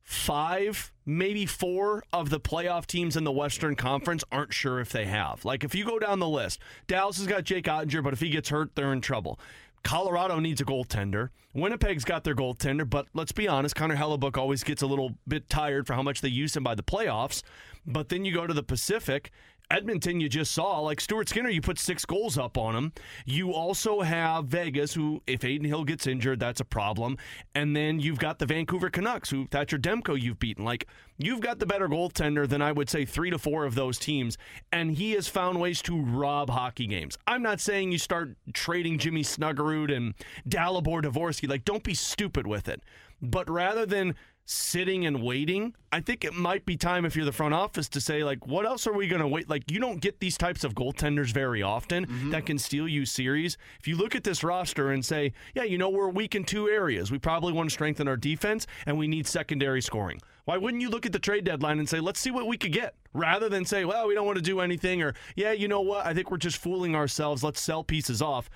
five, 0.03 0.93
maybe 1.07 1.47
four 1.47 2.05
of 2.13 2.31
the 2.31 2.41
playoff 2.41 2.87
teams 2.87 3.17
in 3.17 3.25
the 3.25 3.33
Western 3.33 3.77
Conference 3.77 4.25
aren't 4.31 4.53
sure 4.53 4.81
if 4.81 4.91
they 4.91 5.07
have. 5.07 5.45
Like 5.45 5.65
if 5.65 5.75
you 5.75 5.85
go 5.85 5.99
down 5.99 6.19
the 6.19 6.29
list, 6.29 6.61
Dallas 6.87 7.19
has 7.19 7.27
got 7.27 7.45
Jake 7.45 7.65
Oettinger, 7.65 8.03
but 8.03 8.13
if 8.13 8.21
he 8.21 8.29
gets 8.29 8.49
hurt, 8.49 8.75
they're 8.75 8.93
in 8.93 9.01
trouble. 9.01 9.39
Colorado 9.83 10.39
needs 10.39 10.61
a 10.61 10.65
goaltender. 10.65 11.31
Winnipeg's 11.55 12.05
got 12.05 12.25
their 12.25 12.35
goaltender, 12.35 12.89
but 12.89 13.09
let's 13.15 13.33
be 13.33 13.49
honest, 13.49 13.75
Connor 13.75 13.97
Hellebuyck 13.97 14.39
always 14.39 14.63
gets 14.63 14.83
a 14.83 14.87
little 14.87 15.13
bit 15.27 15.49
tired 15.49 15.87
for 15.87 15.95
how 15.95 16.03
much 16.03 16.21
they 16.21 16.29
use 16.29 16.57
him 16.57 16.63
by 16.63 16.75
the 16.75 16.83
playoffs. 16.83 17.43
But 17.85 18.09
then 18.09 18.25
you 18.25 18.33
go 18.33 18.47
to 18.47 18.55
the 18.55 18.63
Pacific, 18.63 19.33
Edmonton, 19.73 20.21
you 20.21 20.29
just 20.29 20.53
saw, 20.53 20.81
like 20.81 21.01
Stuart 21.01 21.31
Skinner, 21.31 21.49
you 21.49 21.63
put 21.63 21.79
six 21.79 22.05
goals 22.05 22.37
up 22.37 22.59
on 22.59 22.77
him. 22.77 22.93
You 23.25 23.55
also 23.55 24.03
have 24.03 24.45
Vegas, 24.45 24.93
who, 24.93 25.23
if 25.27 25.45
Adin 25.45 25.65
Hill 25.65 25.85
gets 25.85 26.07
injured, 26.07 26.41
that's 26.41 26.61
a 26.61 26.65
problem. 26.65 27.17
And 27.55 27.75
then 27.75 27.99
you've 27.99 28.19
got 28.19 28.39
the 28.39 28.45
Vancouver 28.45 28.91
Canucks, 28.91 29.31
who 29.31 29.47
Thatcher 29.47 29.79
Demko 29.79 30.21
you've 30.21 30.39
beaten. 30.39 30.63
Like, 30.63 30.87
you've 31.17 31.41
got 31.41 31.59
the 31.59 31.65
better 31.65 31.89
goaltender 31.89 32.47
than 32.47 32.61
I 32.61 32.71
would 32.71 32.91
say 32.91 33.07
three 33.07 33.31
to 33.31 33.39
four 33.39 33.65
of 33.65 33.75
those 33.75 33.99
teams. 33.99 34.37
And 34.73 34.91
he 34.91 35.13
has 35.13 35.27
found 35.27 35.59
ways 35.59 35.81
to 35.83 35.99
rob 35.99 36.51
hockey 36.51 36.87
games. 36.87 37.17
I'm 37.27 37.43
not 37.43 37.59
saying 37.59 37.93
you 37.93 37.99
start 37.99 38.37
trading 38.53 38.99
Jimmy 38.99 39.23
Snuggerud 39.23 39.91
and 39.97 40.13
Dalibor 40.47 41.03
Dvorsky. 41.03 41.49
Like, 41.49 41.65
don't 41.65 41.83
be 41.83 41.95
stupid 41.95 42.47
with 42.47 42.69
it. 42.69 42.83
But 43.23 43.49
rather 43.49 43.87
than 43.87 44.17
sitting 44.45 45.07
and 45.07 45.23
waiting, 45.23 45.75
I 45.93 46.01
think 46.01 46.25
it 46.25 46.35
might 46.35 46.67
be 46.67 46.77
time 46.77 47.05
if 47.05 47.15
you're 47.15 47.25
the 47.25 47.33
front 47.33 47.55
office 47.55 47.89
to 47.91 48.01
say, 48.01 48.25
like, 48.25 48.47
what 48.47 48.67
else 48.67 48.87
are 48.87 48.93
we 48.93 49.07
going 49.07 49.21
to 49.21 49.29
wait? 49.29 49.49
Like, 49.49 49.71
you 49.71 49.79
don't 49.79 50.01
get 50.01 50.21
these 50.21 50.37
types 50.37 50.65
of 50.65 50.75
goaltenders 50.75 51.33
very 51.33 51.63
often 51.63 52.07
mm-hmm. 52.07 52.31
that 52.31 52.47
can 52.47 52.59
steal 52.59 52.89
you 52.89 53.07
series. 53.07 53.57
If 53.79 53.87
you 53.87 53.97
look 53.97 54.15
at 54.15 54.25
this 54.25 54.43
roster 54.43 54.91
and 54.91 55.05
say, 55.05 55.33
yeah, 55.55 55.63
you 55.63 55.79
know, 55.79 55.89
we're 55.89 56.09
weak 56.09 56.35
in 56.35 56.45
two 56.45 56.69
areas. 56.69 57.11
We 57.13 57.19
probably 57.19 57.53
want 57.53 57.71
to 57.71 57.73
strengthen 57.73 58.09
our 58.09 58.17
defense 58.17 58.67
and 58.87 58.99
we 58.99 59.07
need 59.07 59.27
secondary 59.27 59.81
scoring. 59.81 60.21
Why 60.45 60.57
wouldn't 60.57 60.83
you 60.83 60.91
look 60.91 61.07
at 61.07 61.13
the 61.13 61.21
trade 61.21 61.45
deadline 61.45 61.79
and 61.79 61.89
say, 61.89 62.01
let's 62.01 62.19
see 62.19 62.33
what 62.33 62.49
we 62.49 62.57
could 62.57 62.73
get, 62.73 62.97
rather 63.15 63.49
than 63.49 63.65
say, 63.65 63.85
well, 63.85 64.09
we 64.09 64.15
don't 64.15 64.27
want 64.27 64.39
to 64.39 64.43
do 64.43 64.59
anything, 64.59 65.01
or 65.01 65.15
yeah, 65.37 65.53
you 65.53 65.69
know 65.69 65.83
what, 65.83 66.05
I 66.05 66.15
think 66.15 66.33
we're 66.33 66.37
just 66.37 66.57
fooling 66.57 66.97
ourselves. 66.97 67.45
Let's 67.45 67.61
sell 67.61 67.85
pieces 67.85 68.21
off. 68.21 68.51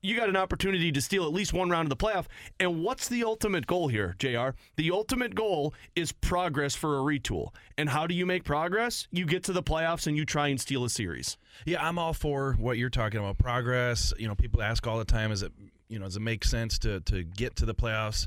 You 0.00 0.16
got 0.16 0.28
an 0.28 0.36
opportunity 0.36 0.90
to 0.92 1.00
steal 1.00 1.24
at 1.24 1.32
least 1.32 1.52
one 1.52 1.68
round 1.68 1.90
of 1.90 1.98
the 1.98 2.02
playoff. 2.04 2.26
And 2.58 2.82
what's 2.82 3.08
the 3.08 3.24
ultimate 3.24 3.66
goal 3.66 3.88
here, 3.88 4.14
JR? 4.18 4.50
The 4.76 4.90
ultimate 4.90 5.34
goal 5.34 5.74
is 5.94 6.12
progress 6.12 6.74
for 6.74 6.98
a 6.98 7.00
retool. 7.00 7.50
And 7.76 7.88
how 7.88 8.06
do 8.06 8.14
you 8.14 8.24
make 8.24 8.44
progress? 8.44 9.06
You 9.10 9.26
get 9.26 9.44
to 9.44 9.52
the 9.52 9.62
playoffs 9.62 10.06
and 10.06 10.16
you 10.16 10.24
try 10.24 10.48
and 10.48 10.60
steal 10.60 10.84
a 10.84 10.90
series. 10.90 11.36
Yeah, 11.66 11.86
I'm 11.86 11.98
all 11.98 12.14
for 12.14 12.54
what 12.58 12.78
you're 12.78 12.90
talking 12.90 13.20
about. 13.20 13.38
Progress. 13.38 14.12
You 14.18 14.28
know, 14.28 14.34
people 14.34 14.62
ask 14.62 14.86
all 14.86 14.98
the 14.98 15.04
time, 15.04 15.30
is 15.30 15.42
it 15.42 15.52
you 15.88 15.98
know, 15.98 16.06
does 16.06 16.16
it 16.16 16.20
make 16.20 16.44
sense 16.44 16.78
to 16.80 17.00
to 17.00 17.22
get 17.22 17.56
to 17.56 17.66
the 17.66 17.74
playoffs? 17.74 18.26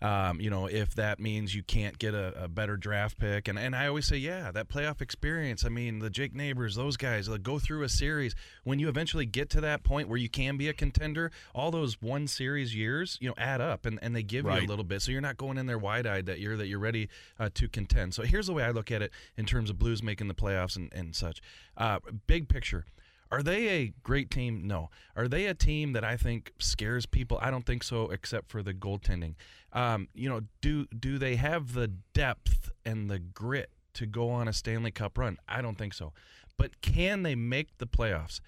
Um, 0.00 0.40
you 0.40 0.48
know, 0.48 0.66
if 0.66 0.94
that 0.94 1.18
means 1.18 1.54
you 1.54 1.62
can't 1.62 1.98
get 1.98 2.14
a, 2.14 2.44
a 2.44 2.48
better 2.48 2.76
draft 2.76 3.18
pick, 3.18 3.48
and 3.48 3.58
and 3.58 3.74
I 3.74 3.88
always 3.88 4.06
say, 4.06 4.16
yeah, 4.16 4.52
that 4.52 4.68
playoff 4.68 5.00
experience. 5.00 5.64
I 5.64 5.70
mean, 5.70 5.98
the 5.98 6.10
Jake 6.10 6.34
Neighbours, 6.34 6.76
those 6.76 6.96
guys, 6.96 7.28
go 7.28 7.58
through 7.58 7.82
a 7.82 7.88
series. 7.88 8.34
When 8.62 8.78
you 8.78 8.88
eventually 8.88 9.26
get 9.26 9.50
to 9.50 9.60
that 9.62 9.82
point 9.82 10.08
where 10.08 10.18
you 10.18 10.28
can 10.28 10.56
be 10.56 10.68
a 10.68 10.72
contender, 10.72 11.32
all 11.54 11.70
those 11.70 12.00
one 12.00 12.28
series 12.28 12.74
years, 12.74 13.18
you 13.20 13.28
know, 13.28 13.34
add 13.36 13.60
up, 13.60 13.86
and, 13.86 13.98
and 14.00 14.14
they 14.14 14.22
give 14.22 14.44
you 14.44 14.52
a 14.52 14.60
little 14.60 14.84
bit. 14.84 15.02
So 15.02 15.10
you're 15.10 15.20
not 15.20 15.36
going 15.36 15.58
in 15.58 15.66
there 15.66 15.78
wide 15.78 16.06
eyed 16.06 16.26
that 16.26 16.38
year 16.38 16.56
that 16.56 16.68
you're 16.68 16.78
ready 16.78 17.08
uh, 17.40 17.50
to 17.54 17.68
contend. 17.68 18.14
So 18.14 18.22
here's 18.22 18.46
the 18.46 18.52
way 18.52 18.62
I 18.62 18.70
look 18.70 18.92
at 18.92 19.02
it 19.02 19.10
in 19.36 19.46
terms 19.46 19.68
of 19.68 19.78
Blues 19.78 20.02
making 20.02 20.28
the 20.28 20.34
playoffs 20.34 20.76
and 20.76 20.92
and 20.92 21.16
such. 21.16 21.40
Uh, 21.76 21.98
big 22.26 22.48
picture. 22.48 22.84
Are 23.30 23.42
they 23.42 23.68
a 23.68 23.92
great 24.02 24.30
team? 24.30 24.66
No. 24.66 24.90
Are 25.14 25.28
they 25.28 25.46
a 25.46 25.54
team 25.54 25.92
that 25.92 26.04
I 26.04 26.16
think 26.16 26.52
scares 26.58 27.06
people? 27.06 27.38
I 27.40 27.50
don't 27.50 27.66
think 27.66 27.82
so, 27.82 28.10
except 28.10 28.50
for 28.50 28.62
the 28.62 28.72
goaltending. 28.72 29.34
Um, 29.72 30.08
you 30.14 30.28
know, 30.28 30.40
do 30.60 30.86
do 30.86 31.18
they 31.18 31.36
have 31.36 31.74
the 31.74 31.88
depth 31.88 32.70
and 32.84 33.10
the 33.10 33.18
grit 33.18 33.70
to 33.94 34.06
go 34.06 34.30
on 34.30 34.48
a 34.48 34.52
Stanley 34.52 34.90
Cup 34.90 35.18
run? 35.18 35.36
I 35.46 35.60
don't 35.60 35.76
think 35.76 35.92
so. 35.92 36.12
But 36.56 36.80
can 36.80 37.22
they 37.22 37.34
make 37.34 37.76
the 37.78 37.86
playoffs? 37.86 38.40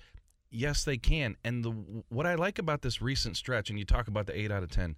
Yes, 0.51 0.83
they 0.83 0.97
can. 0.97 1.37
And 1.45 1.65
the 1.65 1.71
what 2.09 2.27
I 2.27 2.35
like 2.35 2.59
about 2.59 2.83
this 2.83 3.03
recent 3.03 3.37
stretch, 3.37 3.71
and 3.71 3.79
you 3.79 3.85
talk 3.85 4.09
about 4.09 4.27
the 4.27 4.39
eight 4.39 4.51
out 4.51 4.63
of 4.63 4.71
ten, 4.71 4.97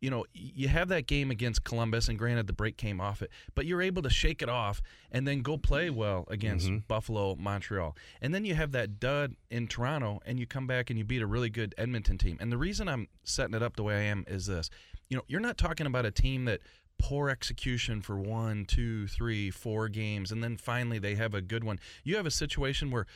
you 0.00 0.10
know, 0.10 0.26
you 0.34 0.68
have 0.68 0.88
that 0.88 1.06
game 1.06 1.30
against 1.30 1.64
Columbus, 1.64 2.08
and 2.08 2.18
granted 2.18 2.46
the 2.46 2.52
break 2.52 2.76
came 2.76 3.00
off 3.00 3.22
it, 3.22 3.30
but 3.54 3.66
you're 3.66 3.80
able 3.80 4.02
to 4.02 4.10
shake 4.10 4.42
it 4.42 4.48
off 4.48 4.82
and 5.10 5.26
then 5.26 5.40
go 5.40 5.56
play 5.56 5.88
well 5.88 6.26
against 6.28 6.66
mm-hmm. 6.66 6.78
Buffalo, 6.86 7.34
Montreal. 7.36 7.96
And 8.20 8.34
then 8.34 8.44
you 8.44 8.54
have 8.54 8.72
that 8.72 9.00
dud 9.00 9.36
in 9.50 9.66
Toronto, 9.68 10.20
and 10.26 10.38
you 10.38 10.46
come 10.46 10.66
back 10.66 10.90
and 10.90 10.98
you 10.98 11.04
beat 11.04 11.22
a 11.22 11.26
really 11.26 11.50
good 11.50 11.74
Edmonton 11.78 12.18
team. 12.18 12.36
And 12.40 12.52
the 12.52 12.58
reason 12.58 12.88
I'm 12.88 13.08
setting 13.24 13.54
it 13.54 13.62
up 13.62 13.76
the 13.76 13.82
way 13.82 13.96
I 13.96 14.02
am 14.02 14.24
is 14.28 14.46
this 14.46 14.70
you 15.08 15.16
know, 15.16 15.22
you're 15.28 15.40
not 15.40 15.56
talking 15.56 15.86
about 15.86 16.04
a 16.04 16.10
team 16.10 16.46
that 16.46 16.60
poor 16.98 17.28
execution 17.28 18.00
for 18.00 18.18
one, 18.18 18.64
two, 18.64 19.06
three, 19.06 19.50
four 19.50 19.88
games, 19.88 20.32
and 20.32 20.42
then 20.42 20.56
finally 20.56 20.98
they 20.98 21.14
have 21.14 21.34
a 21.34 21.40
good 21.40 21.64
one. 21.64 21.78
You 22.04 22.16
have 22.16 22.26
a 22.26 22.30
situation 22.30 22.90
where 22.90 23.06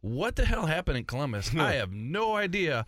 what 0.00 0.36
the 0.36 0.44
hell 0.44 0.66
happened 0.66 0.98
in 0.98 1.04
Columbus? 1.04 1.54
I 1.58 1.74
have 1.74 1.92
no 1.92 2.36
idea, 2.36 2.86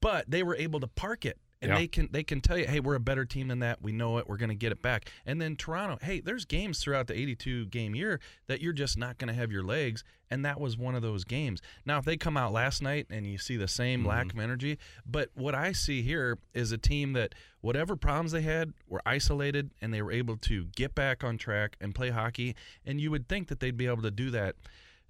but 0.00 0.30
they 0.30 0.42
were 0.42 0.56
able 0.56 0.80
to 0.80 0.86
park 0.86 1.24
it. 1.24 1.38
And 1.62 1.70
Yeah. 1.70 1.78
they 1.78 1.88
can 1.88 2.08
they 2.10 2.22
can 2.22 2.40
tell 2.40 2.56
you, 2.56 2.66
hey, 2.66 2.80
we're 2.80 2.94
a 2.94 3.00
better 3.00 3.24
team 3.26 3.48
than 3.48 3.58
that. 3.58 3.82
We 3.82 3.92
know 3.92 4.16
it. 4.18 4.26
We're 4.26 4.38
going 4.38 4.48
to 4.48 4.54
get 4.54 4.72
it 4.72 4.80
back. 4.80 5.10
And 5.26 5.40
then 5.40 5.56
Toronto, 5.56 5.98
hey, 6.00 6.20
there's 6.20 6.46
games 6.46 6.82
throughout 6.82 7.06
the 7.06 7.14
82 7.14 7.66
game 7.66 7.94
year 7.94 8.18
that 8.46 8.62
you're 8.62 8.72
just 8.72 8.96
not 8.96 9.18
going 9.18 9.28
to 9.28 9.34
have 9.34 9.52
your 9.52 9.62
legs, 9.62 10.02
and 10.30 10.42
that 10.44 10.58
was 10.58 10.78
one 10.78 10.94
of 10.94 11.02
those 11.02 11.24
games. 11.24 11.60
Now, 11.84 11.98
if 11.98 12.06
they 12.06 12.16
come 12.16 12.36
out 12.36 12.52
last 12.52 12.80
night 12.82 13.06
and 13.10 13.26
you 13.26 13.36
see 13.36 13.58
the 13.58 13.68
same 13.68 14.06
lack 14.06 14.28
mm-hmm. 14.28 14.38
of 14.38 14.44
energy, 14.44 14.78
but 15.04 15.28
what 15.34 15.54
I 15.54 15.72
see 15.72 16.00
here 16.00 16.38
is 16.54 16.72
a 16.72 16.78
team 16.78 17.12
that 17.12 17.34
whatever 17.60 17.94
problems 17.94 18.32
they 18.32 18.42
had 18.42 18.72
were 18.88 19.02
isolated 19.04 19.70
and 19.82 19.92
they 19.92 20.00
were 20.00 20.12
able 20.12 20.38
to 20.38 20.64
get 20.76 20.94
back 20.94 21.22
on 21.22 21.36
track 21.36 21.76
and 21.78 21.94
play 21.94 22.08
hockey. 22.08 22.56
And 22.86 23.00
you 23.00 23.10
would 23.10 23.28
think 23.28 23.48
that 23.48 23.60
they'd 23.60 23.76
be 23.76 23.86
able 23.86 24.02
to 24.02 24.10
do 24.10 24.30
that 24.30 24.56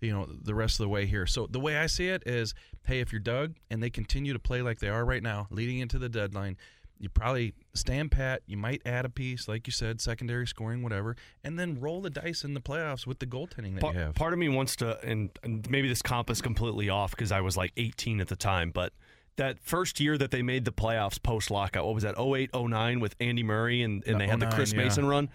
you 0.00 0.12
know 0.12 0.26
the 0.42 0.54
rest 0.54 0.80
of 0.80 0.84
the 0.84 0.88
way 0.88 1.06
here. 1.06 1.26
So 1.26 1.46
the 1.46 1.60
way 1.60 1.76
I 1.76 1.86
see 1.86 2.08
it 2.08 2.22
is, 2.26 2.54
hey, 2.84 3.00
if 3.00 3.12
you're 3.12 3.20
Doug 3.20 3.56
and 3.70 3.82
they 3.82 3.90
continue 3.90 4.32
to 4.32 4.38
play 4.38 4.62
like 4.62 4.80
they 4.80 4.88
are 4.88 5.04
right 5.04 5.22
now, 5.22 5.46
leading 5.50 5.78
into 5.78 5.98
the 5.98 6.08
deadline, 6.08 6.56
you 7.00 7.08
probably 7.08 7.54
stand 7.74 8.10
pat. 8.10 8.42
You 8.46 8.58
might 8.58 8.82
add 8.84 9.06
a 9.06 9.08
piece, 9.08 9.48
like 9.48 9.66
you 9.66 9.72
said, 9.72 10.00
secondary 10.00 10.46
scoring, 10.46 10.82
whatever, 10.82 11.16
and 11.42 11.58
then 11.58 11.80
roll 11.80 12.02
the 12.02 12.10
dice 12.10 12.44
in 12.44 12.52
the 12.54 12.60
playoffs 12.60 13.06
with 13.06 13.18
the 13.18 13.26
goaltending 13.26 13.74
that 13.74 13.80
Pa- 13.80 13.92
you 13.92 13.98
have. 13.98 14.14
Part 14.14 14.34
of 14.34 14.38
me 14.38 14.48
wants 14.50 14.76
to, 14.76 15.02
and, 15.02 15.30
and 15.42 15.68
maybe 15.70 15.88
this 15.88 16.02
comp 16.02 16.28
is 16.28 16.42
completely 16.42 16.90
off 16.90 17.12
because 17.12 17.32
I 17.32 17.40
was 17.40 17.56
like 17.56 17.72
18 17.76 18.20
at 18.20 18.28
the 18.28 18.36
time, 18.36 18.70
but 18.70 18.92
that 19.36 19.58
first 19.62 19.98
year 19.98 20.18
that 20.18 20.30
they 20.30 20.42
made 20.42 20.66
the 20.66 20.72
playoffs 20.72 21.20
post 21.20 21.50
lockout, 21.50 21.86
what 21.86 21.94
was 21.94 22.04
that, 22.04 22.20
08, 22.20 22.50
09 22.54 23.00
with 23.00 23.16
Andy 23.18 23.42
Murray 23.42 23.82
and, 23.82 24.06
and 24.06 24.20
they 24.20 24.26
had 24.26 24.38
the 24.38 24.46
uh, 24.46 24.52
Chris 24.52 24.74
oh 24.74 24.76
yeah. 24.76 24.84
Mason 24.84 25.06
run? 25.06 25.30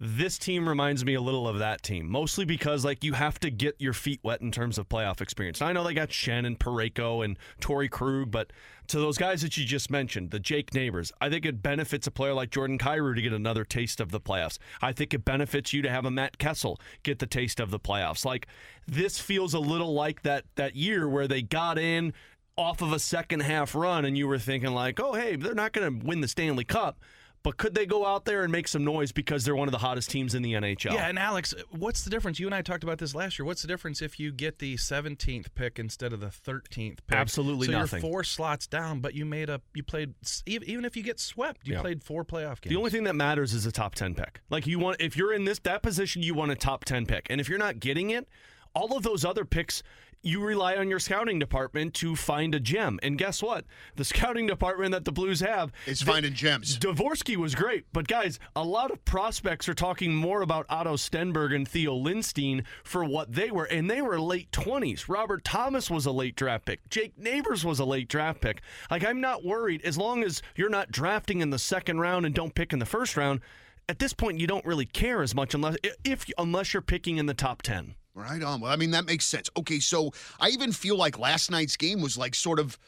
This 0.00 0.38
team 0.38 0.68
reminds 0.68 1.04
me 1.04 1.14
a 1.14 1.20
little 1.20 1.46
of 1.46 1.60
that 1.60 1.82
team, 1.82 2.10
mostly 2.10 2.44
because 2.44 2.84
like 2.84 3.04
you 3.04 3.12
have 3.12 3.38
to 3.40 3.50
get 3.50 3.76
your 3.78 3.92
feet 3.92 4.18
wet 4.24 4.40
in 4.40 4.50
terms 4.50 4.76
of 4.76 4.88
playoff 4.88 5.20
experience. 5.20 5.62
I 5.62 5.72
know 5.72 5.84
they 5.84 5.94
got 5.94 6.08
Schenn 6.08 6.44
and 6.44 6.58
Parayko 6.58 7.24
and 7.24 7.38
Torey 7.60 7.88
Krug, 7.88 8.30
but 8.32 8.52
to 8.88 8.98
those 8.98 9.16
guys 9.16 9.42
that 9.42 9.56
you 9.56 9.64
just 9.64 9.92
mentioned, 9.92 10.32
the 10.32 10.40
Jake 10.40 10.74
Neighbours, 10.74 11.12
I 11.20 11.30
think 11.30 11.46
it 11.46 11.62
benefits 11.62 12.08
a 12.08 12.10
player 12.10 12.34
like 12.34 12.50
Jordan 12.50 12.76
Kyrou 12.76 13.14
to 13.14 13.22
get 13.22 13.32
another 13.32 13.64
taste 13.64 14.00
of 14.00 14.10
the 14.10 14.20
playoffs. 14.20 14.58
I 14.82 14.92
think 14.92 15.14
it 15.14 15.24
benefits 15.24 15.72
you 15.72 15.80
to 15.82 15.90
have 15.90 16.04
a 16.04 16.10
Matt 16.10 16.38
Kessel 16.38 16.80
get 17.04 17.20
the 17.20 17.26
taste 17.26 17.60
of 17.60 17.70
the 17.70 17.80
playoffs. 17.80 18.24
Like 18.24 18.48
this 18.88 19.20
feels 19.20 19.54
a 19.54 19.60
little 19.60 19.94
like 19.94 20.22
that 20.22 20.44
that 20.56 20.74
year 20.74 21.08
where 21.08 21.28
they 21.28 21.40
got 21.40 21.78
in 21.78 22.12
off 22.56 22.82
of 22.82 22.92
a 22.92 22.98
second 22.98 23.40
half 23.40 23.76
run 23.76 24.04
and 24.04 24.18
you 24.18 24.26
were 24.26 24.38
thinking 24.38 24.72
like, 24.74 24.98
"Oh, 24.98 25.14
hey, 25.14 25.36
they're 25.36 25.54
not 25.54 25.72
going 25.72 26.00
to 26.00 26.06
win 26.06 26.20
the 26.20 26.28
Stanley 26.28 26.64
Cup." 26.64 26.98
But 27.44 27.58
could 27.58 27.74
they 27.74 27.84
go 27.84 28.06
out 28.06 28.24
there 28.24 28.42
and 28.42 28.50
make 28.50 28.66
some 28.66 28.84
noise 28.84 29.12
because 29.12 29.44
they're 29.44 29.54
one 29.54 29.68
of 29.68 29.72
the 29.72 29.78
hottest 29.78 30.08
teams 30.10 30.34
in 30.34 30.40
the 30.42 30.54
NHL? 30.54 30.94
Yeah, 30.94 31.08
and 31.08 31.18
Alex, 31.18 31.54
what's 31.70 32.02
the 32.02 32.08
difference? 32.08 32.40
You 32.40 32.46
and 32.46 32.54
I 32.54 32.62
talked 32.62 32.82
about 32.82 32.96
this 32.96 33.14
last 33.14 33.38
year. 33.38 33.44
What's 33.44 33.60
the 33.60 33.68
difference 33.68 34.00
if 34.00 34.18
you 34.18 34.32
get 34.32 34.60
the 34.60 34.76
17th 34.76 35.48
pick 35.54 35.78
instead 35.78 36.14
of 36.14 36.20
the 36.20 36.28
13th 36.28 36.98
pick? 37.06 37.16
Absolutely 37.18 37.66
so 37.66 37.72
nothing. 37.72 38.02
you're 38.02 38.10
four 38.10 38.24
slots 38.24 38.66
down, 38.66 39.00
but 39.00 39.14
you 39.14 39.26
made 39.26 39.50
a 39.50 39.60
you 39.74 39.82
played 39.82 40.14
even 40.46 40.86
if 40.86 40.96
you 40.96 41.02
get 41.02 41.20
swept, 41.20 41.68
you 41.68 41.74
Yeah. 41.74 41.82
played 41.82 42.02
four 42.02 42.24
playoff 42.24 42.62
games. 42.62 42.70
The 42.70 42.76
only 42.76 42.90
thing 42.90 43.04
that 43.04 43.14
matters 43.14 43.52
is 43.52 43.66
a 43.66 43.72
top 43.72 43.94
10 43.94 44.14
pick. 44.14 44.40
Like 44.48 44.66
you 44.66 44.78
want 44.78 44.96
if 45.00 45.14
you're 45.14 45.34
in 45.34 45.44
this 45.44 45.58
that 45.60 45.82
position 45.82 46.22
you 46.22 46.32
want 46.32 46.50
a 46.50 46.56
top 46.56 46.86
10 46.86 47.04
pick. 47.04 47.26
And 47.28 47.42
if 47.42 47.48
you're 47.50 47.58
not 47.58 47.78
getting 47.78 48.08
it, 48.08 48.26
all 48.74 48.96
of 48.96 49.02
those 49.02 49.22
other 49.24 49.44
picks 49.44 49.82
you 50.24 50.40
rely 50.40 50.76
on 50.76 50.88
your 50.88 50.98
scouting 50.98 51.38
department 51.38 51.94
to 51.94 52.16
find 52.16 52.54
a 52.54 52.60
gem. 52.60 52.98
And 53.02 53.18
guess 53.18 53.42
what? 53.42 53.64
The 53.96 54.04
scouting 54.04 54.46
department 54.46 54.92
that 54.92 55.04
the 55.04 55.12
Blues 55.12 55.40
have 55.40 55.72
is 55.86 56.02
finding 56.02 56.32
gems. 56.32 56.78
Dvorsky 56.78 57.36
was 57.36 57.54
great, 57.54 57.86
but 57.92 58.08
guys, 58.08 58.38
a 58.56 58.64
lot 58.64 58.90
of 58.90 59.04
prospects 59.04 59.68
are 59.68 59.74
talking 59.74 60.14
more 60.14 60.42
about 60.42 60.66
Otto 60.68 60.94
Stenberg 60.94 61.54
and 61.54 61.68
Theo 61.68 61.94
Lindstein 61.94 62.64
for 62.82 63.04
what 63.04 63.32
they 63.32 63.50
were, 63.50 63.64
and 63.64 63.90
they 63.90 64.02
were 64.02 64.18
late 64.18 64.50
20s. 64.50 65.08
Robert 65.08 65.44
Thomas 65.44 65.90
was 65.90 66.06
a 66.06 66.12
late 66.12 66.36
draft 66.36 66.64
pick. 66.64 66.88
Jake 66.88 67.18
Neighbours 67.18 67.64
was 67.64 67.78
a 67.78 67.84
late 67.84 68.08
draft 68.08 68.40
pick. 68.40 68.62
Like, 68.90 69.04
I'm 69.04 69.20
not 69.20 69.44
worried 69.44 69.82
as 69.84 69.98
long 69.98 70.24
as 70.24 70.42
you're 70.56 70.70
not 70.70 70.90
drafting 70.90 71.40
in 71.40 71.50
the 71.50 71.58
second 71.58 72.00
round 72.00 72.24
and 72.24 72.34
don't 72.34 72.54
pick 72.54 72.72
in 72.72 72.78
the 72.78 72.86
first 72.86 73.16
round. 73.16 73.40
At 73.88 73.98
this 73.98 74.14
point, 74.14 74.40
you 74.40 74.46
don't 74.46 74.64
really 74.64 74.86
care 74.86 75.22
as 75.22 75.34
much 75.34 75.54
unless 75.54 75.76
if 76.04 76.24
unless 76.38 76.72
you're 76.72 76.80
picking 76.80 77.18
in 77.18 77.26
the 77.26 77.34
top 77.34 77.60
10. 77.60 77.94
Right 78.14 78.42
on. 78.42 78.60
Well, 78.60 78.70
I 78.70 78.76
mean, 78.76 78.92
that 78.92 79.06
makes 79.06 79.26
sense. 79.26 79.50
Okay, 79.56 79.80
so 79.80 80.12
I 80.38 80.48
even 80.50 80.70
feel 80.72 80.96
like 80.96 81.18
last 81.18 81.50
night's 81.50 81.76
game 81.76 82.00
was 82.00 82.16
like 82.16 82.34
sort 82.34 82.60
of 82.60 82.78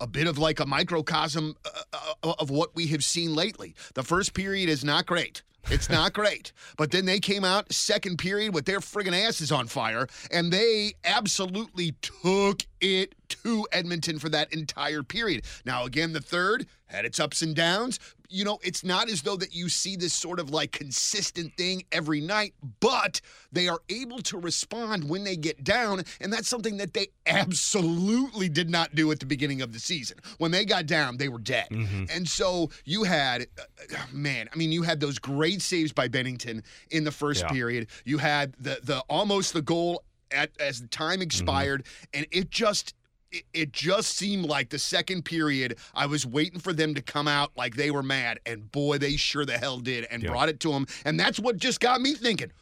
a 0.00 0.06
bit 0.06 0.26
of 0.26 0.38
like 0.38 0.60
a 0.60 0.66
microcosm 0.66 1.56
uh, 1.64 1.98
uh, 2.22 2.34
of 2.38 2.50
what 2.50 2.74
we 2.74 2.86
have 2.88 3.02
seen 3.02 3.34
lately. 3.34 3.74
The 3.94 4.02
first 4.02 4.34
period 4.34 4.68
is 4.68 4.84
not 4.84 5.06
great. 5.06 5.42
It's 5.70 5.88
not 5.90 6.12
great. 6.14 6.52
But 6.76 6.90
then 6.90 7.04
they 7.04 7.20
came 7.20 7.44
out 7.44 7.72
second 7.72 8.18
period 8.18 8.54
with 8.54 8.64
their 8.64 8.80
friggin' 8.80 9.26
asses 9.26 9.50
on 9.50 9.66
fire, 9.66 10.06
and 10.30 10.52
they 10.52 10.94
absolutely 11.04 11.92
took 12.02 12.62
it 12.80 13.14
to 13.28 13.66
Edmonton 13.72 14.18
for 14.18 14.28
that 14.28 14.52
entire 14.52 15.02
period. 15.02 15.44
Now, 15.64 15.84
again, 15.84 16.12
the 16.12 16.20
third 16.20 16.66
had 16.86 17.04
its 17.04 17.18
ups 17.18 17.42
and 17.42 17.54
downs. 17.56 17.98
You 18.34 18.44
know, 18.44 18.58
it's 18.64 18.82
not 18.82 19.08
as 19.08 19.22
though 19.22 19.36
that 19.36 19.54
you 19.54 19.68
see 19.68 19.94
this 19.94 20.12
sort 20.12 20.40
of 20.40 20.50
like 20.50 20.72
consistent 20.72 21.56
thing 21.56 21.84
every 21.92 22.20
night, 22.20 22.52
but 22.80 23.20
they 23.52 23.68
are 23.68 23.78
able 23.88 24.18
to 24.22 24.38
respond 24.38 25.08
when 25.08 25.22
they 25.22 25.36
get 25.36 25.62
down, 25.62 26.02
and 26.20 26.32
that's 26.32 26.48
something 26.48 26.76
that 26.78 26.94
they 26.94 27.06
absolutely 27.26 28.48
did 28.48 28.68
not 28.68 28.92
do 28.96 29.12
at 29.12 29.20
the 29.20 29.26
beginning 29.26 29.62
of 29.62 29.72
the 29.72 29.78
season. 29.78 30.18
When 30.38 30.50
they 30.50 30.64
got 30.64 30.86
down, 30.86 31.16
they 31.16 31.28
were 31.28 31.38
dead. 31.38 31.68
And 31.70 32.28
so 32.28 32.70
you 32.84 33.04
had, 33.04 33.42
uh, 33.58 33.96
man, 34.12 34.48
I 34.52 34.56
mean, 34.56 34.72
you 34.72 34.82
had 34.82 34.98
those 34.98 35.20
great 35.20 35.62
saves 35.62 35.92
by 35.92 36.08
Binnington 36.08 36.64
in 36.90 37.04
the 37.04 37.12
first 37.12 37.42
Yeah. 37.42 37.48
period. 37.52 37.86
You 38.04 38.18
had 38.18 38.54
the 38.58 38.80
the 38.82 38.98
almost 39.08 39.52
the 39.52 39.62
goal 39.62 40.02
at 40.32 40.50
as 40.58 40.80
the 40.80 40.88
time 40.88 41.22
expired, 41.22 41.86
and 42.12 42.26
it 42.32 42.50
just 42.50 42.94
it, 43.34 43.44
it 43.52 43.72
just 43.72 44.16
seemed 44.16 44.46
like 44.46 44.70
the 44.70 44.78
second 44.78 45.24
period 45.24 45.76
I 45.94 46.06
was 46.06 46.24
waiting 46.24 46.60
for 46.60 46.72
them 46.72 46.94
to 46.94 47.02
come 47.02 47.26
out 47.28 47.50
like 47.56 47.74
they 47.76 47.90
were 47.90 48.02
mad, 48.02 48.38
and 48.46 48.70
boy, 48.70 48.98
they 48.98 49.16
sure 49.16 49.44
the 49.44 49.58
hell 49.58 49.78
did, 49.78 50.06
and 50.10 50.22
Yeah. 50.22 50.30
brought 50.30 50.48
it 50.48 50.60
to 50.60 50.70
them. 50.70 50.86
And 51.04 51.18
that's 51.18 51.38
what 51.40 51.56
just 51.56 51.80
got 51.80 52.00
me 52.00 52.14
thinking. 52.14 52.52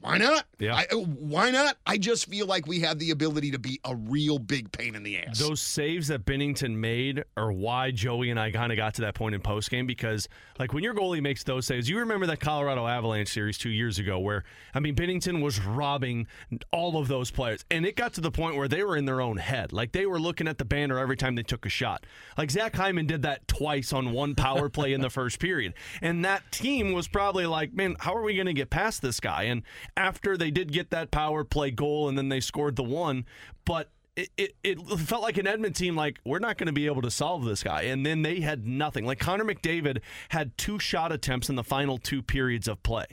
Why 0.00 0.16
not? 0.16 0.44
Yeah. 0.60 0.76
I, 0.76 0.86
uh, 0.92 0.98
why 0.98 1.50
not? 1.50 1.76
I 1.84 1.98
just 1.98 2.28
feel 2.28 2.46
like 2.46 2.68
we 2.68 2.80
have 2.80 3.00
the 3.00 3.10
ability 3.10 3.50
to 3.50 3.58
be 3.58 3.80
a 3.84 3.96
real 3.96 4.38
big 4.38 4.70
pain 4.70 4.94
in 4.94 5.02
the 5.02 5.18
ass. 5.18 5.38
Those 5.40 5.60
saves 5.60 6.06
that 6.08 6.24
Binnington 6.24 6.76
made 6.76 7.24
are 7.36 7.50
why 7.50 7.90
Joey 7.90 8.30
and 8.30 8.38
I 8.38 8.52
kind 8.52 8.70
of 8.70 8.76
got 8.76 8.94
to 8.94 9.00
that 9.02 9.16
point 9.16 9.34
in 9.34 9.40
postgame 9.40 9.88
because, 9.88 10.28
like, 10.58 10.72
when 10.72 10.84
your 10.84 10.94
goalie 10.94 11.20
makes 11.20 11.42
those 11.42 11.66
saves, 11.66 11.88
you 11.88 11.98
remember 11.98 12.26
that 12.26 12.38
Colorado 12.38 12.86
Avalanche 12.86 13.28
series 13.28 13.58
two 13.58 13.70
years 13.70 13.98
ago 13.98 14.20
where, 14.20 14.44
I 14.72 14.78
mean, 14.78 14.94
Binnington 14.94 15.42
was 15.42 15.60
robbing 15.60 16.28
all 16.72 16.96
of 16.96 17.08
those 17.08 17.32
players. 17.32 17.64
And 17.68 17.84
it 17.84 17.96
got 17.96 18.14
to 18.14 18.20
the 18.20 18.30
point 18.30 18.56
where 18.56 18.68
they 18.68 18.84
were 18.84 18.96
in 18.96 19.04
their 19.04 19.20
own 19.20 19.36
head. 19.36 19.72
Like, 19.72 19.90
they 19.90 20.06
were 20.06 20.20
looking 20.20 20.46
at 20.46 20.58
the 20.58 20.64
banner 20.64 20.98
every 20.98 21.16
time 21.16 21.34
they 21.34 21.42
took 21.42 21.66
a 21.66 21.70
shot. 21.70 22.06
Like, 22.36 22.52
Zach 22.52 22.76
Hyman 22.76 23.06
did 23.06 23.22
that 23.22 23.48
twice 23.48 23.92
on 23.92 24.12
one 24.12 24.36
power 24.36 24.68
play 24.68 24.92
in 24.92 25.00
the 25.00 25.10
first 25.18 25.40
period. 25.40 25.74
And 26.00 26.24
that 26.24 26.52
team 26.52 26.92
was 26.92 27.08
probably 27.08 27.46
like, 27.46 27.72
man, 27.72 27.96
how 27.98 28.14
are 28.14 28.22
we 28.22 28.34
going 28.34 28.46
to 28.46 28.52
get 28.52 28.70
past 28.70 29.02
this 29.02 29.18
guy? 29.18 29.44
And 29.44 29.62
after 29.96 30.36
they 30.36 30.50
did 30.50 30.72
get 30.72 30.90
that 30.90 31.10
power 31.10 31.44
play 31.44 31.70
goal 31.70 32.08
and 32.08 32.16
then 32.16 32.28
they 32.28 32.40
scored 32.40 32.76
the 32.76 32.82
one, 32.82 33.24
but 33.64 33.90
it, 34.16 34.30
it, 34.36 34.54
it 34.64 34.78
felt 35.00 35.22
like 35.22 35.38
an 35.38 35.46
Edmond 35.46 35.76
team 35.76 35.94
like 35.94 36.18
we're 36.24 36.40
not 36.40 36.58
going 36.58 36.66
to 36.66 36.72
be 36.72 36.86
able 36.86 37.02
to 37.02 37.10
solve 37.10 37.44
this 37.44 37.62
guy. 37.62 37.82
And 37.82 38.04
then 38.04 38.22
they 38.22 38.40
had 38.40 38.66
nothing. 38.66 39.04
Like 39.06 39.20
Connor 39.20 39.44
McDavid 39.44 40.00
had 40.30 40.56
two 40.58 40.78
shot 40.80 41.12
attempts 41.12 41.48
in 41.48 41.54
the 41.56 41.62
final 41.64 41.98
two 41.98 42.22
periods 42.22 42.66
of 42.66 42.82
play. 42.82 43.06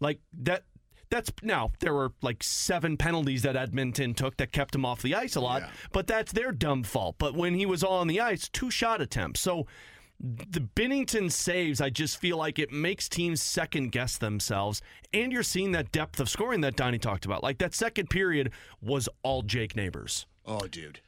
Like 0.00 0.20
that 0.42 0.62
that's 1.10 1.30
now 1.42 1.70
there 1.80 1.92
were 1.92 2.12
like 2.22 2.42
seven 2.42 2.96
penalties 2.96 3.42
that 3.42 3.56
Edmonton 3.56 4.14
took 4.14 4.36
that 4.38 4.52
kept 4.52 4.74
him 4.74 4.84
off 4.84 5.02
the 5.02 5.14
ice 5.14 5.36
a 5.36 5.40
lot 5.40 5.62
Yeah. 5.62 5.68
but 5.92 6.06
that's 6.06 6.32
their 6.32 6.50
dumb 6.52 6.82
fault. 6.84 7.16
But 7.18 7.34
when 7.34 7.54
he 7.54 7.66
was 7.66 7.82
all 7.84 7.98
on 7.98 8.06
the 8.06 8.20
ice 8.20 8.48
two 8.48 8.70
shot 8.70 9.00
attempts. 9.00 9.40
So 9.40 9.66
the 10.20 10.60
Binnington 10.60 11.30
saves, 11.30 11.80
I 11.80 11.90
just 11.90 12.18
feel 12.18 12.36
like 12.36 12.58
it 12.58 12.72
makes 12.72 13.08
teams 13.08 13.42
second 13.42 13.92
guess 13.92 14.16
themselves. 14.16 14.80
And 15.12 15.32
you're 15.32 15.42
seeing 15.42 15.72
that 15.72 15.92
depth 15.92 16.20
of 16.20 16.28
scoring 16.28 16.60
that 16.62 16.76
Donnie 16.76 16.98
talked 16.98 17.24
about. 17.24 17.42
Like 17.42 17.58
that 17.58 17.74
second 17.74 18.10
period 18.10 18.50
was 18.80 19.08
all 19.22 19.42
Jake 19.42 19.76
Neighbours. 19.76 20.26
oh, 20.46 20.66
dude. 20.66 21.00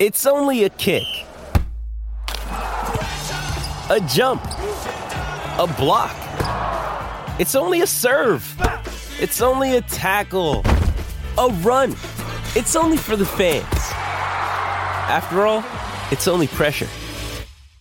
It's 0.00 0.26
only 0.26 0.64
a 0.64 0.70
kick, 0.70 1.04
a 2.50 4.00
jump, 4.08 4.42
a 4.44 5.72
block. 5.78 6.16
It's 7.38 7.54
only 7.54 7.80
a 7.82 7.86
serve. 7.86 8.44
It's 9.20 9.40
only 9.40 9.76
a 9.76 9.82
tackle, 9.82 10.62
a 11.38 11.48
run. 11.62 11.92
It's 12.56 12.74
only 12.74 12.96
for 12.96 13.14
the 13.14 13.24
fans. 13.24 13.64
After 15.08 15.46
all, 15.46 15.64
it's 16.10 16.26
only 16.26 16.48
pressure. 16.48 16.88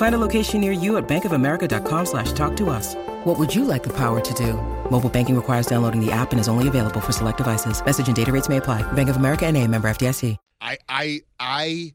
Find 0.00 0.14
a 0.14 0.18
location 0.26 0.62
near 0.62 0.72
you 0.72 0.96
at 0.96 1.06
bankofamerica.com 1.06 2.06
slash 2.06 2.32
talk 2.32 2.56
to 2.56 2.70
us. 2.70 2.94
What 3.24 3.38
would 3.38 3.54
you 3.54 3.66
like 3.66 3.82
the 3.82 3.94
power 3.94 4.18
to 4.18 4.34
do? 4.34 4.54
Mobile 4.90 5.10
banking 5.10 5.36
requires 5.36 5.66
downloading 5.66 6.00
the 6.00 6.10
app 6.10 6.32
and 6.32 6.40
is 6.40 6.48
only 6.48 6.68
available 6.68 7.00
for 7.00 7.12
select 7.12 7.36
devices. 7.36 7.84
Message 7.84 8.06
and 8.06 8.16
data 8.16 8.32
rates 8.32 8.48
may 8.48 8.56
apply. 8.56 8.80
Bank 8.92 9.10
of 9.10 9.16
America 9.16 9.44
and 9.44 9.58
a 9.58 9.66
member 9.66 9.90
FDIC. 9.90 10.38
I 10.62 10.78
I 10.88 11.20
I 11.38 11.94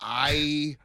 I 0.00 0.76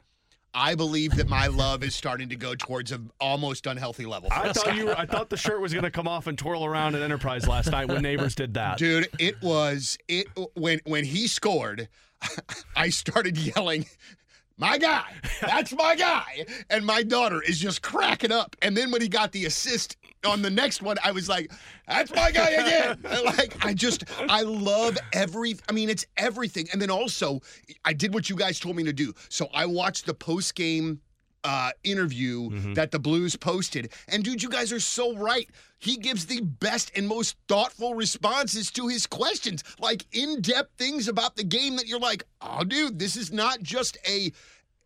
I 0.54 0.76
believe 0.76 1.16
that 1.16 1.28
my 1.28 1.48
love 1.48 1.82
is 1.82 1.96
starting 1.96 2.28
to 2.28 2.36
go 2.36 2.54
towards 2.54 2.92
an 2.92 3.10
almost 3.20 3.66
unhealthy 3.66 4.06
level. 4.06 4.28
I 4.30 4.50
us. 4.50 4.62
thought 4.62 4.76
you 4.76 4.86
were, 4.86 4.96
I 4.96 5.04
thought 5.04 5.30
the 5.30 5.36
shirt 5.36 5.60
was 5.60 5.72
going 5.72 5.82
to 5.82 5.90
come 5.90 6.06
off 6.06 6.28
and 6.28 6.38
twirl 6.38 6.64
around 6.64 6.94
at 6.94 7.02
Enterprise 7.02 7.48
last 7.48 7.72
night 7.72 7.88
when 7.88 8.02
Neighbours 8.02 8.36
did 8.36 8.54
that. 8.54 8.78
Dude, 8.78 9.08
it 9.18 9.34
was 9.42 9.98
it 10.06 10.28
when 10.54 10.78
when 10.84 11.04
he 11.04 11.26
scored, 11.26 11.88
I 12.76 12.90
started 12.90 13.36
yelling, 13.36 13.86
"My 14.58 14.78
guy! 14.78 15.12
That's 15.40 15.72
my 15.72 15.94
guy!" 15.94 16.46
And 16.70 16.84
my 16.84 17.02
daughter 17.02 17.42
is 17.42 17.58
just 17.58 17.82
cracking 17.82 18.32
up. 18.32 18.56
And 18.62 18.76
then 18.76 18.90
when 18.90 19.02
he 19.02 19.08
got 19.08 19.32
the 19.32 19.44
assist 19.44 19.96
on 20.24 20.42
the 20.42 20.50
next 20.50 20.82
one, 20.82 20.96
I 21.04 21.12
was 21.12 21.28
like, 21.28 21.52
"That's 21.86 22.14
my 22.14 22.30
guy 22.30 22.50
again!" 22.50 22.98
like 23.24 23.64
I 23.64 23.74
just 23.74 24.04
I 24.28 24.42
love 24.42 24.98
every. 25.12 25.56
I 25.68 25.72
mean, 25.72 25.90
it's 25.90 26.06
everything. 26.16 26.68
And 26.72 26.80
then 26.80 26.90
also, 26.90 27.40
I 27.84 27.92
did 27.92 28.14
what 28.14 28.30
you 28.30 28.36
guys 28.36 28.58
told 28.58 28.76
me 28.76 28.84
to 28.84 28.92
do. 28.92 29.12
So 29.28 29.48
I 29.52 29.66
watched 29.66 30.06
the 30.06 30.14
post 30.14 30.54
game 30.54 31.00
uh, 31.46 31.70
interview 31.84 32.74
that 32.74 32.90
the 32.90 32.98
Blues 32.98 33.36
posted. 33.36 33.92
And 34.08 34.24
dude, 34.24 34.42
you 34.42 34.48
guys 34.48 34.72
are 34.72 34.80
so 34.80 35.16
right. 35.16 35.48
He 35.78 35.96
gives 35.96 36.26
the 36.26 36.40
best 36.40 36.90
and 36.96 37.06
most 37.06 37.36
thoughtful 37.48 37.94
responses 37.94 38.70
to 38.72 38.88
his 38.88 39.06
questions, 39.06 39.62
like 39.78 40.04
in 40.12 40.40
depth 40.40 40.76
things 40.76 41.06
about 41.06 41.36
the 41.36 41.44
game 41.44 41.76
that 41.76 41.86
you're 41.86 42.00
like, 42.00 42.24
oh, 42.40 42.64
dude, 42.64 42.98
this 42.98 43.16
is 43.16 43.32
not 43.32 43.62
just 43.62 43.96
a. 44.08 44.32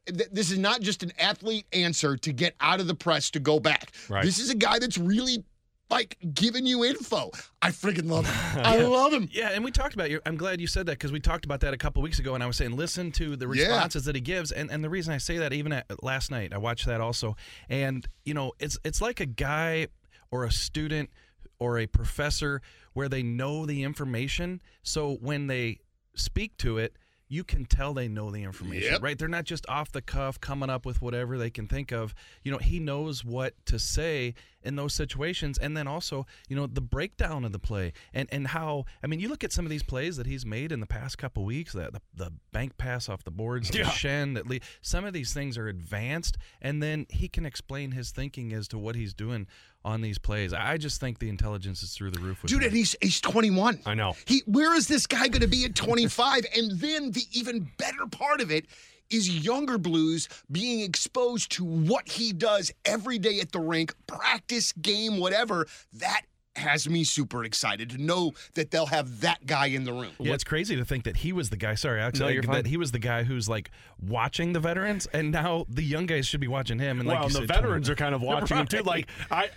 This 0.07 0.51
is 0.51 0.59
not 0.59 0.81
just 0.81 1.03
an 1.03 1.13
athlete 1.19 1.67
answer 1.73 2.17
to 2.17 2.33
get 2.33 2.57
out 2.61 2.81
of 2.81 2.89
the 2.89 2.95
press 2.95 3.31
to 3.31 3.39
go 3.39 3.61
back. 3.61 3.93
Right. 4.09 4.25
This 4.25 4.39
is 4.39 4.51
a 4.51 4.57
guy 4.57 4.79
that's 4.79 4.99
really 4.99 5.45
like 5.91 6.17
giving 6.35 6.67
you 6.67 6.85
info. 6.85 7.31
I 7.63 7.71
freaking 7.71 8.09
love 8.11 8.27
him. 8.27 8.61
I 8.65 8.79
love 8.79 9.13
him. 9.13 9.29
Yeah, 9.33 9.51
and 9.53 9.65
we 9.65 9.71
talked 9.71 9.95
about 9.95 10.11
you. 10.11 10.21
I'm 10.25 10.37
glad 10.37 10.61
you 10.61 10.67
said 10.67 10.87
that 10.87 10.93
because 10.93 11.13
we 11.13 11.21
talked 11.21 11.45
about 11.45 11.61
that 11.61 11.75
a 11.75 11.77
couple 11.77 12.01
weeks 12.03 12.19
ago, 12.19 12.35
and 12.35 12.43
I 12.43 12.47
was 12.47 12.57
saying 12.57 12.77
listen 12.77 13.13
to 13.13 13.37
the 13.37 13.47
Yeah. 13.49 13.65
responses 13.65 14.05
that 14.05 14.15
he 14.15 14.21
gives, 14.21 14.53
and 14.53 14.71
and 14.71 14.83
the 14.85 14.91
reason 14.91 15.13
I 15.13 15.19
say 15.19 15.39
that 15.39 15.53
even 15.53 15.73
at, 15.73 16.03
last 16.03 16.31
night 16.31 16.53
I 16.53 16.59
watched 16.59 16.87
that 16.87 17.01
also, 17.01 17.37
and 17.69 18.07
you 18.25 18.35
know 18.35 18.53
it's 18.59 18.79
it's 18.85 19.01
like 19.01 19.21
a 19.21 19.27
guy 19.27 19.89
or 20.31 20.45
a 20.45 20.51
student 20.53 21.11
or 21.59 21.79
a 21.79 21.87
professor 21.87 22.63
where 22.93 23.09
they 23.09 23.23
know 23.23 23.67
the 23.67 23.83
information, 23.83 24.61
so 24.83 25.15
when 25.21 25.47
they 25.49 25.81
speak 26.15 26.57
to 26.59 26.79
it. 26.79 26.97
You 27.33 27.45
can 27.45 27.65
tell 27.65 27.95
they 27.95 28.09
know 28.09 28.33
the 28.33 28.43
information, 28.43 28.91
Yep. 28.95 29.03
right? 29.05 29.17
They're 29.17 29.29
not 29.29 29.45
just 29.45 29.65
off 29.69 29.93
the 29.93 30.03
cuff 30.03 30.41
coming 30.41 30.69
up 30.69 30.85
with 30.85 31.01
whatever 31.01 31.39
they 31.39 31.49
can 31.49 31.69
think 31.69 31.93
of. 31.93 32.13
You 32.43 32.51
know, 32.51 32.59
he 32.59 32.81
knows 32.81 33.25
what 33.25 33.55
to 33.67 33.79
say 33.79 34.35
in 34.63 34.77
those 34.77 34.95
situations, 34.95 35.59
and 35.59 35.77
then 35.77 35.87
also, 35.87 36.27
you 36.49 36.57
know, 36.57 36.67
the 36.67 36.81
breakdown 36.81 37.45
of 37.45 37.53
the 37.53 37.59
play 37.59 37.93
and 38.13 38.29
and 38.33 38.49
how. 38.49 38.85
I 39.03 39.07
mean, 39.07 39.21
you 39.21 39.29
look 39.29 39.45
at 39.45 39.53
some 39.53 39.65
of 39.65 39.71
these 39.71 39.83
plays 39.83 40.17
that 40.17 40.27
he's 40.27 40.45
made 40.45 40.73
in 40.73 40.81
the 40.81 40.87
past 40.87 41.19
couple 41.19 41.45
weeks. 41.45 41.73
The 41.73 41.91
the, 41.91 42.01
the 42.15 42.33
bank 42.53 42.77
pass 42.79 43.09
off 43.09 43.25
the 43.25 43.31
boards, 43.31 43.71
the 43.71 43.79
Schenn. 43.81 44.35
That 44.35 44.47
le- 44.47 44.61
some 44.83 45.05
of 45.05 45.13
these 45.13 45.33
things 45.33 45.57
are 45.59 45.69
advanced, 45.69 46.37
and 46.61 46.83
then 46.83 47.07
he 47.09 47.29
can 47.29 47.47
explain 47.47 47.93
his 47.93 48.11
thinking 48.11 48.53
as 48.53 48.69
to 48.69 48.79
what 48.79 48.95
he's 48.97 49.15
doing 49.15 49.47
on 49.85 50.03
these 50.03 50.19
plays. 50.19 50.53
I 50.53 50.77
just 50.77 51.01
think 51.01 51.19
the 51.21 51.29
intelligence 51.31 51.83
is 51.83 51.95
through 51.95 52.11
the 52.11 52.21
roof. 52.21 52.43
With 52.43 52.51
Dude, 52.51 52.61
him. 52.63 52.69
and 52.69 52.77
he's 52.77 52.95
he's 53.01 53.21
21. 53.21 53.81
I 53.87 53.95
know. 53.95 54.15
He 54.27 54.43
where 54.47 54.75
is 54.75 54.89
this 54.89 55.07
guy 55.07 55.29
going 55.29 55.41
to 55.41 55.49
be 55.49 55.65
at 55.65 55.75
25? 55.75 56.45
and 56.57 56.73
then 56.81 57.11
the 57.13 57.23
even 57.33 57.71
better 57.79 58.07
part 58.11 58.41
of 58.41 58.51
it 58.51 58.67
is 59.11 59.45
younger 59.45 59.79
blues 59.79 60.29
being 60.51 60.81
exposed 60.81 61.51
to 61.53 61.65
what 61.65 62.09
he 62.09 62.33
does 62.33 62.73
every 62.85 63.19
day 63.19 63.41
at 63.41 63.53
the 63.53 63.61
rink, 63.61 63.95
practice, 64.07 64.73
game, 64.73 65.19
whatever. 65.19 65.67
That 65.93 66.23
has 66.57 66.89
me 66.89 67.05
super 67.05 67.45
excited 67.45 67.91
to 67.91 67.99
know 67.99 68.33
that 68.55 68.71
they'll 68.71 68.87
have 68.87 69.21
that 69.21 69.47
guy 69.47 69.67
in 69.67 69.85
the 69.85 69.93
room. 69.93 70.13
Yeah, 70.19 70.35
it's 70.35 70.45
crazy 70.45 70.77
to 70.77 70.85
think 70.85 71.05
that 71.05 71.19
he 71.19 71.33
was 71.33 71.51
the 71.51 71.57
guy. 71.57 71.75
Sorry, 71.75 72.01
Alex. 72.01 72.19
No, 72.19 72.27
like, 72.27 72.35
you're 72.35 72.43
that 72.43 72.67
he 72.67 72.77
was 72.77 72.93
the 72.93 72.99
guy 72.99 73.23
who's 73.23 73.49
like 73.49 73.71
watching 74.01 74.53
the 74.53 74.61
veterans, 74.61 75.07
and 75.13 75.31
now 75.31 75.65
the 75.69 75.83
young 75.83 76.07
guys 76.07 76.27
should 76.27 76.41
be 76.41 76.49
watching 76.49 76.79
him. 76.79 76.99
And 76.99 77.09
like 77.09 77.21
well, 77.21 77.23
you 77.23 77.27
and 77.27 77.33
said, 77.35 77.43
the 77.43 77.47
veterans 77.47 77.87
20 77.87 77.93
are 77.93 77.97
kind 77.97 78.15
of 78.15 78.23
watching 78.23 78.57
him 78.57 78.67
too. 78.67 78.81
Like 78.91 79.09
I, 79.31 79.51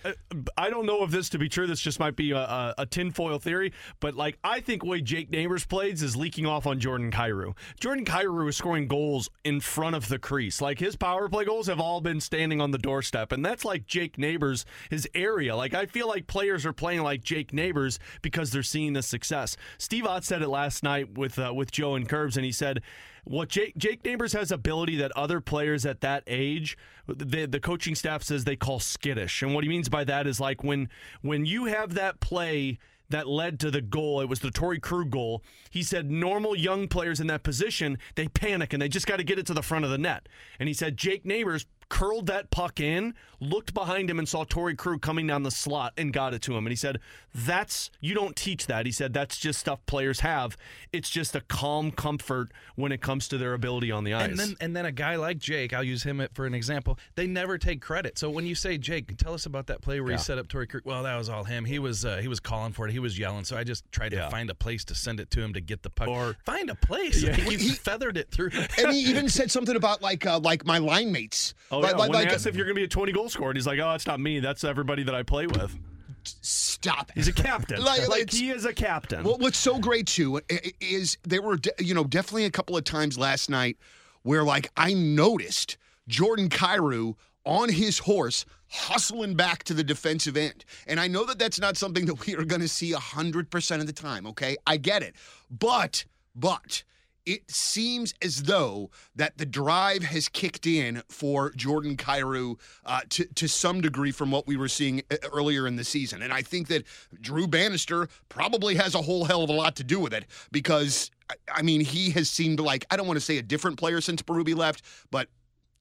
I 0.58 0.70
don't 0.70 0.86
know 0.86 1.04
if 1.04 1.10
this 1.10 1.30
to 1.30 1.40
be 1.40 1.50
true. 1.50 1.66
This 1.66 1.80
just 1.80 2.00
might 2.00 2.16
be 2.16 2.32
a, 2.32 2.38
a, 2.38 2.76
a 2.80 2.86
tinfoil 2.86 3.40
theory, 3.40 3.74
but 4.00 4.16
like 4.16 4.38
I 4.44 4.60
think 4.60 4.84
the 4.84 4.90
way 4.90 5.02
Jake 5.02 5.32
Neighbours 5.32 5.66
plays 5.66 6.04
is 6.04 6.16
leaking 6.16 6.46
off 6.46 6.68
on 6.68 6.80
Jordan 6.80 7.10
Kyrou. 7.10 7.56
Jordan 7.80 8.06
Kyrou 8.06 8.48
is 8.50 8.58
scoring 8.58 8.88
goals 8.88 9.30
in 9.44 9.60
front 9.60 9.96
of 9.96 10.08
the 10.10 10.20
crease. 10.20 10.62
Like 10.62 10.78
his 10.78 10.96
power 10.96 11.30
play 11.30 11.46
goals 11.46 11.66
have 11.66 11.80
all 11.80 12.00
been 12.00 12.20
standing 12.20 12.62
on 12.62 12.72
the 12.72 12.78
doorstep, 12.78 13.32
and 13.32 13.44
that's 13.44 13.66
like 13.66 13.88
Jake 13.88 14.20
Neighbours 14.20 14.66
his 14.90 15.08
area. 15.16 15.56
Like 15.56 15.74
I 15.74 15.86
feel 15.86 16.08
like 16.08 16.28
players 16.28 16.66
are 16.66 16.74
playing 16.84 17.02
like 17.02 17.24
Jake 17.24 17.54
Neighbours 17.54 17.98
because 18.22 18.52
they're 18.52 18.62
seeing 18.62 18.92
the 18.92 19.02
success. 19.02 19.56
Steve 19.78 20.06
Ott 20.06 20.26
said 20.26 20.42
it 20.42 20.50
last 20.50 20.84
night 20.84 21.18
with 21.18 21.40
uh, 21.40 21.54
with 21.56 21.72
Joe 21.72 21.96
and 21.96 22.10
Curbs, 22.10 22.36
and 22.36 22.46
he 22.46 22.52
said 22.52 22.82
what 23.24 23.48
Jake 23.48 23.78
Jake 23.78 24.04
Neighbours 24.04 24.34
has 24.34 24.52
ability 24.52 24.98
that 24.98 25.14
other 25.16 25.40
players 25.40 25.86
at 25.86 26.02
that 26.02 26.24
age, 26.28 26.78
the 27.08 27.46
the 27.46 27.62
coaching 27.62 27.96
staff 27.96 28.22
says 28.22 28.44
they 28.44 28.58
call 28.58 28.82
skittish, 28.82 29.42
and 29.42 29.56
what 29.56 29.64
he 29.64 29.70
means 29.70 29.88
by 29.88 30.04
that 30.04 30.28
is 30.28 30.42
like 30.42 30.62
when 30.62 30.90
when 31.22 31.46
you 31.46 31.66
have 31.66 31.94
that 31.94 32.20
play 32.20 32.80
that 33.10 33.28
led 33.30 33.62
to 33.62 33.72
the 33.72 33.82
goal. 33.82 34.20
It 34.20 34.28
was 34.28 34.42
the 34.42 34.50
Torey 34.50 34.82
Krug 34.82 35.10
goal. 35.12 35.42
He 35.70 35.84
said 35.84 36.12
normal 36.12 36.54
young 36.54 36.90
players 36.90 37.20
in 37.20 37.28
that 37.28 37.44
position, 37.44 37.98
they 38.16 38.28
panic 38.28 38.74
and 38.74 38.82
they 38.82 38.90
just 38.90 39.08
got 39.08 39.18
to 39.18 39.24
get 39.24 39.38
it 39.40 39.46
to 39.48 39.54
the 39.54 39.62
front 39.62 39.86
of 39.86 39.92
the 39.92 39.98
net. 39.98 40.28
And 40.60 40.68
he 40.68 40.74
said 40.74 40.98
Jake 40.98 41.24
Neighbours 41.24 41.66
curled 41.94 42.26
that 42.26 42.50
puck 42.50 42.80
in, 42.80 43.14
looked 43.40 43.72
behind 43.76 44.10
him 44.10 44.18
and 44.18 44.28
saw 44.28 44.44
Torey 44.44 44.76
Krug 44.76 45.02
coming 45.04 45.28
down 45.28 45.44
the 45.44 45.52
slot 45.52 45.94
and 45.96 46.12
got 46.12 46.34
it 46.34 46.42
to 46.44 46.52
him. 46.58 46.66
And 46.66 46.72
he 46.72 46.76
said, 46.76 47.00
That's, 47.36 47.92
you 48.02 48.16
don't 48.16 48.36
teach 48.36 48.66
that. 48.68 48.88
He 48.88 48.92
said, 48.92 49.14
That's 49.14 49.38
just 49.38 49.60
stuff 49.60 49.86
players 49.86 50.22
have. 50.22 50.58
It's 50.92 51.10
just 51.10 51.36
a 51.36 51.42
calm 51.42 51.92
comfort 51.92 52.52
when 52.76 52.92
it 52.92 53.00
comes 53.02 53.28
to 53.28 53.38
their 53.38 53.54
ability 53.54 53.92
on 53.92 54.04
the 54.06 54.16
ice. 54.16 54.30
And 54.32 54.40
then, 54.40 54.56
and 54.60 54.76
then 54.76 54.86
a 54.88 54.92
guy 54.92 55.18
like 55.18 55.38
Jake, 55.38 55.72
I'll 55.72 55.84
use 55.84 56.02
him 56.02 56.26
for 56.34 56.48
an 56.48 56.56
example. 56.56 56.98
They 57.14 57.28
never 57.28 57.60
take 57.60 57.80
credit. 57.80 58.18
So 58.18 58.30
when 58.32 58.48
you 58.48 58.56
say 58.56 58.78
Jake, 58.80 59.16
tell 59.18 59.36
us 59.36 59.46
about 59.46 59.68
that 59.68 59.82
play 59.82 60.00
where 60.02 60.12
Yeah. 60.12 60.18
he 60.18 60.24
set 60.24 60.40
up 60.40 60.48
Torey 60.48 60.68
Krug. 60.68 60.84
Well, 60.86 61.04
that 61.04 61.16
was 61.16 61.30
all 61.30 61.44
him. 61.44 61.64
He 61.66 61.78
was 61.78 62.06
uh, 62.06 62.18
he 62.18 62.28
was 62.28 62.40
calling 62.40 62.74
for 62.74 62.88
it. 62.88 62.92
He 62.92 63.00
was 63.00 63.20
yelling. 63.20 63.44
So 63.44 63.56
I 63.56 63.64
just 63.64 63.84
tried 63.92 64.14
Yeah. 64.14 64.26
to 64.26 64.32
find 64.32 64.50
a 64.50 64.56
place 64.56 64.84
to 64.86 64.96
send 64.96 65.20
it 65.20 65.30
to 65.32 65.42
him 65.42 65.54
to 65.54 65.62
get 65.62 65.84
the 65.84 65.92
puck. 65.92 66.08
Or- 66.08 66.36
find 66.44 66.70
a 66.72 66.76
place. 66.76 67.22
Yeah. 67.22 67.38
Like, 67.44 67.60
he 67.60 67.70
feathered 67.70 68.16
it 68.18 68.32
through. 68.32 68.52
and 68.78 68.92
he 68.94 69.00
even 69.02 69.28
said 69.28 69.52
something 69.52 69.76
about 69.76 70.02
like 70.02 70.26
uh, 70.26 70.40
like 70.40 70.66
my 70.66 70.78
line 70.78 71.12
mates. 71.12 71.54
Oh, 71.72 71.83
like, 71.84 71.92
yeah. 71.92 71.98
like, 71.98 72.10
when 72.10 72.24
like, 72.26 72.34
asked 72.34 72.48
if 72.48 72.56
you're 72.56 72.66
going 72.66 72.76
to 72.76 72.80
be 72.80 72.86
a 72.86 72.88
20 72.88 73.12
goal 73.12 73.30
scorer, 73.30 73.52
and 73.52 73.58
he's 73.58 73.68
like, 73.68 73.80
oh, 73.80 73.94
it's 73.94 74.08
not 74.08 74.20
me. 74.20 74.40
That's 74.40 74.64
everybody 74.64 75.04
that 75.04 75.16
I 75.16 75.24
play 75.24 75.48
with. 75.48 75.76
stop 76.24 77.10
it. 77.10 77.16
He's 77.16 77.28
a 77.28 77.34
captain. 77.34 77.82
Like, 77.84 78.08
like, 78.08 78.32
he 78.32 78.50
is 78.50 78.66
a 78.66 78.74
captain. 78.74 79.24
Well, 79.24 79.38
what's 79.38 79.58
so 79.58 79.78
great 79.80 80.08
too 80.08 80.42
is 80.80 81.18
there 81.24 81.42
were 81.42 81.60
you 81.80 81.94
know 81.94 82.04
definitely 82.04 82.46
a 82.46 82.52
couple 82.52 82.78
of 82.78 82.84
times 82.84 83.18
last 83.18 83.50
night 83.50 83.78
where 84.24 84.44
like 84.44 84.72
I 84.78 84.94
noticed 84.94 85.78
Jordan 86.08 86.50
Kyrou 86.50 87.16
on 87.46 87.70
his 87.70 88.00
horse 88.00 88.46
hustling 88.74 89.36
back 89.36 89.64
to 89.66 89.74
the 89.74 89.84
defensive 89.84 90.36
end. 90.36 90.66
And 90.88 91.00
I 91.00 91.08
know 91.08 91.26
that 91.26 91.38
that's 91.38 91.60
not 91.60 91.78
something 91.78 92.06
that 92.08 92.26
we 92.26 92.36
are 92.36 92.44
going 92.44 92.62
to 92.62 92.68
see 92.68 92.92
100% 92.92 93.80
of 93.80 93.86
the 93.86 93.94
time, 93.94 94.26
okay? 94.28 94.58
I 94.66 94.78
get 94.78 95.04
it. 95.04 95.16
But 95.52 96.06
but 96.36 96.84
it 97.26 97.50
seems 97.50 98.14
as 98.22 98.44
though 98.44 98.90
that 99.16 99.38
the 99.38 99.46
drive 99.46 100.04
has 100.04 100.28
kicked 100.30 100.66
in 100.68 101.02
for 101.10 101.52
Jordan 101.54 101.96
Kyrou 101.98 102.60
uh, 102.86 103.02
to 103.10 103.26
to 103.26 103.48
some 103.48 103.82
degree 103.82 104.12
from 104.12 104.32
what 104.32 104.48
we 104.48 104.58
were 104.58 104.68
seeing 104.68 105.02
uh, 105.12 105.16
earlier 105.32 105.68
in 105.68 105.76
the 105.76 105.84
season, 105.84 106.22
and 106.22 106.34
I 106.34 106.42
think 106.42 106.68
that 106.68 106.84
Drew 107.22 107.48
Bannister 107.48 108.08
probably 108.30 108.76
has 108.76 108.96
a 108.96 109.02
whole 109.02 109.26
hell 109.26 109.44
of 109.44 109.50
a 109.50 109.54
lot 109.54 109.76
to 109.78 109.84
do 109.84 110.00
with 110.00 110.14
it 110.14 110.26
because 110.52 111.12
I- 111.54 111.62
mean 111.62 111.82
he 111.82 112.12
has 112.12 112.30
seemed 112.30 112.60
like 112.60 112.86
I 112.92 112.98
don't 112.98 113.08
want 113.08 113.18
to 113.18 113.26
say 113.26 113.38
a 113.38 113.42
different 113.42 113.78
player 113.78 114.02
since 114.02 114.22
Berube 114.22 114.56
left, 114.56 114.84
but 115.10 115.30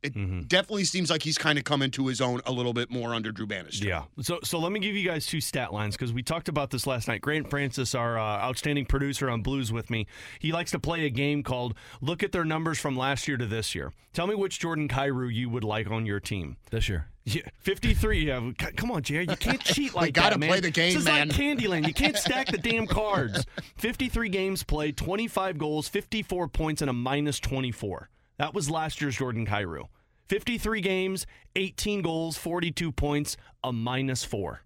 it 0.03 0.15
Mm-hmm. 0.15 0.41
definitely 0.43 0.85
seems 0.85 1.11
like 1.11 1.23
he's 1.23 1.39
kind 1.39 1.59
of 1.59 1.65
come 1.65 1.81
into 1.83 2.07
his 2.07 2.21
own 2.21 2.41
a 2.47 2.53
little 2.53 2.73
bit 2.73 2.91
more 2.91 3.15
under 3.15 3.31
Drew 3.33 3.47
Bannister. 3.47 3.87
Yeah. 3.87 4.05
So 4.21 4.41
so 4.43 4.59
let 4.59 4.73
me 4.73 4.81
give 4.81 4.95
you 4.97 5.07
guys 5.09 5.27
two 5.27 5.41
stat 5.41 5.73
lines 5.73 5.97
because 5.97 6.13
we 6.13 6.23
talked 6.23 6.49
about 6.49 6.71
this 6.71 6.87
last 6.87 7.09
night. 7.09 7.21
Grant 7.21 7.49
Francis, 7.51 7.95
our 7.95 8.19
uh, 8.19 8.23
outstanding 8.23 8.85
producer 8.87 9.31
on 9.31 9.43
Blues 9.43 9.73
with 9.73 9.91
me, 9.91 10.07
he 10.41 10.53
likes 10.53 10.71
to 10.73 10.79
play 10.79 11.07
a 11.07 11.11
game 11.11 11.43
called 11.43 11.75
"Look 12.01 12.23
at 12.23 12.33
their 12.33 12.45
numbers 12.45 12.79
from 12.79 12.97
last 12.97 13.27
year 13.29 13.37
to 13.37 13.47
this 13.47 13.75
year." 13.75 13.93
Tell 14.13 14.27
me 14.27 14.35
which 14.35 14.59
Jordan 14.59 14.89
Kyrou 14.89 15.33
you 15.33 15.49
would 15.49 15.65
like 15.65 15.91
on 15.91 16.05
your 16.05 16.21
team. 16.21 16.57
this 16.71 16.89
year. 16.89 17.07
Yeah, 17.25 17.43
53. 17.61 18.27
Yeah, 18.27 18.51
come 18.77 18.91
on, 18.91 19.03
Jared. 19.03 19.31
You 19.31 19.37
can't 19.37 19.61
cheat 19.65 19.95
like 19.95 20.13
gotta 20.15 20.31
that, 20.35 20.41
man. 20.41 20.49
play 20.49 20.61
the 20.61 20.71
game, 20.73 20.93
this 20.95 21.03
is 21.03 21.05
man. 21.07 21.29
like 21.29 21.37
Candyland. 21.39 21.87
You 21.87 21.95
can't 21.95 22.17
stack 22.19 22.49
the 22.49 22.59
damn 22.59 22.87
cards. 22.89 23.47
53 23.77 24.29
games 24.29 24.65
played, 24.65 24.97
25 24.97 25.57
goals, 25.59 25.89
54 25.89 26.49
points, 26.49 26.83
and 26.83 26.91
a 26.91 26.93
minus 26.93 27.39
24. 27.39 28.09
That 28.43 28.55
was 28.55 28.69
last 28.69 29.01
year's 29.01 29.15
Jordan 29.15 29.47
Kyrou. 29.47 29.85
53 30.29 30.81
games, 30.81 31.29
18 31.55 32.03
goals, 32.03 32.37
42 32.37 32.91
points, 32.91 33.37
a 33.63 33.73
minus 33.73 34.25
four. 34.25 34.63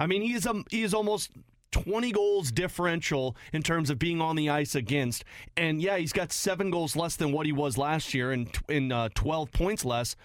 I 0.00 0.08
mean, 0.08 0.20
he 0.20 0.32
is 0.32 0.46
a, 0.46 0.64
he 0.68 0.82
is 0.82 0.92
almost 0.92 1.30
20 1.70 2.10
goals 2.10 2.50
differential 2.50 3.36
in 3.52 3.62
terms 3.62 3.90
of 3.90 4.00
being 4.00 4.20
on 4.20 4.34
the 4.34 4.50
ice 4.50 4.74
against. 4.74 5.22
And 5.56 5.80
yeah, 5.80 5.96
he's 5.96 6.12
got 6.12 6.32
seven 6.32 6.72
goals 6.72 6.96
less 6.96 7.14
than 7.14 7.30
what 7.30 7.46
he 7.46 7.52
was 7.52 7.78
last 7.78 8.14
year 8.14 8.32
and 8.32 8.50
in 8.68 8.90
uh, 8.90 9.10
12 9.14 9.52
points 9.52 9.84
less. 9.84 10.16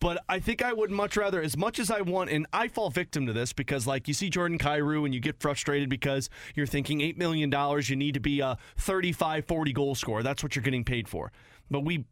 But 0.00 0.24
I 0.30 0.40
think 0.40 0.62
I 0.62 0.72
would 0.72 0.90
much 0.90 1.18
rather, 1.18 1.42
as 1.42 1.58
much 1.58 1.78
as 1.78 1.90
I 1.90 2.00
want, 2.00 2.30
and 2.30 2.46
I 2.54 2.68
fall 2.68 2.88
victim 2.88 3.26
to 3.26 3.34
this 3.34 3.52
because, 3.52 3.86
like, 3.86 4.08
you 4.08 4.14
see 4.14 4.30
Jordan 4.30 4.58
Kyrou 4.58 5.04
and 5.04 5.14
you 5.14 5.20
get 5.20 5.38
frustrated 5.40 5.90
because 5.90 6.30
you're 6.56 6.66
thinking 6.66 7.00
$8 7.00 7.18
million, 7.18 7.52
you 7.84 7.96
need 7.96 8.14
to 8.14 8.20
be 8.20 8.40
a 8.40 8.56
35, 8.78 9.44
40 9.44 9.72
goal 9.74 9.94
scorer. 9.94 10.22
That's 10.24 10.42
what 10.42 10.56
you're 10.56 10.64
getting 10.64 10.82
paid 10.82 11.06
for. 11.06 11.30
But 11.72 11.84
we 11.84 12.04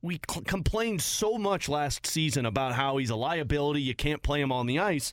we 0.00 0.20
c- 0.30 0.40
complained 0.42 1.02
so 1.02 1.36
much 1.36 1.68
last 1.68 2.06
season 2.06 2.46
about 2.46 2.74
how 2.74 2.96
he's 2.98 3.10
a 3.10 3.16
liability, 3.16 3.82
you 3.82 3.94
can't 3.94 4.22
play 4.22 4.40
him 4.40 4.52
on 4.52 4.66
the 4.66 4.78
ice. 4.78 5.12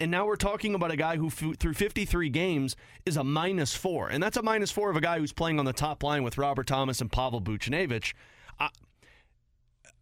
And 0.00 0.10
now 0.10 0.26
we're 0.26 0.34
talking 0.34 0.74
about 0.74 0.90
a 0.90 0.96
guy 0.96 1.16
who, 1.16 1.28
f- 1.28 1.56
through 1.60 1.74
53 1.74 2.28
games, 2.30 2.74
is 3.06 3.16
a 3.16 3.22
minus 3.22 3.76
four. 3.76 4.08
And 4.08 4.20
that's 4.20 4.36
a 4.36 4.42
minus 4.42 4.72
four 4.72 4.90
of 4.90 4.96
a 4.96 5.00
guy 5.00 5.20
who's 5.20 5.32
playing 5.32 5.60
on 5.60 5.64
the 5.64 5.72
top 5.72 6.02
line 6.02 6.24
with 6.24 6.36
Robert 6.36 6.66
Thomas 6.66 7.00
and 7.00 7.12
Pavel 7.12 7.40
Buchnevich. 7.40 8.12
I, 8.58 8.70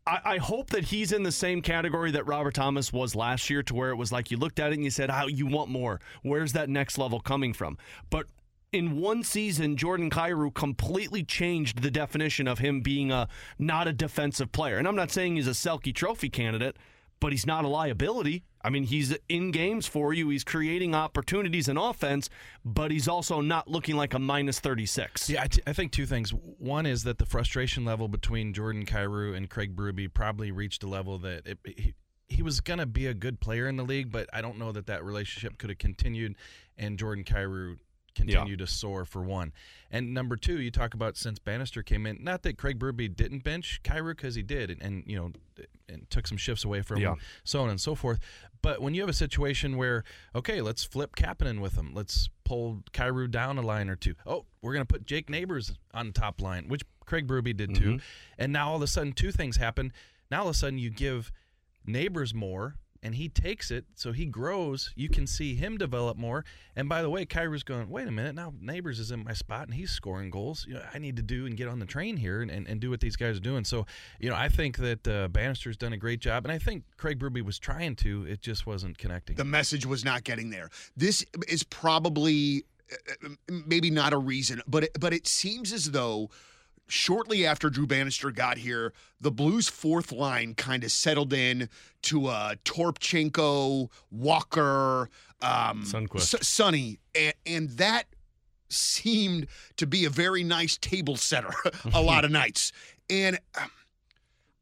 I, 0.07 0.21
I 0.25 0.37
hope 0.39 0.71
that 0.71 0.85
he's 0.85 1.13
in 1.13 1.25
the 1.25 1.33
same 1.33 1.61
category 1.61 2.11
that 2.13 2.27
Robert 2.27 2.55
Thomas 2.55 2.91
was 2.91 3.15
last 3.15 3.51
year, 3.51 3.63
to 3.65 3.75
where 3.75 3.91
it 3.91 3.97
was 3.97 4.11
like 4.11 4.31
you 4.31 4.39
looked 4.39 4.59
at 4.59 4.73
it 4.73 4.77
and 4.77 4.85
you 4.85 4.91
said, 4.91 5.11
"How 5.11 5.27
you 5.27 5.47
want 5.47 5.71
more? 5.71 6.01
Where's 6.23 6.55
that 6.55 6.71
next 6.71 6.97
level 6.97 7.21
coming 7.21 7.53
from?" 7.53 7.77
But 8.09 8.27
in 8.73 8.97
one 8.97 9.23
season, 9.23 9.77
Jordan 9.77 10.09
Kyrou 10.11 10.53
completely 10.53 11.23
changed 11.23 11.83
the 11.83 11.91
definition 11.91 12.49
of 12.49 12.59
him 12.59 12.81
being 12.81 13.13
a 13.13 13.29
not 13.59 13.87
a 13.87 13.93
defensive 13.93 14.51
player. 14.51 14.79
And 14.79 14.89
I'm 14.89 14.97
not 14.97 15.11
saying 15.11 15.37
he's 15.37 15.47
a 15.47 15.51
Selke 15.51 15.95
Trophy 15.95 16.31
candidate, 16.31 16.77
but 17.21 17.33
he's 17.33 17.47
not 17.47 17.65
a 17.65 17.69
liability. 17.69 18.45
I 18.65 18.71
mean, 18.71 18.85
he's 18.85 19.15
in 19.29 19.51
games 19.51 19.87
for 19.87 20.15
you. 20.15 20.29
He's 20.31 20.45
creating 20.45 20.95
opportunities 20.95 21.69
in 21.69 21.77
offense, 21.77 22.31
but 22.65 22.91
he's 22.91 23.09
also 23.09 23.41
not 23.41 23.69
looking 23.69 23.97
like 23.97 24.15
a 24.15 24.19
minus 24.19 24.59
36. 24.59 25.29
Yeah, 25.29 25.43
I, 25.43 25.47
t- 25.49 25.63
I 25.67 25.73
think 25.73 25.93
two 25.93 26.07
things. 26.07 26.31
One 26.31 26.87
is 26.87 27.05
that 27.05 27.19
the 27.19 27.27
frustration 27.27 27.85
level 27.85 28.09
between 28.09 28.55
Jordan 28.55 28.87
Kyrou 28.87 29.37
and 29.37 29.51
Craig 29.51 29.77
Berube 29.77 30.15
probably 30.15 30.51
reached 30.51 30.83
a 30.83 30.89
level 30.89 31.19
that 31.19 31.47
it, 31.47 31.59
he, 31.65 31.95
he 32.29 32.43
was 32.43 32.61
going 32.61 32.79
to 32.79 32.87
be 32.87 33.07
a 33.07 33.15
good 33.15 33.41
player 33.41 33.69
in 33.69 33.77
the 33.77 33.85
league, 33.85 34.11
but 34.11 34.29
I 34.33 34.41
don't 34.41 34.59
know 34.59 34.73
that 34.73 34.87
that 34.87 35.05
relationship 35.05 35.59
could 35.59 35.71
have 35.71 35.79
continued, 35.79 36.37
and 36.79 36.99
Jordan 36.99 37.25
Kyrou 37.25 37.77
continued 38.15 38.59
to 38.59 38.67
soar 38.67 39.05
for 39.05 39.23
one. 39.23 39.53
And 39.91 40.15
number 40.15 40.37
two, 40.37 40.61
you 40.61 40.71
talk 40.71 40.95
about 40.95 41.17
since 41.17 41.39
Bannister 41.39 41.83
came 41.83 42.07
in, 42.07 42.19
not 42.23 42.43
that 42.43 42.59
Craig 42.59 42.79
Berube 42.79 43.15
didn't 43.15 43.45
bench 43.45 43.81
Kyrou 43.85 44.17
because 44.17 44.35
he 44.35 44.43
did, 44.43 44.71
and, 44.71 44.83
and 44.83 45.05
you 45.07 45.17
know, 45.17 45.33
and 45.89 46.09
took 46.11 46.27
some 46.27 46.39
shifts 46.39 46.65
away 46.65 46.83
from 46.83 47.01
Yeah. 47.01 47.13
him, 47.13 47.19
so 47.45 47.63
on 47.63 47.71
and 47.71 47.81
so 47.81 47.95
forth. 47.95 48.19
But 48.63 48.81
when 48.81 48.95
you 48.95 49.01
have 49.03 49.11
a 49.11 49.15
situation 49.15 49.77
where, 49.77 50.05
okay, 50.35 50.61
let's 50.61 50.85
flip 50.85 51.17
Kapanen 51.17 51.61
with 51.61 51.77
him, 51.77 51.93
let's 51.95 52.29
pull 52.45 52.83
Kyrou 52.93 53.31
down 53.31 53.59
a 53.59 53.63
line 53.63 53.89
or 53.91 53.97
two. 53.97 54.15
Oh, 54.27 54.47
we're 54.63 54.73
going 54.73 54.87
to 54.87 54.93
put 54.93 55.05
Jake 55.05 55.29
Neighbours 55.29 55.73
on 55.93 56.13
top 56.13 56.41
line, 56.41 56.69
which 56.69 56.83
Craig 57.05 57.27
Berube 57.27 57.57
did 57.57 57.75
too. 57.75 57.95
Mm-hmm. 57.95 57.97
And 58.39 58.53
now 58.53 58.71
all 58.71 58.77
of 58.77 58.83
a 58.83 58.87
sudden, 58.87 59.13
two 59.13 59.33
things 59.33 59.57
happen. 59.57 59.93
Now 60.31 60.43
all 60.43 60.49
of 60.49 60.55
a 60.55 60.59
sudden, 60.59 60.79
you 60.79 60.91
give 60.91 61.33
Neighbours 61.85 62.33
more, 62.33 62.77
and 63.03 63.17
he 63.17 63.29
takes 63.29 63.71
it, 63.71 63.85
so 63.97 64.13
he 64.13 64.27
grows. 64.27 64.93
You 64.95 65.09
can 65.09 65.27
see 65.27 65.57
him 65.57 65.77
develop 65.77 66.17
more. 66.17 66.45
And 66.77 66.89
by 66.89 67.03
the 67.03 67.11
way, 67.11 67.27
Kyrou's 67.27 67.65
going, 67.65 67.91
wait 67.91 68.07
a 68.07 68.13
minute, 68.13 68.35
now 68.35 68.55
Neighbours 68.61 69.01
is 69.01 69.11
in 69.11 69.25
my 69.25 69.33
spot, 69.33 69.67
and 69.67 69.75
he's 69.75 69.91
scoring 69.91 70.31
goals. 70.31 70.65
You 70.69 70.75
know, 70.75 70.83
I 70.95 70.99
need 70.99 71.17
to 71.17 71.23
do 71.23 71.47
and 71.47 71.57
get 71.57 71.69
on 71.69 71.81
the 71.81 71.87
train 71.87 72.17
here 72.17 72.43
and, 72.43 72.51
and, 72.51 72.67
and 72.69 72.81
do 72.81 72.91
what 72.91 73.01
these 73.01 73.17
guys 73.17 73.37
are 73.37 73.41
doing. 73.41 73.65
So, 73.65 73.87
you 74.21 74.31
know, 74.31 74.37
I 74.37 74.49
think 74.49 74.77
that 74.79 75.09
uh, 75.09 75.29
Bannister's 75.29 75.77
done 75.77 75.93
a 75.93 75.97
great 75.97 76.21
job, 76.21 76.45
and 76.45 76.53
I 76.53 76.59
think 76.59 76.85
Craig 76.97 77.19
Berube 77.19 77.43
was 77.43 77.59
trying 77.59 77.97
to. 77.97 78.25
It 78.27 78.41
just 78.41 78.67
wasn't 78.67 78.99
connecting. 78.99 79.37
the 79.37 79.45
message 79.45 79.85
was 79.85 80.05
not 80.05 80.23
getting 80.23 80.51
there. 80.51 80.71
This 80.97 81.25
is 81.49 81.65
probably 81.65 82.65
uh, 82.93 83.29
maybe 83.67 83.91
not 83.91 84.13
a 84.13 84.19
reason, 84.19 84.63
but 84.67 84.85
it, 84.85 85.01
but 85.01 85.13
it 85.13 85.27
seems 85.27 85.73
as 85.73 85.91
though 85.91 86.31
shortly 86.89 87.47
after 87.47 87.71
Drew 87.71 87.87
Bannister 87.87 88.31
got 88.31 88.59
here, 88.59 88.93
the 89.21 89.31
Blues' 89.31 89.69
fourth 89.69 90.13
line 90.13 90.55
kind 90.55 90.85
of 90.85 90.93
settled 90.93 91.33
in 91.33 91.69
to 92.03 92.27
uh, 92.27 92.55
Toropchenko, 92.65 93.91
Walker, 94.11 95.09
um. 95.41 95.85
S- 96.23 96.47
Sonny, 96.47 96.99
and, 97.15 97.35
and 97.47 97.71
that 97.71 98.05
seemed 98.69 99.47
to 99.77 99.87
be 99.87 100.05
a 100.05 100.11
very 100.11 100.43
nice 100.43 100.77
table 100.79 101.17
setter 101.17 101.53
a 101.95 102.01
lot 102.01 102.25
of 102.25 102.31
nights. 102.43 102.73
And 103.11 103.39
um, 103.61 103.71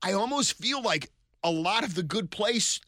I 0.03 0.13
almost 0.13 0.55
feel 0.55 0.83
like 0.83 1.11
a 1.45 1.51
lot 1.51 1.85
of 1.85 1.95
the 1.95 2.03
good 2.03 2.31
place 2.31 2.81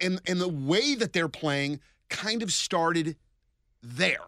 and 0.00 0.20
and 0.26 0.40
the 0.40 0.48
way 0.48 0.94
that 0.94 1.12
they're 1.12 1.28
playing 1.28 1.80
kind 2.08 2.42
of 2.42 2.52
started 2.52 3.16
there. 3.82 4.18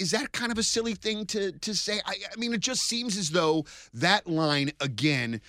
Is 0.00 0.10
that 0.12 0.32
kind 0.32 0.50
of 0.50 0.58
a 0.58 0.62
silly 0.62 0.94
thing 0.94 1.26
to 1.26 1.52
to 1.52 1.74
say? 1.74 2.00
I, 2.04 2.14
I 2.32 2.38
mean, 2.38 2.54
it 2.54 2.60
just 2.60 2.82
seems 2.82 3.16
as 3.16 3.30
though 3.30 3.64
that 3.94 4.26
line 4.26 4.72
again 4.80 5.40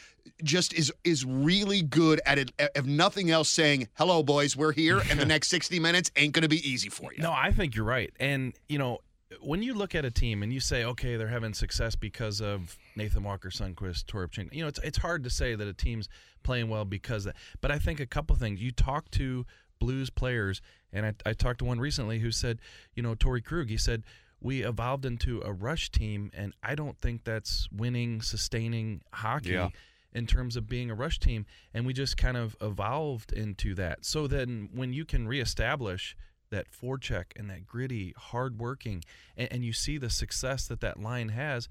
just 0.43 0.73
is 0.73 0.91
is 1.03 1.25
really 1.25 1.81
good 1.81 2.21
at 2.25 2.37
it. 2.37 2.51
If 2.59 2.85
nothing 2.85 3.31
else, 3.31 3.49
saying 3.49 3.87
hello, 3.95 4.23
boys, 4.23 4.55
we're 4.55 4.73
here, 4.73 5.01
and 5.09 5.19
the 5.19 5.25
next 5.35 5.49
sixty 5.49 5.79
minutes 5.79 6.11
ain't 6.15 6.33
going 6.33 6.43
to 6.43 6.49
be 6.49 6.67
easy 6.69 6.89
for 6.89 7.13
you. 7.13 7.23
No, 7.23 7.31
I 7.31 7.51
think 7.51 7.75
you're 7.75 7.85
right. 7.85 8.11
And, 8.19 8.53
you 8.67 8.77
know, 8.77 8.99
when 9.39 9.63
you 9.63 9.73
look 9.73 9.95
at 9.95 10.05
a 10.05 10.11
team 10.11 10.43
and 10.43 10.51
you 10.51 10.59
say, 10.59 10.83
okay, 10.83 11.15
they're 11.15 11.27
having 11.27 11.53
success 11.53 11.95
because 11.95 12.41
of 12.41 12.77
Nathan 12.95 13.23
Walker, 13.23 13.49
Sundqvist, 13.49 14.05
Toropchenko, 14.05 14.53
you 14.53 14.61
know, 14.61 14.67
it's, 14.67 14.79
it's 14.79 14.97
hard 14.97 15.23
to 15.23 15.29
say 15.29 15.55
that 15.55 15.67
a 15.67 15.73
team's 15.73 16.09
playing 16.43 16.69
well 16.69 16.85
because 16.85 17.25
of 17.25 17.33
that. 17.33 17.41
But 17.61 17.71
I 17.71 17.79
think 17.79 17.99
a 17.99 18.05
couple 18.05 18.35
things. 18.35 18.61
You 18.61 18.71
talk 18.71 19.09
to 19.11 19.45
Blues 19.79 20.09
players, 20.09 20.61
and 20.91 21.05
I, 21.05 21.13
I 21.25 21.33
talked 21.33 21.59
to 21.59 21.65
one 21.65 21.79
recently 21.79 22.19
who 22.19 22.31
said, 22.31 22.59
you 22.95 23.01
know, 23.01 23.15
Torey 23.15 23.43
Krug, 23.43 23.69
he 23.69 23.77
said, 23.77 24.03
we 24.41 24.63
evolved 24.63 25.05
into 25.05 25.41
a 25.45 25.53
rush 25.53 25.91
team, 25.91 26.31
and 26.33 26.53
I 26.63 26.75
don't 26.75 26.99
think 26.99 27.23
that's 27.23 27.67
winning, 27.71 28.21
sustaining 28.21 29.01
hockey 29.13 29.51
Yeah. 29.51 29.69
in 30.13 30.25
terms 30.27 30.55
of 30.55 30.67
being 30.67 30.89
a 30.89 30.95
rush 30.95 31.19
team. 31.19 31.45
And 31.73 31.85
we 31.85 31.93
just 31.93 32.17
kind 32.17 32.35
of 32.35 32.55
evolved 32.59 33.31
into 33.31 33.75
that. 33.75 34.03
So 34.05 34.27
then 34.27 34.69
when 34.73 34.93
you 34.93 35.05
can 35.05 35.27
reestablish 35.27 36.15
that 36.49 36.67
forecheck 36.71 37.25
and 37.37 37.49
that 37.49 37.65
gritty, 37.65 38.13
hardworking, 38.17 39.03
and, 39.37 39.47
and 39.53 39.63
you 39.63 39.71
see 39.73 39.97
the 39.97 40.09
success 40.09 40.67
that 40.67 40.81
that 40.81 40.99
line 40.99 41.29
has, 41.29 41.69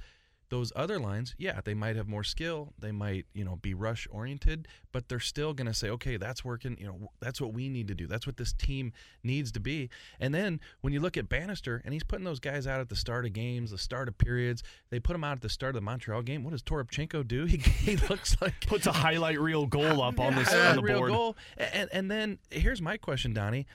those 0.51 0.73
other 0.77 0.99
lines, 0.99 1.35
yeah, 1.39 1.61
they 1.65 1.75
might 1.75 1.97
have 1.97 2.09
more 2.09 2.25
skill. 2.25 2.75
They 2.79 2.93
might, 2.93 3.27
you 3.33 3.45
know, 3.45 3.57
be 3.57 3.73
rush 3.73 4.07
oriented, 4.11 4.69
but 4.93 5.09
they're 5.09 5.21
still 5.21 5.55
going 5.55 5.69
to 5.69 5.75
say, 5.75 5.89
okay, 5.91 6.17
that's 6.17 6.45
working. 6.45 6.77
You 6.79 6.87
know, 6.87 7.09
that's 7.21 7.41
what 7.41 7.53
we 7.53 7.69
need 7.69 7.89
to 7.89 7.95
do. 7.95 8.07
That's 8.07 8.27
what 8.27 8.37
this 8.37 8.53
team 8.53 8.93
needs 9.23 9.53
to 9.53 9.61
be. 9.61 9.89
And 10.19 10.35
then 10.35 10.61
when 10.81 10.93
you 10.93 11.01
look 11.01 11.17
at 11.17 11.29
Bannister, 11.29 11.81
and 11.85 11.95
he's 11.95 12.03
putting 12.05 12.25
those 12.25 12.41
guys 12.41 12.67
out 12.67 12.81
at 12.81 12.89
the 12.89 12.97
start 12.97 13.25
of 13.25 13.33
games, 13.33 13.71
the 13.71 13.79
start 13.79 14.09
of 14.09 14.19
periods, 14.19 14.63
they 14.91 14.99
put 15.01 15.15
him 15.15 15.25
out 15.25 15.33
at 15.37 15.41
the 15.41 15.49
start 15.49 15.71
of 15.71 15.81
the 15.81 15.85
Montreal 15.85 16.23
game. 16.23 16.43
What 16.45 16.51
does 16.51 16.63
Toropchenko 16.63 17.27
do? 17.27 17.45
He, 17.51 17.57
he 17.57 17.97
looks 18.09 18.37
like 18.41 18.55
Puts 18.67 18.87
a 18.87 18.93
highlight 18.93 19.41
reel 19.41 19.67
goal 19.67 20.03
up 20.03 20.21
on 20.21 20.35
this 20.35 20.53
on 20.53 20.77
the 20.77 20.83
real 20.91 20.99
board. 20.99 21.11
goal. 21.13 21.37
And 21.57 21.89
and 21.93 22.11
then 22.11 22.39
here's 22.51 22.83
my 22.83 22.97
question, 22.97 23.33
Donnie. 23.33 23.67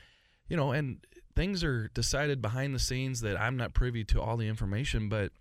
You 0.48 0.56
know, 0.56 0.72
and 0.72 1.00
things 1.36 1.64
are 1.64 1.90
decided 1.90 2.42
behind 2.42 2.76
the 2.76 2.80
scenes 2.80 3.22
that 3.22 3.40
I'm 3.40 3.58
not 3.58 3.74
privy 3.74 4.04
to 4.06 4.22
all 4.22 4.38
the 4.38 4.48
information, 4.48 5.10
but 5.10 5.32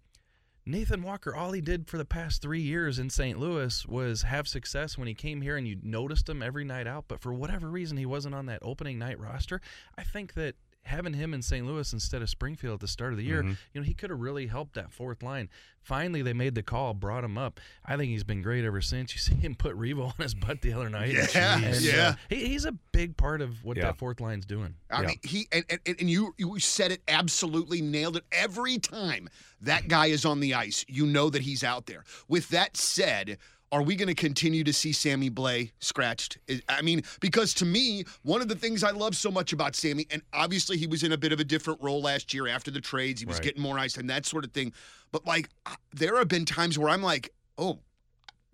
Nathan 0.66 1.02
Walker, 1.02 1.34
all 1.34 1.52
he 1.52 1.60
did 1.60 1.88
for 1.88 1.98
the 1.98 2.06
past 2.06 2.40
three 2.40 2.62
years 2.62 2.98
in 2.98 3.10
St. 3.10 3.38
Louis 3.38 3.84
was 3.86 4.22
have 4.22 4.48
success 4.48 4.96
when 4.96 5.06
he 5.06 5.12
came 5.12 5.42
here 5.42 5.58
and 5.58 5.68
you 5.68 5.76
noticed 5.82 6.26
him 6.26 6.42
every 6.42 6.64
night 6.64 6.86
out. 6.86 7.04
But 7.06 7.20
for 7.20 7.34
whatever 7.34 7.68
reason, 7.68 7.98
he 7.98 8.06
wasn't 8.06 8.34
on 8.34 8.46
that 8.46 8.60
opening 8.62 8.98
night 8.98 9.20
roster. 9.20 9.60
I 9.98 10.04
think 10.04 10.32
that 10.34 10.54
having 10.84 11.14
him 11.14 11.34
in 11.34 11.42
St. 11.42 11.66
Louis 11.66 11.92
instead 11.92 12.22
of 12.22 12.28
Springfield 12.30 12.74
at 12.74 12.80
the 12.80 12.88
start 12.88 13.12
of 13.12 13.18
the 13.18 13.24
year, 13.24 13.42
Mm-hmm. 13.42 13.52
you 13.72 13.80
know, 13.80 13.84
he 13.84 13.94
could 13.94 14.10
have 14.10 14.20
really 14.20 14.46
helped 14.46 14.74
that 14.74 14.92
fourth 14.92 15.22
line. 15.22 15.48
Finally, 15.82 16.22
they 16.22 16.32
made 16.32 16.54
the 16.54 16.62
call, 16.62 16.94
brought 16.94 17.24
him 17.24 17.36
up. 17.36 17.60
I 17.84 17.96
think 17.96 18.10
he's 18.10 18.24
been 18.24 18.40
great 18.42 18.64
ever 18.64 18.80
since. 18.80 19.12
You 19.14 19.18
see 19.34 19.34
him 19.34 19.54
put 19.54 19.76
Revo 19.78 20.06
on 20.06 20.12
his 20.18 20.34
butt 20.34 20.60
the 20.62 20.72
other 20.72 20.88
night. 20.88 21.12
Yeah, 21.34 21.56
And, 21.62 21.74
uh, 21.74 21.78
yeah. 21.80 22.14
he, 22.28 22.46
he's 22.48 22.64
a 22.64 22.72
big 22.92 23.16
part 23.16 23.40
of 23.40 23.62
what 23.64 23.76
Yeah. 23.76 23.84
that 23.84 23.98
fourth 23.98 24.20
line's 24.20 24.46
doing. 24.46 24.74
I 24.90 25.00
Yeah. 25.02 25.06
mean, 25.08 25.18
he 25.22 25.48
and, 25.52 25.64
and, 25.70 25.80
and 26.00 26.10
you 26.10 26.34
you 26.38 26.58
said 26.60 26.92
it 26.92 27.02
absolutely 27.08 27.82
nailed 27.82 28.16
it. 28.16 28.24
Every 28.32 28.78
time 28.78 29.28
that 29.60 29.88
guy 29.88 30.06
is 30.06 30.24
on 30.24 30.40
the 30.40 30.54
ice, 30.54 30.84
you 30.88 31.06
know 31.06 31.30
that 31.30 31.42
he's 31.42 31.64
out 31.64 31.86
there. 31.86 32.04
With 32.28 32.48
that 32.50 32.76
said, 32.76 33.38
are 33.72 33.82
we 33.82 33.96
going 33.96 34.08
to 34.08 34.14
continue 34.14 34.62
to 34.64 34.72
see 34.72 34.92
Sammy 34.92 35.30
Blais 35.30 35.72
scratched? 35.80 36.38
I- 36.68 36.82
mean, 36.82 37.02
because 37.20 37.54
to 37.54 37.64
me, 37.64 38.04
one 38.22 38.40
of 38.40 38.48
the 38.48 38.54
things 38.54 38.84
I 38.84 38.90
love 38.90 39.16
so 39.16 39.30
much 39.30 39.52
about 39.52 39.74
Sammy, 39.74 40.06
and 40.10 40.22
obviously 40.32 40.76
he 40.76 40.86
was 40.86 41.02
in 41.02 41.12
a 41.12 41.18
bit 41.18 41.32
of 41.32 41.40
a 41.40 41.44
different 41.44 41.82
role 41.82 42.00
last 42.02 42.32
year 42.34 42.46
after 42.46 42.70
the 42.70 42.80
trades, 42.80 43.20
he 43.20 43.26
was 43.26 43.36
Right. 43.36 43.44
getting 43.44 43.62
more 43.62 43.78
ice 43.78 43.96
and 43.96 44.08
that 44.10 44.26
sort 44.26 44.44
of 44.44 44.52
thing. 44.52 44.72
But 45.12 45.26
like, 45.26 45.48
there 45.92 46.16
have 46.18 46.28
been 46.28 46.44
times 46.44 46.78
where 46.78 46.88
I'm 46.90 47.02
like, 47.02 47.32
oh. 47.58 47.80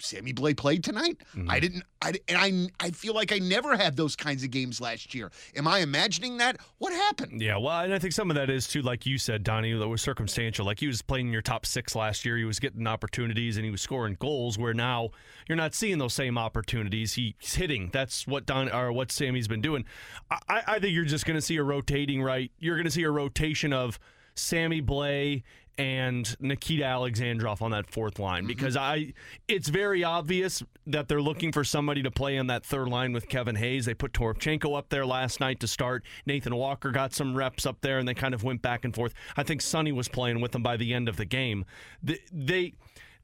Sammy 0.01 0.33
Blais 0.33 0.57
played 0.57 0.83
tonight. 0.83 1.19
Mm-hmm. 1.35 1.51
I 1.51 1.61
didn't. 1.61 1.85
I 2.03 2.13
and 2.29 2.71
I. 2.81 2.87
I 2.87 2.91
feel 2.91 3.15
like 3.15 3.33
I 3.33 3.39
never 3.39 3.77
had 3.77 3.97
those 3.97 4.17
kinds 4.17 4.43
of 4.43 4.51
games 4.51 4.81
last 4.81 5.15
year. 5.15 5.31
Am 5.57 5.69
I 5.69 5.79
imagining 5.79 6.39
that? 6.39 6.59
What 6.79 6.93
happened? 6.93 7.41
Yeah, 7.41 7.59
well, 7.59 7.81
and 7.81 7.93
I 7.93 7.99
think 7.99 8.13
some 8.13 8.31
of 8.31 8.37
that 8.37 8.51
is 8.51 8.67
too, 8.67 8.83
like 8.83 9.07
you 9.07 9.19
said, 9.19 9.43
Donnie, 9.43 9.73
that 9.73 9.89
was 9.89 10.03
circumstantial. 10.03 10.65
Like 10.67 10.81
he 10.81 10.87
was 10.87 11.03
playing 11.03 11.27
in 11.27 11.33
your 11.33 11.43
top 11.43 11.67
six 11.67 11.95
last 11.95 12.25
year, 12.25 12.37
he 12.37 12.45
was 12.45 12.59
getting 12.59 12.87
opportunities 12.87 13.57
and 13.57 13.65
he 13.65 13.71
was 13.71 13.81
scoring 13.81 14.17
goals. 14.19 14.59
Where 14.59 14.75
now 14.75 15.11
you're 15.49 15.57
not 15.57 15.75
seeing 15.75 15.99
those 15.99 16.15
same 16.15 16.39
opportunities. 16.39 17.15
He's 17.15 17.55
hitting. 17.55 17.91
That's 17.93 18.27
what 18.27 18.47
Don 18.47 18.71
or 18.71 18.93
what 18.93 19.13
Sammy's 19.13 19.49
been 19.49 19.61
doing. 19.61 19.85
I, 20.31 20.63
I 20.67 20.79
think 20.79 20.95
you're 20.95 21.05
just 21.05 21.27
going 21.27 21.37
to 21.37 21.43
see 21.43 21.57
a 21.57 21.63
rotating 21.63 22.23
right. 22.23 22.51
You're 22.59 22.77
going 22.77 22.87
to 22.87 22.91
see 22.91 23.03
a 23.03 23.11
rotation 23.11 23.73
of 23.73 23.99
Sammy 24.35 24.81
Blais 24.81 25.43
and 25.81 26.37
Nikita 26.40 26.85
Alexandrov 26.85 27.62
on 27.62 27.71
that 27.71 27.90
fourth 27.90 28.19
line 28.19 28.43
mm-hmm. 28.43 28.49
because 28.49 28.77
I 28.77 29.14
it's 29.49 29.71
very 29.71 30.05
obvious 30.05 30.62
that 30.87 31.09
they're 31.09 31.23
looking 31.23 31.53
for 31.53 31.64
somebody 31.64 32.03
to 32.03 32.11
play 32.11 32.37
on 32.37 32.49
that 32.49 32.66
third 32.66 32.88
line 32.88 33.14
with 33.14 33.31
Kevin 33.31 33.57
Hayes. 33.57 33.87
They 33.87 33.95
put 33.95 34.12
Toropchenko 34.12 34.77
up 34.77 34.90
there 34.90 35.07
last 35.07 35.40
night 35.40 35.59
to 35.61 35.66
start. 35.66 36.05
Nathan 36.27 36.55
Walker 36.55 36.90
got 36.90 37.14
some 37.14 37.35
reps 37.35 37.64
up 37.64 37.81
there 37.81 37.99
and 37.99 38.07
they 38.07 38.12
kind 38.12 38.35
of 38.35 38.45
went 38.45 38.61
back 38.61 38.85
and 38.85 38.95
forth. 38.95 39.14
I 39.38 39.43
think 39.43 39.62
Sonny 39.62 39.90
was 39.90 40.07
playing 40.07 40.43
with 40.43 40.53
them 40.53 40.62
by 40.62 40.77
the 40.77 40.93
end 40.93 41.09
of 41.09 41.16
the 41.16 41.25
game. 41.25 41.64
They 42.03 42.19
they, 42.31 42.75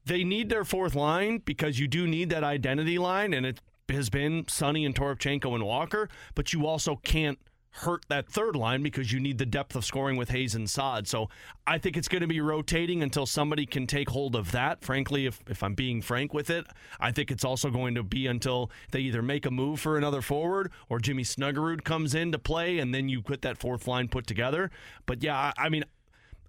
they 0.03 0.23
need 0.23 0.49
their 0.49 0.65
fourth 0.65 0.95
line 0.95 1.43
because 1.45 1.79
you 1.79 1.87
do 1.87 2.07
need 2.07 2.31
that 2.31 2.43
identity 2.43 2.97
line 2.97 3.35
and 3.35 3.45
it 3.45 3.61
has 3.89 4.09
been 4.09 4.45
Sonny 4.47 4.83
and 4.83 4.95
Toropchenko 4.95 5.53
and 5.53 5.63
Walker, 5.63 6.09
but 6.33 6.53
you 6.53 6.65
also 6.65 6.95
can't 6.95 7.37
hurt 7.71 8.05
that 8.09 8.27
third 8.27 8.55
line 8.55 8.81
because 8.81 9.11
you 9.11 9.19
need 9.19 9.37
the 9.37 9.45
depth 9.45 9.75
of 9.75 9.85
scoring 9.85 10.17
with 10.17 10.29
Hayes 10.29 10.55
and 10.55 10.69
Saad. 10.69 11.07
So 11.07 11.29
I 11.65 11.77
think 11.77 11.95
it's 11.95 12.07
going 12.07 12.21
to 12.21 12.27
be 12.27 12.41
rotating 12.41 13.03
until 13.03 13.25
somebody 13.25 13.65
can 13.65 13.85
take 13.85 14.09
hold 14.09 14.35
of 14.35 14.51
that. 14.51 14.83
Frankly, 14.83 15.27
if, 15.27 15.43
if 15.47 15.61
I'm 15.61 15.75
being 15.75 16.01
frank 16.01 16.33
with 16.33 16.49
it, 16.49 16.65
I 16.99 17.11
think 17.11 17.29
it's 17.31 17.45
also 17.45 17.69
going 17.69 17.95
to 17.95 18.03
be 18.03 18.25
until 18.27 18.71
they 18.91 19.01
either 19.01 19.21
make 19.21 19.45
a 19.45 19.51
move 19.51 19.79
for 19.79 19.97
another 19.97 20.21
forward 20.21 20.71
or 20.89 20.99
Jimmy 20.99 21.23
Snuggerud 21.23 21.83
comes 21.83 22.15
in 22.15 22.31
to 22.31 22.39
play 22.39 22.79
and 22.79 22.93
then 22.93 23.09
you 23.09 23.21
get 23.21 23.41
that 23.43 23.57
fourth 23.57 23.87
line 23.87 24.07
put 24.07 24.25
together. 24.25 24.71
But 25.05 25.23
yeah, 25.23 25.37
I, 25.37 25.65
I 25.65 25.69
mean, 25.69 25.83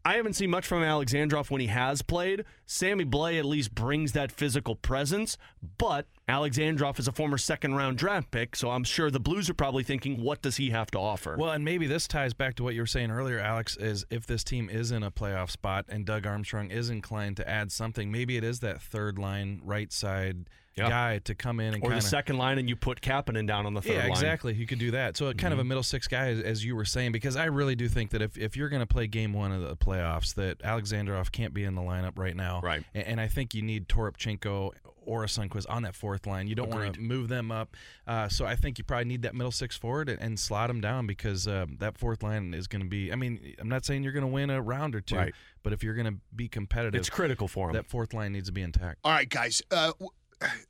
I 0.05 0.15
haven't 0.15 0.35
seen 0.35 0.49
much 0.49 0.67
from 0.67 0.83
Alexandrov 0.83 1.51
when 1.51 1.61
he 1.61 1.67
has 1.67 2.01
played. 2.01 2.45
Sammy 2.65 3.05
Blais 3.05 3.39
at 3.39 3.45
least 3.45 3.75
brings 3.75 4.13
that 4.13 4.33
physical 4.33 4.75
presence, 4.75 5.37
but 5.77 6.07
Alexandrov 6.29 6.99
is 6.99 7.09
a 7.09 7.13
former 7.13 7.39
second 7.39 7.75
round 7.75 7.97
draft 7.99 8.31
pick, 8.31 8.55
so 8.55 8.71
I'm 8.71 8.85
sure 8.85 9.11
the 9.11 9.19
Blues 9.21 9.49
are 9.49 9.55
probably 9.55 9.83
thinking, 9.83 10.23
what 10.23 10.43
does 10.43 10.57
he 10.57 10.71
have 10.71 10.91
to 10.91 10.99
offer? 10.99 11.37
Well, 11.39 11.51
and 11.53 11.65
maybe 11.65 11.87
this 11.87 12.07
ties 12.07 12.35
back 12.35 12.55
to 12.57 12.63
what 12.63 12.75
you 12.75 12.83
were 12.83 12.87
saying 12.87 13.11
earlier, 13.11 13.39
Alex, 13.39 13.77
is 13.77 14.05
if 14.11 14.27
this 14.27 14.45
team 14.45 14.69
is 14.69 14.91
in 14.91 15.03
a 15.03 15.11
playoff 15.11 15.51
spot 15.51 15.87
and 15.89 16.05
Doug 16.05 16.27
Armstrong 16.27 16.71
is 16.71 16.91
inclined 16.91 17.37
to 17.39 17.49
add 17.49 17.73
something, 17.73 18.13
maybe 18.13 18.37
it 18.37 18.45
is 18.45 18.61
that 18.61 18.83
third 18.83 19.19
line 19.19 19.61
right 19.65 19.91
side 19.93 20.49
Yeah. 20.77 20.89
guy 20.91 21.19
to 21.21 21.35
come 21.35 21.61
in 21.61 21.75
and 21.75 21.83
or 21.83 21.91
kind 21.91 22.03
the 22.03 22.07
second 22.07 22.37
line, 22.37 22.59
and 22.59 22.69
you 22.69 22.77
put 22.77 23.01
Kapanen 23.01 23.47
down 23.47 23.65
on 23.67 23.73
the 23.75 23.81
third 23.83 23.95
yeah, 23.95 24.03
line. 24.03 24.11
exactly. 24.11 24.55
You 24.55 24.67
could 24.67 24.79
do 24.79 24.91
that. 24.93 25.17
So, 25.17 25.25
kind 25.27 25.39
Mm-hmm. 25.39 25.53
of 25.55 25.59
a 25.61 25.65
middle 25.65 25.83
six 25.83 26.07
guy, 26.07 26.29
as, 26.29 26.63
you 26.65 26.77
were 26.77 26.85
saying, 26.85 27.13
because 27.13 27.37
I 27.37 27.47
really 27.47 27.75
do 27.75 27.89
think 27.89 28.11
that 28.11 28.21
if, 28.23 28.37
if 28.37 28.55
you're 28.57 28.69
going 28.69 28.81
to 28.81 28.87
play 28.87 29.07
game 29.07 29.33
one 29.33 29.51
of 29.51 29.63
the 29.63 29.77
playoffs, 29.77 30.35
that 30.35 30.59
Alexandrov 30.61 31.33
can't 31.33 31.55
be 31.55 31.65
in 31.65 31.75
the 31.75 31.81
lineup 31.83 32.19
right 32.19 32.37
now. 32.37 32.61
Right. 32.63 32.85
And, 32.95 33.07
and 33.07 33.21
I 33.21 33.29
think 33.29 33.55
you 33.55 33.63
need 33.63 33.89
Toropchenko 33.89 34.73
or 35.09 35.25
a 35.25 35.27
Sundqvist 35.27 35.67
on 35.69 35.83
that 35.83 35.95
fourth 35.95 36.27
line. 36.27 36.47
You 36.47 36.55
don't 36.55 36.71
want 36.71 36.95
to 36.95 37.01
move 37.01 37.29
them 37.29 37.51
up. 37.51 37.77
Uh, 38.07 38.29
so 38.29 38.45
I 38.47 38.55
think 38.55 38.79
you 38.79 38.85
probably 38.85 39.07
need 39.07 39.23
that 39.23 39.35
middle 39.35 39.51
six 39.51 39.77
forward 39.77 40.09
and, 40.09 40.21
and 40.21 40.39
slot 40.39 40.69
them 40.69 40.81
down 40.81 41.07
because 41.07 41.49
uh, 41.49 41.67
that 41.79 41.97
fourth 41.99 42.23
line 42.23 42.53
is 42.55 42.67
going 42.67 42.83
to 42.83 42.89
be. 42.89 43.13
I 43.13 43.17
mean, 43.17 43.55
I'm 43.59 43.69
not 43.69 43.85
saying 43.85 44.03
you're 44.05 44.13
going 44.13 44.21
to 44.27 44.33
win 44.33 44.51
a 44.51 44.61
round 44.61 44.95
or 44.95 45.01
two, 45.01 45.17
Right. 45.17 45.35
but 45.63 45.73
if 45.73 45.83
you're 45.83 45.95
going 45.95 46.13
to 46.13 46.21
be 46.37 46.47
competitive, 46.49 46.99
It's 46.99 47.11
critical 47.11 47.49
for 47.49 47.69
him. 47.69 47.75
that 47.75 47.87
fourth 47.87 48.13
line 48.15 48.33
needs 48.33 48.47
to 48.49 48.53
be 48.53 48.63
intact. 48.63 48.99
All 49.05 49.13
right, 49.13 49.29
guys. 49.29 49.63
Uh, 49.71 49.87
w- 49.99 50.11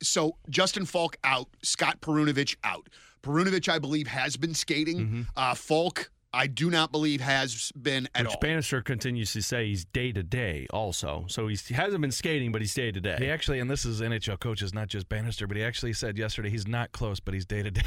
so 0.03 0.37
Justin 0.49 0.87
Faulk 0.87 1.17
out, 1.25 1.49
Scott 1.63 2.01
Perunovich 2.01 2.57
out. 2.65 2.89
Perunovich, 3.23 3.69
I 3.69 3.79
believe, 3.79 4.07
has 4.07 4.37
been 4.37 4.55
skating. 4.55 5.27
Uh, 5.37 5.55
Faulk, 5.55 6.11
I 6.39 6.47
do 6.47 6.71
not 6.71 6.93
believe 6.93 7.21
has 7.21 7.73
been 7.73 8.09
at 8.15 8.23
Which 8.23 8.35
all. 8.35 8.41
Bannister 8.41 8.81
continues 8.81 9.33
to 9.33 9.43
say 9.43 9.67
he's 9.67 9.85
day 9.85 10.13
to 10.13 10.23
day 10.23 10.69
also. 10.71 11.25
So 11.27 11.49
he's, 11.49 11.67
he 11.67 11.75
hasn't 11.75 12.01
been 12.01 12.13
skating, 12.13 12.53
but 12.53 12.61
he's 12.61 12.73
day 12.73 12.93
to 12.93 13.01
day. 13.01 13.17
He 13.19 13.29
actually, 13.29 13.59
and 13.59 13.69
this 13.69 13.85
is 13.85 14.01
NHL 14.01 14.39
coaches, 14.39 14.73
not 14.73 14.87
just 14.87 15.09
Bannister, 15.09 15.49
but 15.49 15.57
he 15.57 15.65
actually 15.65 15.95
said 15.95 16.17
yesterday 16.17 16.49
he's 16.49 16.69
not 16.69 16.93
close, 16.93 17.19
but 17.19 17.35
he's 17.35 17.45
day 17.45 17.65
to 17.65 17.73
day. 17.73 17.83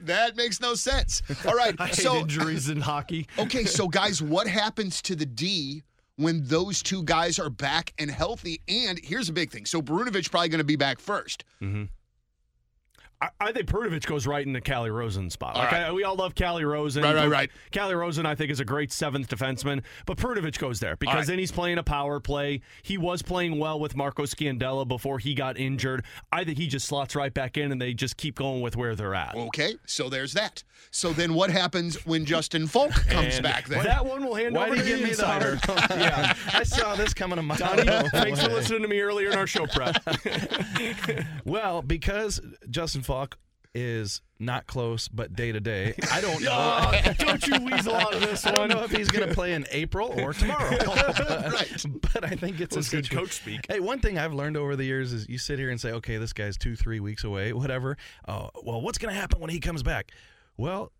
that 0.00 0.34
makes 0.34 0.62
no 0.62 0.74
sense. 0.74 1.20
All 1.46 1.54
right, 1.54 1.74
I 1.78 1.88
hate 1.88 1.96
so 1.96 2.16
injuries 2.16 2.70
in 2.70 2.80
hockey. 2.80 3.26
okay, 3.38 3.66
so 3.66 3.86
guys, 3.86 4.22
what 4.22 4.46
happens 4.46 5.02
to 5.02 5.14
the 5.14 5.26
D 5.26 5.82
when 6.16 6.42
those 6.46 6.82
two 6.82 7.02
guys 7.02 7.38
are 7.38 7.50
back 7.50 7.92
and 7.98 8.10
healthy? 8.10 8.62
And 8.66 8.98
here's 9.04 9.28
a 9.28 9.32
big 9.34 9.50
thing. 9.50 9.66
So 9.66 9.82
Perunovich 9.82 10.30
probably 10.30 10.48
going 10.48 10.56
to 10.56 10.64
be 10.64 10.76
back 10.76 11.00
first. 11.00 11.44
Mm-hmm. 11.60 11.84
I, 13.24 13.48
I 13.48 13.52
think 13.52 13.66
Perunovich 13.68 14.06
goes 14.06 14.26
right 14.26 14.46
into 14.46 14.60
Calle 14.60 14.90
Rosen's 14.90 15.32
spot. 15.32 15.54
All 15.56 15.62
Like, 15.62 15.72
right. 15.72 15.82
I- 15.84 15.92
we 15.92 16.04
all 16.04 16.16
love 16.16 16.34
Calle 16.34 16.62
Rosen. 16.64 17.02
Right, 17.02 17.14
right, 17.14 17.28
right. 17.30 17.50
Calle 17.70 17.94
Rosen, 17.94 18.26
I 18.26 18.34
think, 18.34 18.50
is 18.50 18.60
a 18.60 18.64
great 18.64 18.92
seventh 18.92 19.28
defenseman, 19.28 19.82
but 20.06 20.16
Perunovich 20.18 20.58
goes 20.58 20.80
there 20.80 20.96
because 20.96 21.14
right. 21.16 21.26
then 21.26 21.38
he's 21.38 21.52
playing 21.52 21.78
a 21.78 21.82
power 21.82 22.20
play. 22.20 22.60
He 22.82 22.98
was 22.98 23.22
playing 23.22 23.58
well 23.58 23.80
with 23.80 23.96
Marco 23.96 24.24
Scandella 24.24 24.86
before 24.86 25.18
he 25.18 25.34
got 25.34 25.56
injured. 25.58 26.04
I 26.32 26.44
think 26.44 26.58
he 26.58 26.66
just 26.66 26.86
slots 26.86 27.14
right 27.16 27.32
back 27.32 27.56
in, 27.56 27.72
and 27.72 27.80
they 27.80 27.94
just 27.94 28.16
keep 28.16 28.36
going 28.36 28.60
with 28.60 28.76
where 28.76 28.94
they're 28.94 29.14
at. 29.14 29.34
Okay, 29.34 29.76
so 29.86 30.08
there's 30.08 30.32
that. 30.34 30.62
So 30.90 31.12
then 31.12 31.34
what 31.34 31.50
happens 31.50 32.04
when 32.04 32.24
Justin 32.24 32.66
Faulk 32.66 32.92
comes 33.08 33.36
And 33.36 33.42
back 33.42 33.68
then? 33.68 33.84
That 33.84 34.04
one 34.04 34.24
will 34.24 34.34
hand 34.34 34.54
Why 34.54 34.66
over 34.66 34.76
to 34.76 34.80
you 34.80 34.84
the 34.84 34.90
give 34.90 34.98
me 35.00 35.04
the 35.06 35.10
insider. 35.12 35.58
yeah. 35.98 36.34
I 36.52 36.62
saw 36.62 36.94
this 36.94 37.14
coming 37.14 37.38
a 37.38 37.42
mile 37.42 37.56
Donnie, 37.58 37.84
thanks 38.10 38.42
for 38.42 38.50
listening 38.50 38.82
to 38.82 38.88
me 38.88 39.00
earlier 39.00 39.30
in 39.30 39.38
our 39.38 39.46
show 39.46 39.66
prep. 39.66 39.96
Well, 41.44 41.82
because 41.82 42.40
Justin 42.70 43.02
Faulk 43.02 43.13
is 43.76 44.20
not 44.38 44.66
close, 44.68 45.08
but 45.08 45.34
day 45.34 45.50
to 45.50 45.58
day, 45.58 45.94
I 46.12 46.20
don't 46.20 46.42
know. 46.44 46.92
Don't 47.18 47.46
you 47.46 47.58
weasel 47.64 47.94
out 47.94 48.14
of 48.14 48.20
this 48.20 48.44
one. 48.44 48.54
I 48.54 48.56
don't 48.58 48.68
know 48.68 48.84
if 48.84 48.92
he's 48.92 49.08
going 49.10 49.28
to 49.28 49.34
play 49.34 49.52
in 49.54 49.66
April 49.72 50.12
or 50.20 50.32
tomorrow. 50.32 50.70
Right. 50.78 51.84
But 52.12 52.24
I 52.24 52.36
think 52.36 52.60
it's 52.60 52.76
was 52.76 52.92
a 52.92 52.96
good 52.96 53.10
coach 53.10 53.32
speak. 53.32 53.66
Hey, 53.68 53.80
one 53.80 53.98
thing 54.00 54.16
I've 54.18 54.32
learned 54.32 54.56
over 54.56 54.76
the 54.76 54.84
years 54.84 55.12
is 55.12 55.28
you 55.28 55.38
sit 55.38 55.58
here 55.58 55.70
and 55.70 55.80
say, 55.80 55.90
okay, 55.92 56.16
this 56.18 56.32
guy's 56.32 56.56
two, 56.56 56.76
three 56.76 57.00
weeks 57.00 57.24
away, 57.24 57.52
whatever. 57.52 57.96
Oh, 58.28 58.50
well, 58.62 58.80
what's 58.80 58.98
going 58.98 59.12
to 59.12 59.20
happen 59.20 59.40
when 59.40 59.50
he 59.50 59.58
comes 59.60 59.82
back? 59.82 60.12
Well, 60.56 60.92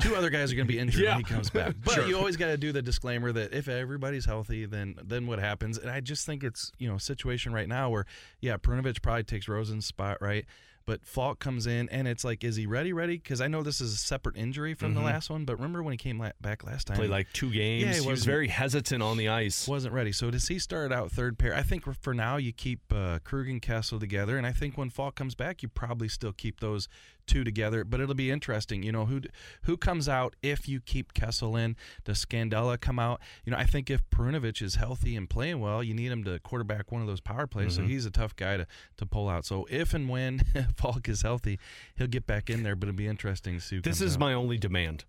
two 0.00 0.14
other 0.14 0.30
guys 0.30 0.52
are 0.52 0.56
going 0.56 0.66
to 0.68 0.72
be 0.72 0.78
injured 0.78 1.02
Yeah. 1.02 1.16
when 1.16 1.24
he 1.24 1.32
comes 1.32 1.50
back. 1.50 1.74
But 1.84 1.94
Sure. 1.94 2.06
you 2.06 2.16
always 2.16 2.36
got 2.36 2.46
to 2.46 2.56
do 2.56 2.70
the 2.72 2.82
disclaimer 2.82 3.32
that 3.32 3.52
if 3.52 3.68
everybody's 3.68 4.24
healthy, 4.24 4.66
then 4.66 4.94
then 5.04 5.26
what 5.26 5.38
happens? 5.40 5.78
And 5.78 5.90
I 5.90 6.00
just 6.00 6.26
think 6.26 6.44
it's 6.44 6.70
you 6.78 6.88
know 6.88 6.94
a 6.96 7.00
situation 7.00 7.52
right 7.52 7.68
now 7.68 7.90
where 7.90 8.06
yeah, 8.40 8.56
Perunovich 8.56 9.02
probably 9.02 9.24
takes 9.24 9.48
Rosen's 9.48 9.86
spot, 9.86 10.18
right? 10.20 10.44
But 10.90 11.06
Faulk 11.06 11.38
comes 11.38 11.68
in, 11.68 11.88
and 11.90 12.08
it's 12.08 12.24
like, 12.24 12.42
is 12.42 12.56
he 12.56 12.66
ready? 12.66 12.92
Ready? 12.92 13.16
Because 13.16 13.40
I 13.40 13.46
know 13.46 13.62
this 13.62 13.80
is 13.80 13.94
a 13.94 13.96
separate 13.96 14.36
injury 14.36 14.74
from 14.74 14.94
the 14.94 15.00
last 15.00 15.30
one, 15.30 15.44
but 15.44 15.54
remember 15.54 15.84
when 15.84 15.92
he 15.92 15.96
came 15.96 16.18
la- 16.18 16.32
back 16.40 16.64
last 16.64 16.88
time? 16.88 16.96
Played 16.96 17.10
like 17.10 17.32
two 17.32 17.52
games. 17.52 17.84
Yeah, 17.84 17.92
he 17.92 18.02
he, 18.02 18.10
was 18.10 18.24
very 18.24 18.48
hesitant 18.48 19.00
on 19.00 19.16
the 19.16 19.28
ice. 19.28 19.68
wasn't 19.68 19.94
ready. 19.94 20.10
So 20.10 20.32
does 20.32 20.48
he 20.48 20.58
start 20.58 20.90
out 20.90 21.12
third 21.12 21.38
pair? 21.38 21.54
I 21.54 21.62
think 21.62 21.84
for 22.02 22.12
now 22.12 22.38
you 22.38 22.52
keep 22.52 22.80
uh, 22.92 23.20
Krug 23.22 23.48
and 23.48 23.62
Kessel 23.62 24.00
together, 24.00 24.36
and 24.36 24.44
I 24.44 24.50
think 24.50 24.76
when 24.76 24.90
Faulk 24.90 25.14
comes 25.14 25.36
back, 25.36 25.62
you 25.62 25.68
probably 25.68 26.08
still 26.08 26.32
keep 26.32 26.58
those 26.58 26.88
two 27.26 27.44
together. 27.44 27.84
But 27.84 28.00
it'll 28.00 28.14
be 28.14 28.30
interesting. 28.30 28.82
You 28.82 28.92
know 28.92 29.06
who 29.06 29.22
who 29.62 29.76
comes 29.76 30.08
out 30.08 30.36
if 30.42 30.68
you 30.68 30.80
keep 30.80 31.14
Kessel 31.14 31.56
in? 31.56 31.76
Does 32.04 32.24
Scandella 32.24 32.80
come 32.80 32.98
out? 32.98 33.20
You 33.44 33.52
know, 33.52 33.58
I 33.58 33.64
think 33.64 33.90
if 33.90 34.08
Perunovich 34.10 34.62
is 34.62 34.76
healthy 34.76 35.16
and 35.16 35.28
playing 35.28 35.60
well, 35.60 35.82
you 35.82 35.94
need 35.94 36.12
him 36.12 36.24
to 36.24 36.38
quarterback 36.40 36.92
one 36.92 37.00
of 37.00 37.06
those 37.06 37.20
power 37.20 37.46
plays. 37.46 37.74
So 37.74 37.82
mm-hmm. 37.82 37.90
he's 37.90 38.06
a 38.06 38.10
tough 38.10 38.36
guy 38.36 38.56
to 38.56 38.66
to 38.96 39.06
pull 39.06 39.28
out. 39.28 39.44
So 39.44 39.66
if 39.70 39.94
and 39.94 40.08
when 40.08 40.42
Faulk 40.76 41.08
is 41.08 41.22
healthy, 41.22 41.58
he'll 41.96 42.06
get 42.06 42.26
back 42.26 42.50
in 42.50 42.62
there. 42.62 42.76
But 42.76 42.88
it'll 42.88 42.98
be 42.98 43.08
interesting 43.08 43.56
to 43.56 43.60
see. 43.60 43.80
This 43.80 44.00
is 44.00 44.14
out. 44.14 44.20
my 44.20 44.32
only 44.32 44.58
demand. 44.58 45.04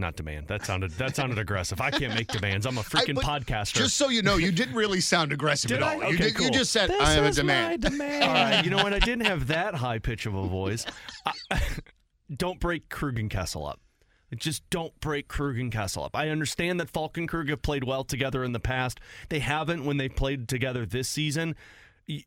Not 0.00 0.14
demand. 0.14 0.46
That 0.46 0.64
sounded 0.64 0.92
that 0.92 1.16
sounded 1.16 1.38
aggressive. 1.38 1.80
I 1.80 1.90
can't 1.90 2.14
make 2.14 2.28
demands. 2.28 2.66
I'm 2.66 2.78
a 2.78 2.82
freaking 2.82 3.16
but 3.16 3.24
podcaster. 3.24 3.74
Just 3.74 3.96
so 3.96 4.10
you 4.10 4.22
know, 4.22 4.36
you 4.36 4.52
didn't 4.52 4.76
really 4.76 5.00
sound 5.00 5.32
aggressive 5.32 5.72
at 5.72 5.82
I? 5.82 5.94
all. 5.94 5.98
You, 6.02 6.14
Okay, 6.14 6.30
did, 6.30 6.38
you 6.38 6.50
just 6.52 6.70
said, 6.70 6.88
This 6.88 7.00
I 7.02 7.12
have 7.14 7.24
a 7.24 7.32
demand. 7.32 7.82
demand. 7.82 8.22
All 8.24 8.32
right, 8.32 8.64
you 8.64 8.70
know 8.70 8.76
what? 8.76 8.94
I 8.94 9.00
didn't 9.00 9.26
have 9.26 9.48
that 9.48 9.74
high 9.74 9.98
pitch 9.98 10.24
of 10.26 10.34
a 10.36 10.46
voice. 10.46 10.86
I, 11.50 11.60
don't 12.36 12.60
break 12.60 12.88
Krug 12.88 13.18
and 13.18 13.28
Kessel 13.28 13.66
up. 13.66 13.80
Just 14.36 14.68
don't 14.70 14.98
break 15.00 15.26
Krug 15.26 15.58
and 15.58 15.72
Kessel 15.72 16.04
up. 16.04 16.14
I 16.14 16.28
understand 16.28 16.78
that 16.78 16.90
Faulk 16.90 17.16
and 17.18 17.26
Krug 17.28 17.48
have 17.48 17.62
played 17.62 17.82
well 17.82 18.04
together 18.04 18.44
in 18.44 18.52
the 18.52 18.60
past. 18.60 19.00
They 19.30 19.38
haven't 19.40 19.84
when 19.84 19.96
they 19.96 20.08
played 20.08 20.46
together 20.48 20.86
this 20.86 21.08
season. 21.08 21.56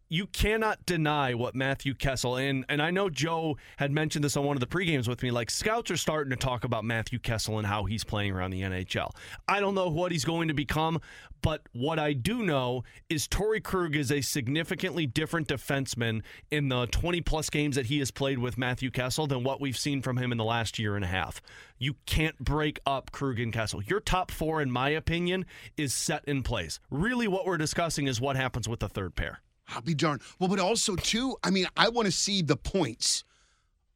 You 0.10 0.28
cannot 0.28 0.86
deny 0.86 1.34
what 1.34 1.56
Matthew 1.56 1.96
Kessel 1.96 2.36
and 2.36 2.66
and 2.70 2.84
I 2.84 2.92
know 2.92 3.10
Joe 3.10 3.58
had 3.78 3.92
mentioned 3.92 4.24
this 4.24 4.38
on 4.38 4.46
one 4.46 4.56
of 4.56 4.60
the 4.60 4.68
pregames 4.68 5.08
with 5.08 5.24
me. 5.24 5.32
Like 5.32 5.50
scouts 5.50 5.90
are 5.90 5.98
starting 5.98 6.30
to 6.30 6.36
talk 6.36 6.64
about 6.64 6.86
Matthew 6.86 7.18
Kessel 7.18 7.58
and 7.58 7.66
how 7.66 7.86
he's 7.86 8.04
playing 8.04 8.32
around 8.32 8.52
the 8.52 8.62
NHL. 8.62 9.10
I 9.48 9.60
don't 9.60 9.74
know 9.74 9.90
what 9.90 10.12
he's 10.12 10.24
going 10.24 10.50
to 10.50 10.54
become, 10.54 11.02
but 11.42 11.64
what 11.74 11.98
I 11.98 12.14
do 12.14 12.44
know 12.44 12.84
is 13.10 13.28
Torey 13.28 13.64
Krug 13.64 13.96
is 13.96 14.12
a 14.12 14.22
significantly 14.22 15.08
different 15.08 15.48
defenseman 15.48 16.22
in 16.52 16.70
the 16.70 16.86
20 16.86 17.22
plus 17.22 17.50
games 17.50 17.76
that 17.76 17.88
he 17.88 17.98
has 17.98 18.12
played 18.12 18.38
with 18.38 18.60
Matthew 18.60 18.92
Kessel 18.92 19.26
than 19.26 19.44
what 19.44 19.60
we've 19.60 19.78
seen 19.78 20.04
from 20.04 20.18
him 20.18 20.32
in 20.32 20.38
the 20.38 20.44
last 20.44 20.78
year 20.78 20.96
and 20.96 21.04
a 21.04 21.08
half. 21.08 21.42
You 21.80 21.96
can't 22.06 22.38
break 22.38 22.80
up 22.86 23.12
Krug 23.12 23.40
and 23.40 23.52
Kessel. 23.52 23.82
Your 23.82 24.00
top 24.00 24.30
four, 24.30 24.62
in 24.62 24.70
my 24.70 24.90
opinion, 24.90 25.48
is 25.76 25.92
set 25.92 26.24
in 26.26 26.44
place. 26.44 26.80
Really, 26.92 27.28
what 27.28 27.48
we're 27.48 27.58
discussing 27.58 28.06
is 28.06 28.22
what 28.22 28.36
happens 28.36 28.70
with 28.70 28.80
the 28.80 28.90
third 28.90 29.16
pair. 29.16 29.42
I'll 29.70 29.82
be 29.82 29.94
darned. 29.94 30.22
Well, 30.40 30.50
but 30.50 30.60
also 30.60 30.96
too, 30.96 31.38
I 31.44 31.50
mean, 31.50 31.66
I 31.78 31.90
want 31.90 32.06
to 32.08 32.12
see 32.12 32.42
the 32.42 32.58
points 32.58 33.24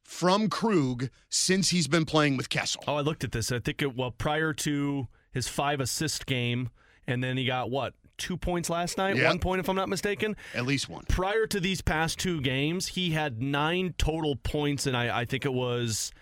from 0.02 0.48
Krug 0.48 1.10
since 1.28 1.70
he's 1.70 1.88
been 1.88 2.04
playing 2.04 2.36
with 2.36 2.48
Kessel. 2.48 2.82
Oh, 2.86 2.94
I 2.96 3.00
looked 3.00 3.24
at 3.24 3.32
this. 3.32 3.50
I 3.52 3.58
think 3.58 3.82
it 3.82 3.96
well 3.96 4.10
prior 4.12 4.52
to 4.54 5.08
his 5.32 5.48
five 5.48 5.80
assist 5.80 6.26
game, 6.26 6.70
and 7.06 7.22
then 7.22 7.36
he 7.36 7.44
got 7.44 7.70
what 7.70 7.94
two 8.16 8.36
points 8.38 8.70
last 8.70 8.96
night, 8.96 9.16
Yeah. 9.16 9.28
one 9.28 9.38
point 9.38 9.60
if 9.60 9.68
I'm 9.68 9.76
not 9.76 9.90
mistaken. 9.90 10.36
At 10.54 10.64
least 10.64 10.88
one. 10.88 11.04
Prior 11.06 11.46
to 11.48 11.60
these 11.60 11.82
past 11.82 12.18
two 12.18 12.40
games, 12.40 12.86
he 12.88 13.10
had 13.10 13.42
nine 13.42 13.94
total 13.98 14.36
points, 14.36 14.86
and 14.86 14.96
I, 14.96 15.20
I 15.20 15.24
think 15.26 15.44
it 15.44 15.52
was 15.52 16.12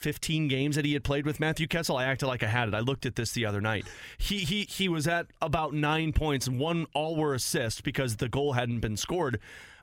15 0.00 0.48
games 0.48 0.76
that 0.76 0.84
he 0.84 0.94
had 0.94 1.04
played 1.04 1.26
with 1.26 1.40
Matthew 1.40 1.66
Kessel. 1.66 1.96
I 1.96 2.04
acted 2.04 2.26
like 2.26 2.42
I 2.42 2.46
had 2.46 2.68
it. 2.68 2.74
I 2.74 2.80
looked 2.80 3.06
at 3.06 3.16
this 3.16 3.32
the 3.32 3.46
other 3.46 3.60
night. 3.60 3.86
He 4.18 4.38
he 4.38 4.62
he 4.62 4.88
was 4.88 5.06
at 5.06 5.26
about 5.40 5.74
nine 5.74 6.12
points, 6.12 6.46
and 6.46 6.58
one 6.58 6.86
all 6.94 7.16
were 7.16 7.34
assists 7.34 7.80
because 7.80 8.16
the 8.16 8.28
goal 8.28 8.54
hadn't 8.54 8.80
been 8.80 8.96
scored. 8.96 9.38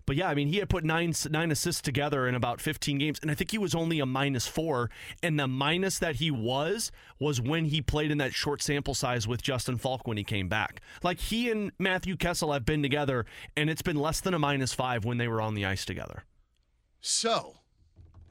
But 0.08 0.16
yeah, 0.16 0.30
I 0.30 0.36
mean, 0.36 0.48
he 0.48 0.58
had 0.58 0.70
put 0.70 0.86
nine 0.86 1.14
nine 1.30 1.52
assists 1.52 1.82
together 1.82 2.28
in 2.28 2.34
about 2.34 2.62
15 2.62 2.98
games, 2.98 3.20
and 3.22 3.30
I 3.30 3.36
think 3.36 3.52
he 3.52 3.58
was 3.58 3.76
only 3.76 4.00
a 4.00 4.06
minus 4.06 4.48
four. 4.48 4.90
And 5.22 5.38
the 5.38 5.48
minus 5.48 6.00
that 6.00 6.16
he 6.16 6.32
was 6.32 6.92
was 7.20 7.42
when 7.42 7.66
he 7.66 7.82
played 7.82 8.10
in 8.10 8.18
that 8.18 8.34
short 8.34 8.62
sample 8.62 8.96
size 8.96 9.28
with 9.28 9.44
Justin 9.44 9.78
Faulk 9.78 10.08
when 10.08 10.18
he 10.18 10.24
came 10.24 10.48
back. 10.48 10.82
Like 11.04 11.20
he 11.20 11.52
and 11.52 11.74
Matthew 11.78 12.16
Kessel 12.16 12.54
have 12.54 12.66
been 12.66 12.82
together, 12.82 13.26
and 13.56 13.70
it's 13.70 13.82
been 13.82 13.98
less 13.98 14.22
than 14.22 14.34
a 14.34 14.40
minus 14.40 14.74
five 14.74 15.04
when 15.04 15.18
they 15.18 15.28
were 15.28 15.42
on 15.42 15.56
the 15.56 15.66
ice 15.66 15.84
together. 15.84 16.24
So 17.02 17.58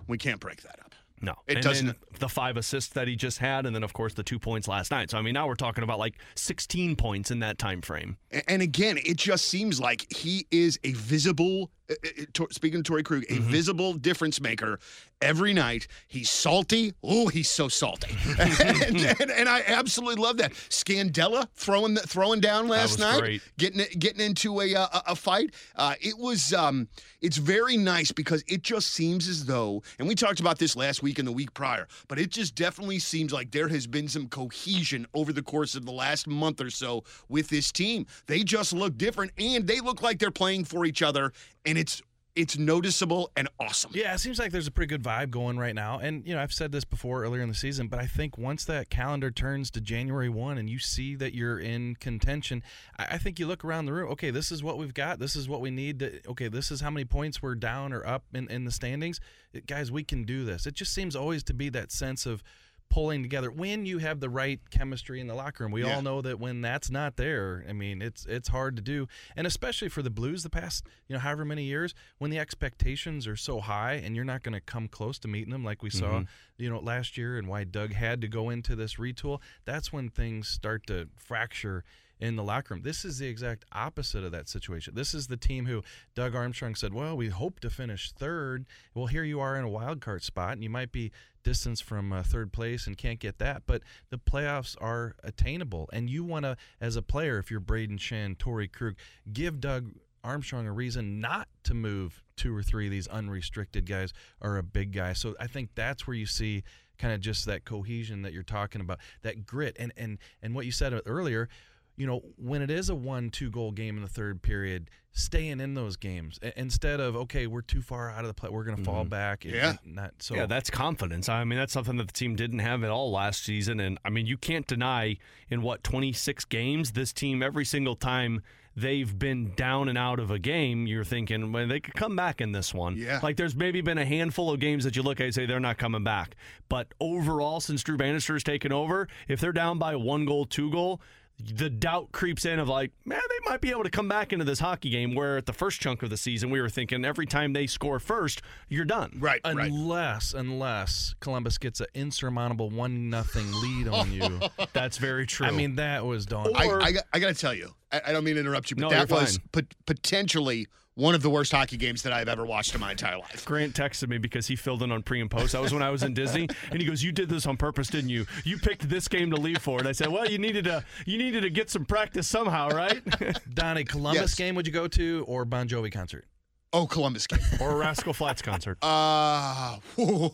we 0.08 0.16
can't 0.16 0.40
break 0.40 0.62
that 0.62 0.80
up. 0.80 0.85
No, 1.20 1.34
It 1.46 1.56
and 1.56 1.64
doesn't- 1.64 2.18
the 2.20 2.28
five 2.28 2.56
assists 2.56 2.92
that 2.92 3.08
he 3.08 3.16
just 3.16 3.38
had, 3.38 3.64
and 3.66 3.74
then 3.74 3.82
of 3.82 3.92
course 3.92 4.14
the 4.14 4.22
two 4.22 4.38
points 4.38 4.68
last 4.68 4.90
night. 4.90 5.10
So 5.10 5.18
I 5.18 5.22
mean, 5.22 5.34
now 5.34 5.46
we're 5.46 5.54
talking 5.54 5.82
about 5.82 5.98
like 5.98 6.14
16 6.34 6.94
points 6.96 7.30
in 7.30 7.38
that 7.40 7.58
time 7.58 7.80
frame. 7.80 8.16
And 8.48 8.60
again, 8.62 8.98
it 9.04 9.16
just 9.16 9.46
seems 9.48 9.80
like 9.80 10.06
he 10.12 10.46
is 10.50 10.78
a 10.84 10.92
visible, 10.92 11.70
uh, 11.90 11.94
uh, 12.04 12.24
to- 12.34 12.48
speaking 12.50 12.80
of 12.80 12.84
Torey 12.86 13.04
Krug, 13.04 13.22
a 13.24 13.26
Mm-hmm. 13.36 13.50
visible 13.50 13.92
difference 13.94 14.40
maker 14.40 14.78
every 15.22 15.52
night. 15.54 15.86
He's 16.08 16.28
salty. 16.30 16.92
Oh, 17.02 17.28
he's 17.28 17.48
so 17.50 17.68
salty. 17.68 18.14
and, 18.38 18.96
and, 19.20 19.30
and 19.30 19.48
I 19.48 19.62
absolutely 19.66 20.22
love 20.22 20.36
that. 20.38 20.52
Scandella 20.52 21.46
throwing 21.54 21.94
the, 21.94 22.00
throwing 22.00 22.40
down 22.40 22.68
last 22.68 22.98
night, 22.98 23.18
great. 23.20 23.42
getting 23.58 23.84
getting 23.98 24.20
into 24.24 24.60
a 24.60 24.74
uh, 24.74 24.86
a, 24.92 25.02
a 25.12 25.16
fight. 25.16 25.54
Uh, 25.76 25.94
it 26.00 26.18
was 26.18 26.52
um, 26.52 26.88
it's 27.20 27.36
very 27.38 27.76
nice 27.76 28.12
because 28.12 28.42
it 28.46 28.62
just 28.62 28.88
seems 28.92 29.28
as 29.28 29.46
though, 29.46 29.82
and 29.98 30.06
we 30.08 30.14
talked 30.14 30.40
about 30.40 30.58
this 30.58 30.76
last 30.76 31.02
week 31.02 31.18
and 31.18 31.26
the 31.26 31.32
week 31.32 31.52
prior, 31.54 31.88
but 32.08 32.18
it 32.18 32.30
just 32.30 32.54
definitely 32.54 32.98
seems 32.98 33.32
like 33.32 33.50
there 33.50 33.68
has 33.68 33.86
been 33.86 34.08
some 34.08 34.28
cohesion 34.28 35.06
over 35.14 35.32
the 35.32 35.42
course 35.42 35.74
of 35.74 35.84
the 35.86 35.92
last 35.92 36.26
month 36.26 36.60
or 36.60 36.70
so 36.70 37.04
with 37.28 37.48
this 37.48 37.72
team. 37.72 38.06
They 38.26 38.42
just 38.42 38.72
look 38.72 38.96
different, 38.98 39.32
and 39.38 39.66
they 39.66 39.80
look 39.80 40.02
like 40.02 40.18
they're 40.18 40.30
playing 40.30 40.64
for 40.64 40.84
each 40.84 41.02
other, 41.02 41.32
and 41.66 41.76
it's 41.76 42.02
it's 42.36 42.58
noticeable 42.58 43.30
and 43.34 43.48
awesome. 43.58 43.92
Yeah, 43.94 44.14
it 44.14 44.18
seems 44.18 44.38
like 44.38 44.52
there's 44.52 44.66
a 44.66 44.70
pretty 44.70 44.90
good 44.90 45.02
vibe 45.02 45.30
going 45.30 45.56
right 45.56 45.74
now. 45.74 45.98
And, 45.98 46.22
you 46.26 46.34
know, 46.34 46.42
I've 46.42 46.52
said 46.52 46.70
this 46.70 46.84
before 46.84 47.24
earlier 47.24 47.40
in 47.40 47.48
the 47.48 47.54
season, 47.54 47.88
but 47.88 47.98
I 47.98 48.04
think 48.04 48.36
once 48.36 48.66
that 48.66 48.90
calendar 48.90 49.30
turns 49.30 49.70
to 49.70 49.80
January 49.80 50.28
1 50.28 50.58
and 50.58 50.68
you 50.68 50.78
see 50.78 51.14
that 51.14 51.34
you're 51.34 51.58
in 51.58 51.96
contention, 51.96 52.62
I, 52.98 53.06
I 53.12 53.18
think 53.18 53.38
you 53.38 53.46
look 53.46 53.64
around 53.64 53.86
the 53.86 53.94
room, 53.94 54.10
okay, 54.12 54.30
this 54.30 54.52
is 54.52 54.62
what 54.62 54.76
we've 54.76 54.92
got. 54.92 55.18
This 55.18 55.34
is 55.34 55.48
what 55.48 55.62
we 55.62 55.70
need. 55.70 56.00
To, 56.00 56.20
okay, 56.28 56.48
this 56.48 56.70
is 56.70 56.82
how 56.82 56.90
many 56.90 57.06
points 57.06 57.40
we're 57.40 57.54
down 57.54 57.94
or 57.94 58.06
up 58.06 58.24
in, 58.34 58.50
in 58.50 58.66
the 58.66 58.70
standings. 58.70 59.18
Guys, 59.66 59.90
we 59.90 60.04
can 60.04 60.24
do 60.24 60.44
this. 60.44 60.66
It 60.66 60.74
just 60.74 60.92
seems 60.92 61.16
always 61.16 61.42
to 61.44 61.54
be 61.54 61.70
that 61.70 61.90
sense 61.90 62.26
of 62.26 62.42
pulling 62.88 63.22
together 63.22 63.50
when 63.50 63.84
you 63.84 63.98
have 63.98 64.20
the 64.20 64.30
right 64.30 64.60
chemistry 64.70 65.20
in 65.20 65.26
the 65.26 65.34
locker 65.34 65.64
room. 65.64 65.72
We 65.72 65.84
Yeah. 65.84 65.96
all 65.96 66.02
know 66.02 66.22
that 66.22 66.38
when 66.38 66.60
that's 66.60 66.90
not 66.90 67.16
there, 67.16 67.64
I 67.68 67.72
mean, 67.72 68.00
it's 68.00 68.24
it's 68.26 68.48
hard 68.48 68.76
to 68.76 68.82
do. 68.82 69.06
And 69.36 69.46
especially 69.46 69.88
for 69.88 70.02
the 70.02 70.10
Blues 70.10 70.42
the 70.42 70.50
past, 70.50 70.86
you 71.08 71.14
know, 71.14 71.20
however 71.20 71.44
many 71.44 71.64
years 71.64 71.94
when 72.18 72.30
the 72.30 72.38
expectations 72.38 73.26
are 73.26 73.36
so 73.36 73.60
high 73.60 73.94
and 73.94 74.16
you're 74.16 74.24
not 74.24 74.42
going 74.42 74.54
to 74.54 74.60
come 74.60 74.88
close 74.88 75.18
to 75.20 75.28
meeting 75.28 75.52
them 75.52 75.64
like 75.64 75.82
we 75.82 75.90
saw, 75.90 76.20
mm-hmm. 76.20 76.22
you 76.62 76.70
know, 76.70 76.78
last 76.78 77.18
year 77.18 77.36
and 77.38 77.48
why 77.48 77.64
Doug 77.64 77.92
had 77.92 78.20
to 78.22 78.28
go 78.28 78.50
into 78.50 78.74
this 78.74 78.94
retool, 78.94 79.40
that's 79.64 79.92
when 79.92 80.08
things 80.08 80.48
start 80.48 80.86
to 80.86 81.08
fracture 81.16 81.84
in 82.18 82.36
the 82.36 82.42
locker 82.42 82.72
room. 82.72 82.82
This 82.82 83.04
is 83.04 83.18
the 83.18 83.26
exact 83.26 83.66
opposite 83.72 84.24
of 84.24 84.32
that 84.32 84.48
situation. 84.48 84.94
This 84.94 85.12
is 85.12 85.26
the 85.26 85.36
team 85.36 85.66
who 85.66 85.82
Doug 86.14 86.34
Armstrong 86.34 86.74
said, 86.74 86.94
"Well, 86.94 87.14
we 87.14 87.28
hope 87.28 87.60
to 87.60 87.68
finish 87.68 88.10
third. 88.10 88.64
Well, 88.94 89.06
here 89.06 89.22
you 89.22 89.38
are 89.40 89.54
in 89.56 89.64
a 89.64 89.68
wild 89.68 90.00
card 90.00 90.22
spot, 90.22 90.52
and 90.52 90.62
you 90.62 90.70
might 90.70 90.92
be 90.92 91.12
distance 91.46 91.80
from 91.80 92.12
uh, 92.12 92.24
third 92.24 92.52
place 92.52 92.88
and 92.88 92.98
can't 92.98 93.20
get 93.20 93.38
that, 93.38 93.62
but 93.66 93.80
the 94.10 94.18
playoffs 94.18 94.76
are 94.80 95.14
attainable. 95.22 95.88
And 95.92 96.10
you 96.10 96.24
want 96.24 96.44
to, 96.44 96.56
as 96.80 96.96
a 96.96 97.02
player, 97.02 97.38
if 97.38 97.52
you're 97.52 97.60
Brayden 97.60 97.98
Schenn, 97.98 98.36
Torey 98.36 98.70
Krug, 98.70 98.96
give 99.32 99.60
Doug 99.60 99.92
Armstrong 100.24 100.66
a 100.66 100.72
reason 100.72 101.20
not 101.20 101.46
to 101.62 101.72
move 101.72 102.24
two 102.36 102.54
or 102.54 102.64
three 102.64 102.86
of 102.86 102.90
these 102.90 103.06
unrestricted 103.06 103.86
guys 103.86 104.12
or 104.40 104.56
a 104.56 104.62
big 104.64 104.90
guy. 104.92 105.12
So 105.12 105.36
I 105.38 105.46
think 105.46 105.70
that's 105.76 106.04
where 106.04 106.16
you 106.16 106.26
see 106.26 106.64
kind 106.98 107.14
of 107.14 107.20
just 107.20 107.46
that 107.46 107.64
cohesion 107.64 108.22
that 108.22 108.32
you're 108.32 108.42
talking 108.42 108.80
about, 108.80 108.98
that 109.22 109.46
grit, 109.46 109.76
and 109.78 109.92
and 109.96 110.18
and 110.42 110.52
what 110.52 110.66
you 110.66 110.72
said 110.72 111.00
earlier. 111.06 111.48
You 111.96 112.06
know, 112.06 112.22
when 112.36 112.62
it 112.62 112.70
is 112.70 112.90
a 112.90 112.94
one-two 112.94 113.50
goal 113.50 113.72
game 113.72 113.96
in 113.96 114.02
the 114.02 114.08
third 114.08 114.42
period, 114.42 114.90
staying 115.12 115.60
in 115.60 115.72
those 115.72 115.96
games 115.96 116.38
I- 116.42 116.52
instead 116.56 117.00
of 117.00 117.16
okay, 117.16 117.46
we're 117.46 117.62
too 117.62 117.80
far 117.80 118.10
out 118.10 118.20
of 118.20 118.28
the 118.28 118.34
play, 118.34 118.50
we're 118.50 118.64
going 118.64 118.76
to 118.76 118.84
fall 118.84 119.02
mm-hmm. 119.02 119.10
back. 119.10 119.44
Yeah. 119.44 119.76
not 119.84 120.14
so. 120.18 120.34
yeah, 120.34 120.46
that's 120.46 120.70
confidence. 120.70 121.28
I 121.28 121.44
mean, 121.44 121.58
that's 121.58 121.72
something 121.72 121.96
that 121.96 122.08
the 122.08 122.12
team 122.12 122.36
didn't 122.36 122.58
have 122.60 122.84
at 122.84 122.90
all 122.90 123.10
last 123.10 123.44
season. 123.44 123.80
And 123.80 123.98
I 124.04 124.10
mean, 124.10 124.26
you 124.26 124.36
can't 124.36 124.66
deny 124.66 125.16
in 125.48 125.62
what 125.62 125.82
26 125.82 126.44
games 126.46 126.92
this 126.92 127.12
team 127.12 127.42
every 127.42 127.64
single 127.64 127.96
time 127.96 128.42
they've 128.76 129.18
been 129.18 129.52
down 129.56 129.88
and 129.88 129.96
out 129.96 130.20
of 130.20 130.30
a 130.30 130.38
game, 130.38 130.86
you're 130.86 131.04
thinking 131.04 131.50
well, 131.50 131.66
they 131.66 131.80
could 131.80 131.94
come 131.94 132.14
back 132.14 132.40
in 132.40 132.52
this 132.52 132.74
one. 132.74 132.96
Yeah. 132.96 133.20
like 133.22 133.36
there's 133.36 133.56
maybe 133.56 133.80
been 133.80 133.98
a 133.98 134.04
handful 134.04 134.50
of 134.52 134.60
games 134.60 134.84
that 134.84 134.94
you 134.94 135.02
look 135.02 135.18
at 135.20 135.24
and 135.24 135.34
say 135.34 135.46
they're 135.46 135.58
not 135.58 135.78
coming 135.78 136.04
back. 136.04 136.36
But 136.68 136.88
overall, 137.00 137.60
since 137.60 137.82
Drew 137.82 137.96
Bannister's 137.96 138.44
taken 138.44 138.72
over, 138.72 139.08
if 139.28 139.40
they're 139.40 139.52
down 139.52 139.78
by 139.78 139.96
one 139.96 140.26
goal, 140.26 140.44
two 140.44 140.70
goal. 140.70 141.00
The 141.38 141.68
doubt 141.68 142.12
creeps 142.12 142.46
in 142.46 142.58
of 142.58 142.66
like, 142.68 142.92
man, 143.04 143.20
they 143.28 143.50
might 143.50 143.60
be 143.60 143.70
able 143.70 143.82
to 143.84 143.90
come 143.90 144.08
back 144.08 144.32
into 144.32 144.44
this 144.44 144.58
hockey 144.58 144.88
game. 144.88 145.14
Where 145.14 145.36
at 145.36 145.44
the 145.46 145.52
first 145.52 145.80
chunk 145.80 146.02
of 146.02 146.08
the 146.08 146.16
season, 146.16 146.48
we 146.50 146.60
were 146.62 146.70
thinking 146.70 147.04
every 147.04 147.26
time 147.26 147.52
they 147.52 147.66
score 147.66 147.98
first, 147.98 148.40
you're 148.68 148.86
done. 148.86 149.18
Right, 149.20 149.40
right. 149.44 149.70
Unless, 149.70 150.32
unless 150.32 151.14
Columbus 151.20 151.58
gets 151.58 151.80
an 151.80 151.86
insurmountable 151.94 152.70
one 152.70 153.10
nothing 153.10 153.52
lead 153.60 153.86
on 153.88 154.12
you. 154.12 154.40
That's 154.72 154.96
very 154.96 155.26
true. 155.26 155.46
I 155.46 155.50
mean, 155.50 155.76
that 155.76 156.06
was 156.06 156.24
daunting. 156.24 156.56
I, 156.56 156.66
Or- 156.66 156.82
I, 156.82 156.92
got- 156.92 157.04
I 157.12 157.18
got 157.18 157.28
to 157.28 157.34
tell 157.40 157.54
you, 157.54 157.70
I, 157.92 158.00
I 158.06 158.12
don't 158.12 158.24
mean 158.24 158.34
to 158.34 158.40
interrupt 158.40 158.70
you, 158.70 158.76
but 158.76 158.82
No, 158.82 158.88
that 158.90 159.10
was 159.10 159.38
pot- 159.52 159.74
potentially 159.84 160.66
one 160.96 161.14
of 161.14 161.20
the 161.22 161.28
worst 161.30 161.52
hockey 161.52 161.76
games 161.76 162.02
that 162.02 162.12
I've 162.12 162.28
ever 162.28 162.44
watched 162.44 162.74
in 162.74 162.80
my 162.80 162.90
entire 162.90 163.18
life. 163.18 163.44
Grant 163.44 163.74
texted 163.74 164.08
me 164.08 164.16
because 164.18 164.46
he 164.46 164.56
filled 164.56 164.82
in 164.82 164.90
on 164.90 165.02
pre 165.02 165.20
and 165.20 165.30
post. 165.30 165.52
That 165.52 165.60
was 165.62 165.72
when 165.72 165.82
I 165.82 165.90
was 165.90 166.02
in 166.02 166.14
Disney, 166.14 166.48
and 166.70 166.80
he 166.80 166.86
goes, 166.88 167.02
"You 167.02 167.12
did 167.12 167.28
this 167.28 167.46
on 167.46 167.56
purpose, 167.56 167.88
didn't 167.88 168.10
you? 168.10 168.26
You 168.44 168.58
picked 168.58 168.88
this 168.88 169.06
game 169.06 169.30
to 169.30 169.36
leave 169.36 169.58
for." 169.58 169.78
And 169.78 169.86
I 169.86 169.92
said, 169.92 170.08
"Well, 170.08 170.26
you 170.28 170.38
needed 170.38 170.64
to 170.64 170.84
you 171.06 171.18
needed 171.18 171.42
to 171.42 171.50
get 171.50 171.70
some 171.70 171.84
practice 171.84 172.26
somehow, 172.26 172.70
right?" 172.70 173.00
Donnie, 173.54 173.84
Columbus 173.84 174.22
Yes. 174.22 174.34
game 174.34 174.54
would 174.56 174.66
you 174.66 174.72
go 174.72 174.88
to 174.88 175.24
or 175.28 175.44
Bon 175.44 175.68
Jovi 175.68 175.92
concert? 175.92 176.24
Oh, 176.72 176.86
Columbus 176.86 177.26
game. 177.26 177.38
or 177.60 177.72
a 177.72 177.76
Rascal 177.76 178.12
Flatts 178.12 178.42
concert. 178.42 178.78
Uh, 178.82 179.76
whoa. 179.96 180.28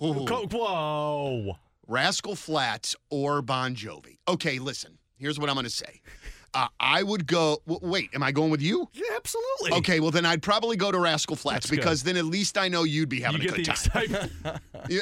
Whoa! 0.50 1.56
Rascal 1.88 2.36
Flats 2.36 2.94
or 3.10 3.42
Bon 3.42 3.74
Jovi. 3.74 4.18
Okay, 4.28 4.58
listen. 4.58 4.98
Here's 5.16 5.38
what 5.38 5.48
I'm 5.48 5.54
going 5.54 5.64
to 5.64 5.70
say. 5.70 6.00
Uh, 6.54 6.68
I 6.78 7.02
would 7.02 7.26
go. 7.26 7.62
W- 7.66 7.90
wait, 7.90 8.10
am 8.14 8.22
I 8.22 8.30
going 8.30 8.50
with 8.50 8.60
you? 8.60 8.88
Yeah, 8.92 9.04
absolutely. 9.16 9.72
Okay, 9.78 10.00
well 10.00 10.10
then 10.10 10.26
I'd 10.26 10.42
probably 10.42 10.76
go 10.76 10.92
to 10.92 10.98
Rascal 10.98 11.34
Flatts 11.36 11.66
That's 11.66 11.70
good. 11.70 11.76
because 11.76 12.02
then 12.02 12.16
at 12.18 12.26
least 12.26 12.58
I 12.58 12.68
know 12.68 12.82
you'd 12.84 13.08
be 13.08 13.18
you 13.18 13.24
having 13.24 13.40
a 13.40 13.44
get 13.44 13.54
good 13.54 13.64
the 13.64 13.72
time. 13.72 14.02
excitement. 14.04 14.32
Yeah, 14.88 15.00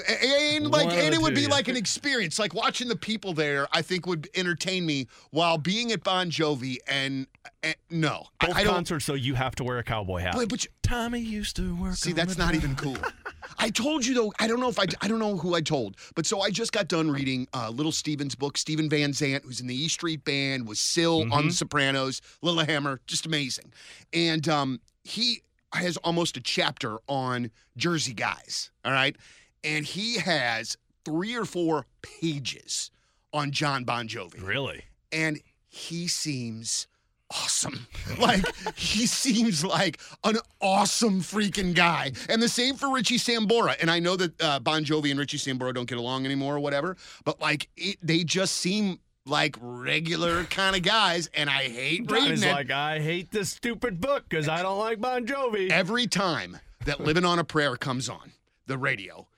and 0.55 0.71
like, 0.71 0.89
One 0.89 0.99
and 0.99 1.15
it 1.15 1.21
would 1.23 1.35
be 1.35 1.43
yeah. 1.43 1.49
like 1.49 1.67
an 1.69 1.77
experience. 1.77 2.39
Like 2.39 2.53
watching 2.55 2.87
the 2.89 2.97
people 2.97 3.33
there, 3.33 3.67
I 3.73 3.81
think 3.83 4.07
would 4.07 4.29
entertain 4.35 4.85
me 4.85 5.07
while 5.31 5.57
being 5.57 5.91
at 5.91 6.05
Bon 6.05 6.31
Jovi. 6.31 6.77
And, 6.87 7.27
and 7.63 7.75
no, 7.91 8.25
I- 8.41 8.47
Both 8.47 8.57
I, 8.57 8.65
don't. 8.65 8.75
concerts, 8.75 9.07
though, 9.07 9.15
you 9.15 9.35
have 9.35 9.55
to 9.57 9.65
wear 9.65 9.79
a 9.79 9.83
cowboy 9.85 10.21
hat. 10.21 10.35
But, 10.37 10.49
but 10.49 10.65
you- 10.65 10.71
Tommy 10.83 11.21
used 11.21 11.57
to 11.57 11.75
work. 11.77 11.95
see, 11.95 12.11
on 12.11 12.17
that's 12.17 12.35
the 12.37 12.43
not 12.45 12.55
even 12.55 12.75
cool. 12.77 12.97
I 13.59 13.69
told 13.69 14.07
you 14.07 14.15
though. 14.15 14.33
I 14.39 14.47
don't 14.49 14.59
know 14.61 14.69
if 14.71 14.79
I. 14.79 14.87
I 15.03 15.09
don't 15.09 15.19
know 15.19 15.37
who 15.37 15.55
I 15.55 15.61
told, 15.61 15.97
but 16.15 16.25
so 16.25 16.41
I 16.41 16.51
just 16.51 16.73
got 16.73 16.89
done 16.89 17.11
reading 17.11 17.47
uh, 17.53 17.69
Little 17.69 17.93
Steven's 17.93 18.35
book. 18.35 18.57
Steven 18.57 18.89
Van 18.89 19.13
Zandt, 19.13 19.45
who's 19.45 19.61
in 19.61 19.67
the 19.67 19.75
E 19.75 19.87
Street 19.89 20.25
Band, 20.25 20.67
was 20.67 20.81
Syl 20.81 21.31
on 21.33 21.49
The 21.49 21.53
Sopranos, 21.53 22.23
Lilyhammer, 22.43 23.01
just 23.07 23.27
amazing, 23.27 23.71
and 24.15 24.49
um, 24.49 24.81
he 25.05 25.43
has 25.75 25.99
almost 25.99 26.39
a 26.39 26.41
chapter 26.41 26.99
on 27.07 27.51
Jersey 27.77 28.15
guys. 28.15 28.71
All 28.85 28.93
right, 28.93 29.15
and 29.63 29.85
he 29.85 30.19
has 30.21 30.79
three 31.05 31.37
or 31.37 31.45
four 31.45 31.85
pages 32.03 32.91
on 33.35 33.51
John 33.51 33.85
Bon 33.85 34.09
Jovi 34.09 34.43
really? 34.43 34.85
and 35.13 35.39
he 35.69 36.09
seems 36.09 36.87
awesome. 37.31 37.87
like 38.19 38.45
he 38.77 39.07
seems 39.07 39.65
like 39.65 40.01
an 40.25 40.37
awesome 40.61 41.21
freaking 41.21 41.75
guy. 41.75 42.13
And 42.29 42.43
the 42.43 42.49
same 42.49 42.75
for 42.77 42.93
Richie 42.93 43.19
Sambora. 43.19 43.77
And 43.81 43.91
I 43.91 43.99
know 43.99 44.17
that 44.17 44.43
uh, 44.43 44.59
Bon 44.61 44.85
Jovi 44.85 45.11
and 45.11 45.19
Richie 45.19 45.39
Sambora 45.39 45.75
don't 45.75 45.89
get 45.89 45.99
along 45.99 46.25
anymore 46.27 46.57
or 46.57 46.61
whatever, 46.61 46.97
but 47.25 47.41
like 47.41 47.69
it, 47.77 47.97
they 48.03 48.25
just 48.25 48.57
seem 48.57 48.99
like 49.27 49.57
regular 49.61 50.45
kind 50.45 50.77
of 50.77 50.83
guys. 50.83 51.29
And 51.35 51.49
I 51.49 51.65
hate 51.65 52.11
reading 52.11 52.43
it. 52.43 52.53
like, 52.53 52.71
I 52.71 52.99
hate 52.99 53.31
this 53.31 53.51
stupid 53.51 54.01
book 54.01 54.25
because 54.29 54.49
I 54.49 54.63
don't 54.63 54.79
like 54.79 55.01
Bon 55.01 55.27
Jovi. 55.27 55.71
Every 55.71 56.07
time 56.07 56.59
that 56.85 57.01
Living 57.01 57.25
on 57.25 57.39
a 57.39 57.45
Prayer 57.45 57.77
comes 57.77 58.09
on 58.09 58.33
the 58.67 58.79
radio, 58.79 59.29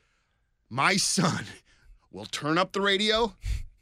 my 0.70 0.96
son 0.96 1.44
will 2.10 2.26
turn 2.26 2.58
up 2.58 2.72
the 2.72 2.80
radio 2.80 3.34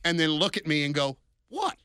and 0.05 0.19
then 0.19 0.31
look 0.31 0.57
at 0.57 0.67
me 0.67 0.85
and 0.85 0.95
go, 0.95 1.17
What? 1.49 1.77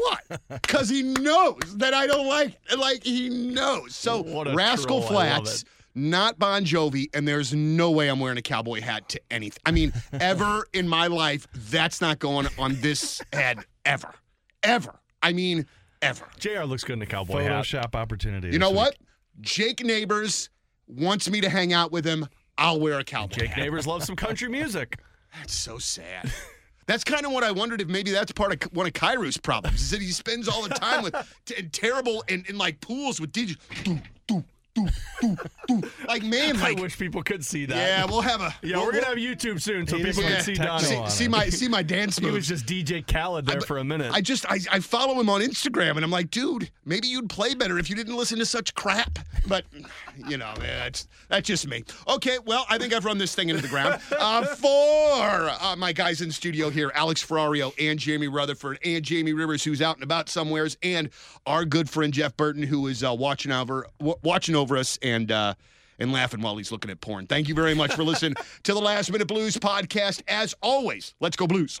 What? 0.00 0.40
Because 0.62 0.88
he 0.88 1.02
knows 1.02 1.76
that 1.76 1.94
I 1.94 2.06
don't 2.06 2.26
like 2.26 2.56
it. 2.70 2.78
Like 2.78 3.04
he 3.04 3.28
knows. 3.28 3.94
So 3.94 4.22
Rascal 4.54 4.98
troll. 5.00 5.10
Flatts, 5.10 5.64
not 5.94 6.38
Bon 6.38 6.64
Jovi, 6.64 7.06
and 7.14 7.26
there's 7.26 7.52
no 7.52 7.90
way 7.90 8.08
I'm 8.08 8.20
wearing 8.20 8.38
a 8.38 8.42
cowboy 8.42 8.80
hat 8.80 9.08
to 9.10 9.20
anything. 9.30 9.60
I 9.66 9.70
mean, 9.70 9.92
ever 10.20 10.66
in 10.72 10.88
my 10.88 11.06
life, 11.06 11.46
that's 11.52 12.00
not 12.00 12.18
going 12.18 12.48
on 12.58 12.76
this 12.80 13.20
head 13.32 13.64
ever. 13.84 14.14
Ever. 14.62 14.94
I 15.22 15.32
mean, 15.32 15.66
ever. 16.02 16.26
JR 16.38 16.62
looks 16.64 16.84
good 16.84 16.94
in 16.94 17.02
a 17.02 17.06
cowboy 17.06 17.42
hat. 17.42 17.52
Photoshop 17.52 17.94
opportunity. 17.94 18.50
You 18.50 18.58
know 18.58 18.70
week. 18.70 18.76
what? 18.76 18.96
Jake 19.40 19.84
Neighbours 19.84 20.50
wants 20.86 21.28
me 21.30 21.40
to 21.40 21.48
hang 21.48 21.72
out 21.72 21.92
with 21.92 22.04
him. 22.04 22.26
I'll 22.56 22.80
wear 22.80 22.98
a 22.98 23.04
cowboy 23.04 23.34
Jake 23.34 23.50
hat. 23.50 23.58
Neighbours 23.58 23.86
loves 23.86 24.06
some 24.06 24.16
country 24.16 24.48
music. 24.48 24.98
That's 25.34 25.54
so 25.54 25.78
sad. 25.78 26.32
That's 26.88 27.04
kind 27.04 27.26
of 27.26 27.32
what 27.32 27.44
I 27.44 27.52
wondered 27.52 27.82
if 27.82 27.88
maybe 27.88 28.10
that's 28.10 28.32
part 28.32 28.64
of 28.64 28.72
one 28.72 28.86
of 28.86 28.94
Kyrou's 28.94 29.36
problems 29.36 29.82
is 29.82 29.90
that 29.90 30.00
he 30.00 30.10
spends 30.10 30.48
all 30.48 30.62
the 30.62 30.70
time 30.70 31.02
with 31.02 31.14
t- 31.44 31.62
terrible 31.64 32.24
and, 32.30 32.46
in 32.48 32.56
like 32.56 32.80
pools 32.80 33.20
with 33.20 33.30
DJs. 33.30 34.02
Like 36.06 36.22
man, 36.22 36.56
I 36.58 36.72
wish 36.74 36.98
people 36.98 37.22
could 37.22 37.44
see 37.44 37.66
that. 37.66 37.76
yeah, 37.76 38.04
we'll 38.04 38.20
have 38.22 38.40
a 38.40 38.54
Yeah, 38.62 38.76
we'll- 38.76 38.86
we're 38.86 38.92
gonna 38.92 39.06
have 39.06 39.18
YouTube 39.18 39.60
soon 39.60 39.86
so 39.86 39.96
people 39.96 40.22
can 40.22 40.32
have 40.32 40.42
see 40.42 40.54
techno 40.54 40.78
Donnie. 40.78 41.10
see, 41.10 41.24
see 41.24 41.28
my 41.28 41.48
see 41.48 41.68
my 41.68 41.82
dance 41.82 42.20
moves. 42.20 42.30
He 42.32 42.36
was 42.36 42.48
just 42.48 42.66
DJ 42.66 43.02
Khaled 43.06 43.46
there 43.46 43.60
for 43.60 43.78
a 43.78 43.84
minute. 43.84 44.12
I 44.12 44.20
just 44.20 44.46
I, 44.50 44.58
I 44.72 44.80
follow 44.80 45.18
him 45.20 45.28
on 45.28 45.40
Instagram 45.40 45.96
and 45.96 46.04
I'm 46.04 46.10
like, 46.10 46.30
dude, 46.30 46.70
maybe 46.84 47.08
you'd 47.08 47.28
play 47.28 47.54
better 47.54 47.78
if 47.78 47.90
you 47.90 47.96
didn't 47.96 48.16
listen 48.16 48.38
to 48.38 48.46
such 48.46 48.74
crap. 48.74 49.18
But 49.46 49.64
you 50.28 50.36
know, 50.36 50.52
man, 50.58 50.78
that's 50.78 51.08
that's 51.28 51.46
just 51.46 51.66
me. 51.68 51.84
Okay, 52.08 52.38
well, 52.44 52.64
I 52.70 52.78
think 52.78 52.92
I've 52.94 53.04
run 53.04 53.18
this 53.18 53.34
thing 53.34 53.48
into 53.50 53.62
the 53.62 53.68
ground. 53.68 54.00
Uh, 54.18 54.42
for 54.44 55.50
uh, 55.60 55.74
my 55.76 55.92
guys 55.92 56.20
in 56.20 56.30
studio 56.30 56.70
here, 56.70 56.90
Alex 56.94 57.24
Ferrario 57.24 57.72
and 57.80 57.98
Jamie 57.98 58.26
Rutherford 58.28 58.78
and 58.84 59.02
Jamie 59.04 59.32
Rivers, 59.32 59.62
who's 59.62 59.80
out 59.80 59.94
and 59.96 60.02
about 60.02 60.28
somewheres, 60.28 60.76
and 60.82 61.08
our 61.46 61.64
good 61.64 61.88
friend 61.88 62.12
Jeff 62.12 62.36
Burton, 62.36 62.62
who 62.62 62.86
is 62.88 63.04
uh, 63.04 63.14
watching 63.14 63.52
over 63.52 63.86
w- 63.98 64.16
watching 64.22 64.54
over 64.68 64.76
us 64.76 64.98
and. 65.02 65.32
Uh, 65.32 65.54
and 66.00 66.12
laughing 66.12 66.40
while 66.40 66.56
he's 66.56 66.70
looking 66.70 66.92
at 66.92 67.00
porn. 67.00 67.26
Thank 67.26 67.48
you 67.48 67.56
very 67.56 67.74
much 67.74 67.92
for 67.92 68.04
listening 68.04 68.34
to 68.62 68.72
the 68.72 68.78
Last 68.78 69.10
Minute 69.10 69.26
Blues 69.26 69.56
podcast. 69.56 70.22
As 70.28 70.54
always, 70.62 71.16
let's 71.18 71.36
go 71.36 71.48
Blues. 71.48 71.80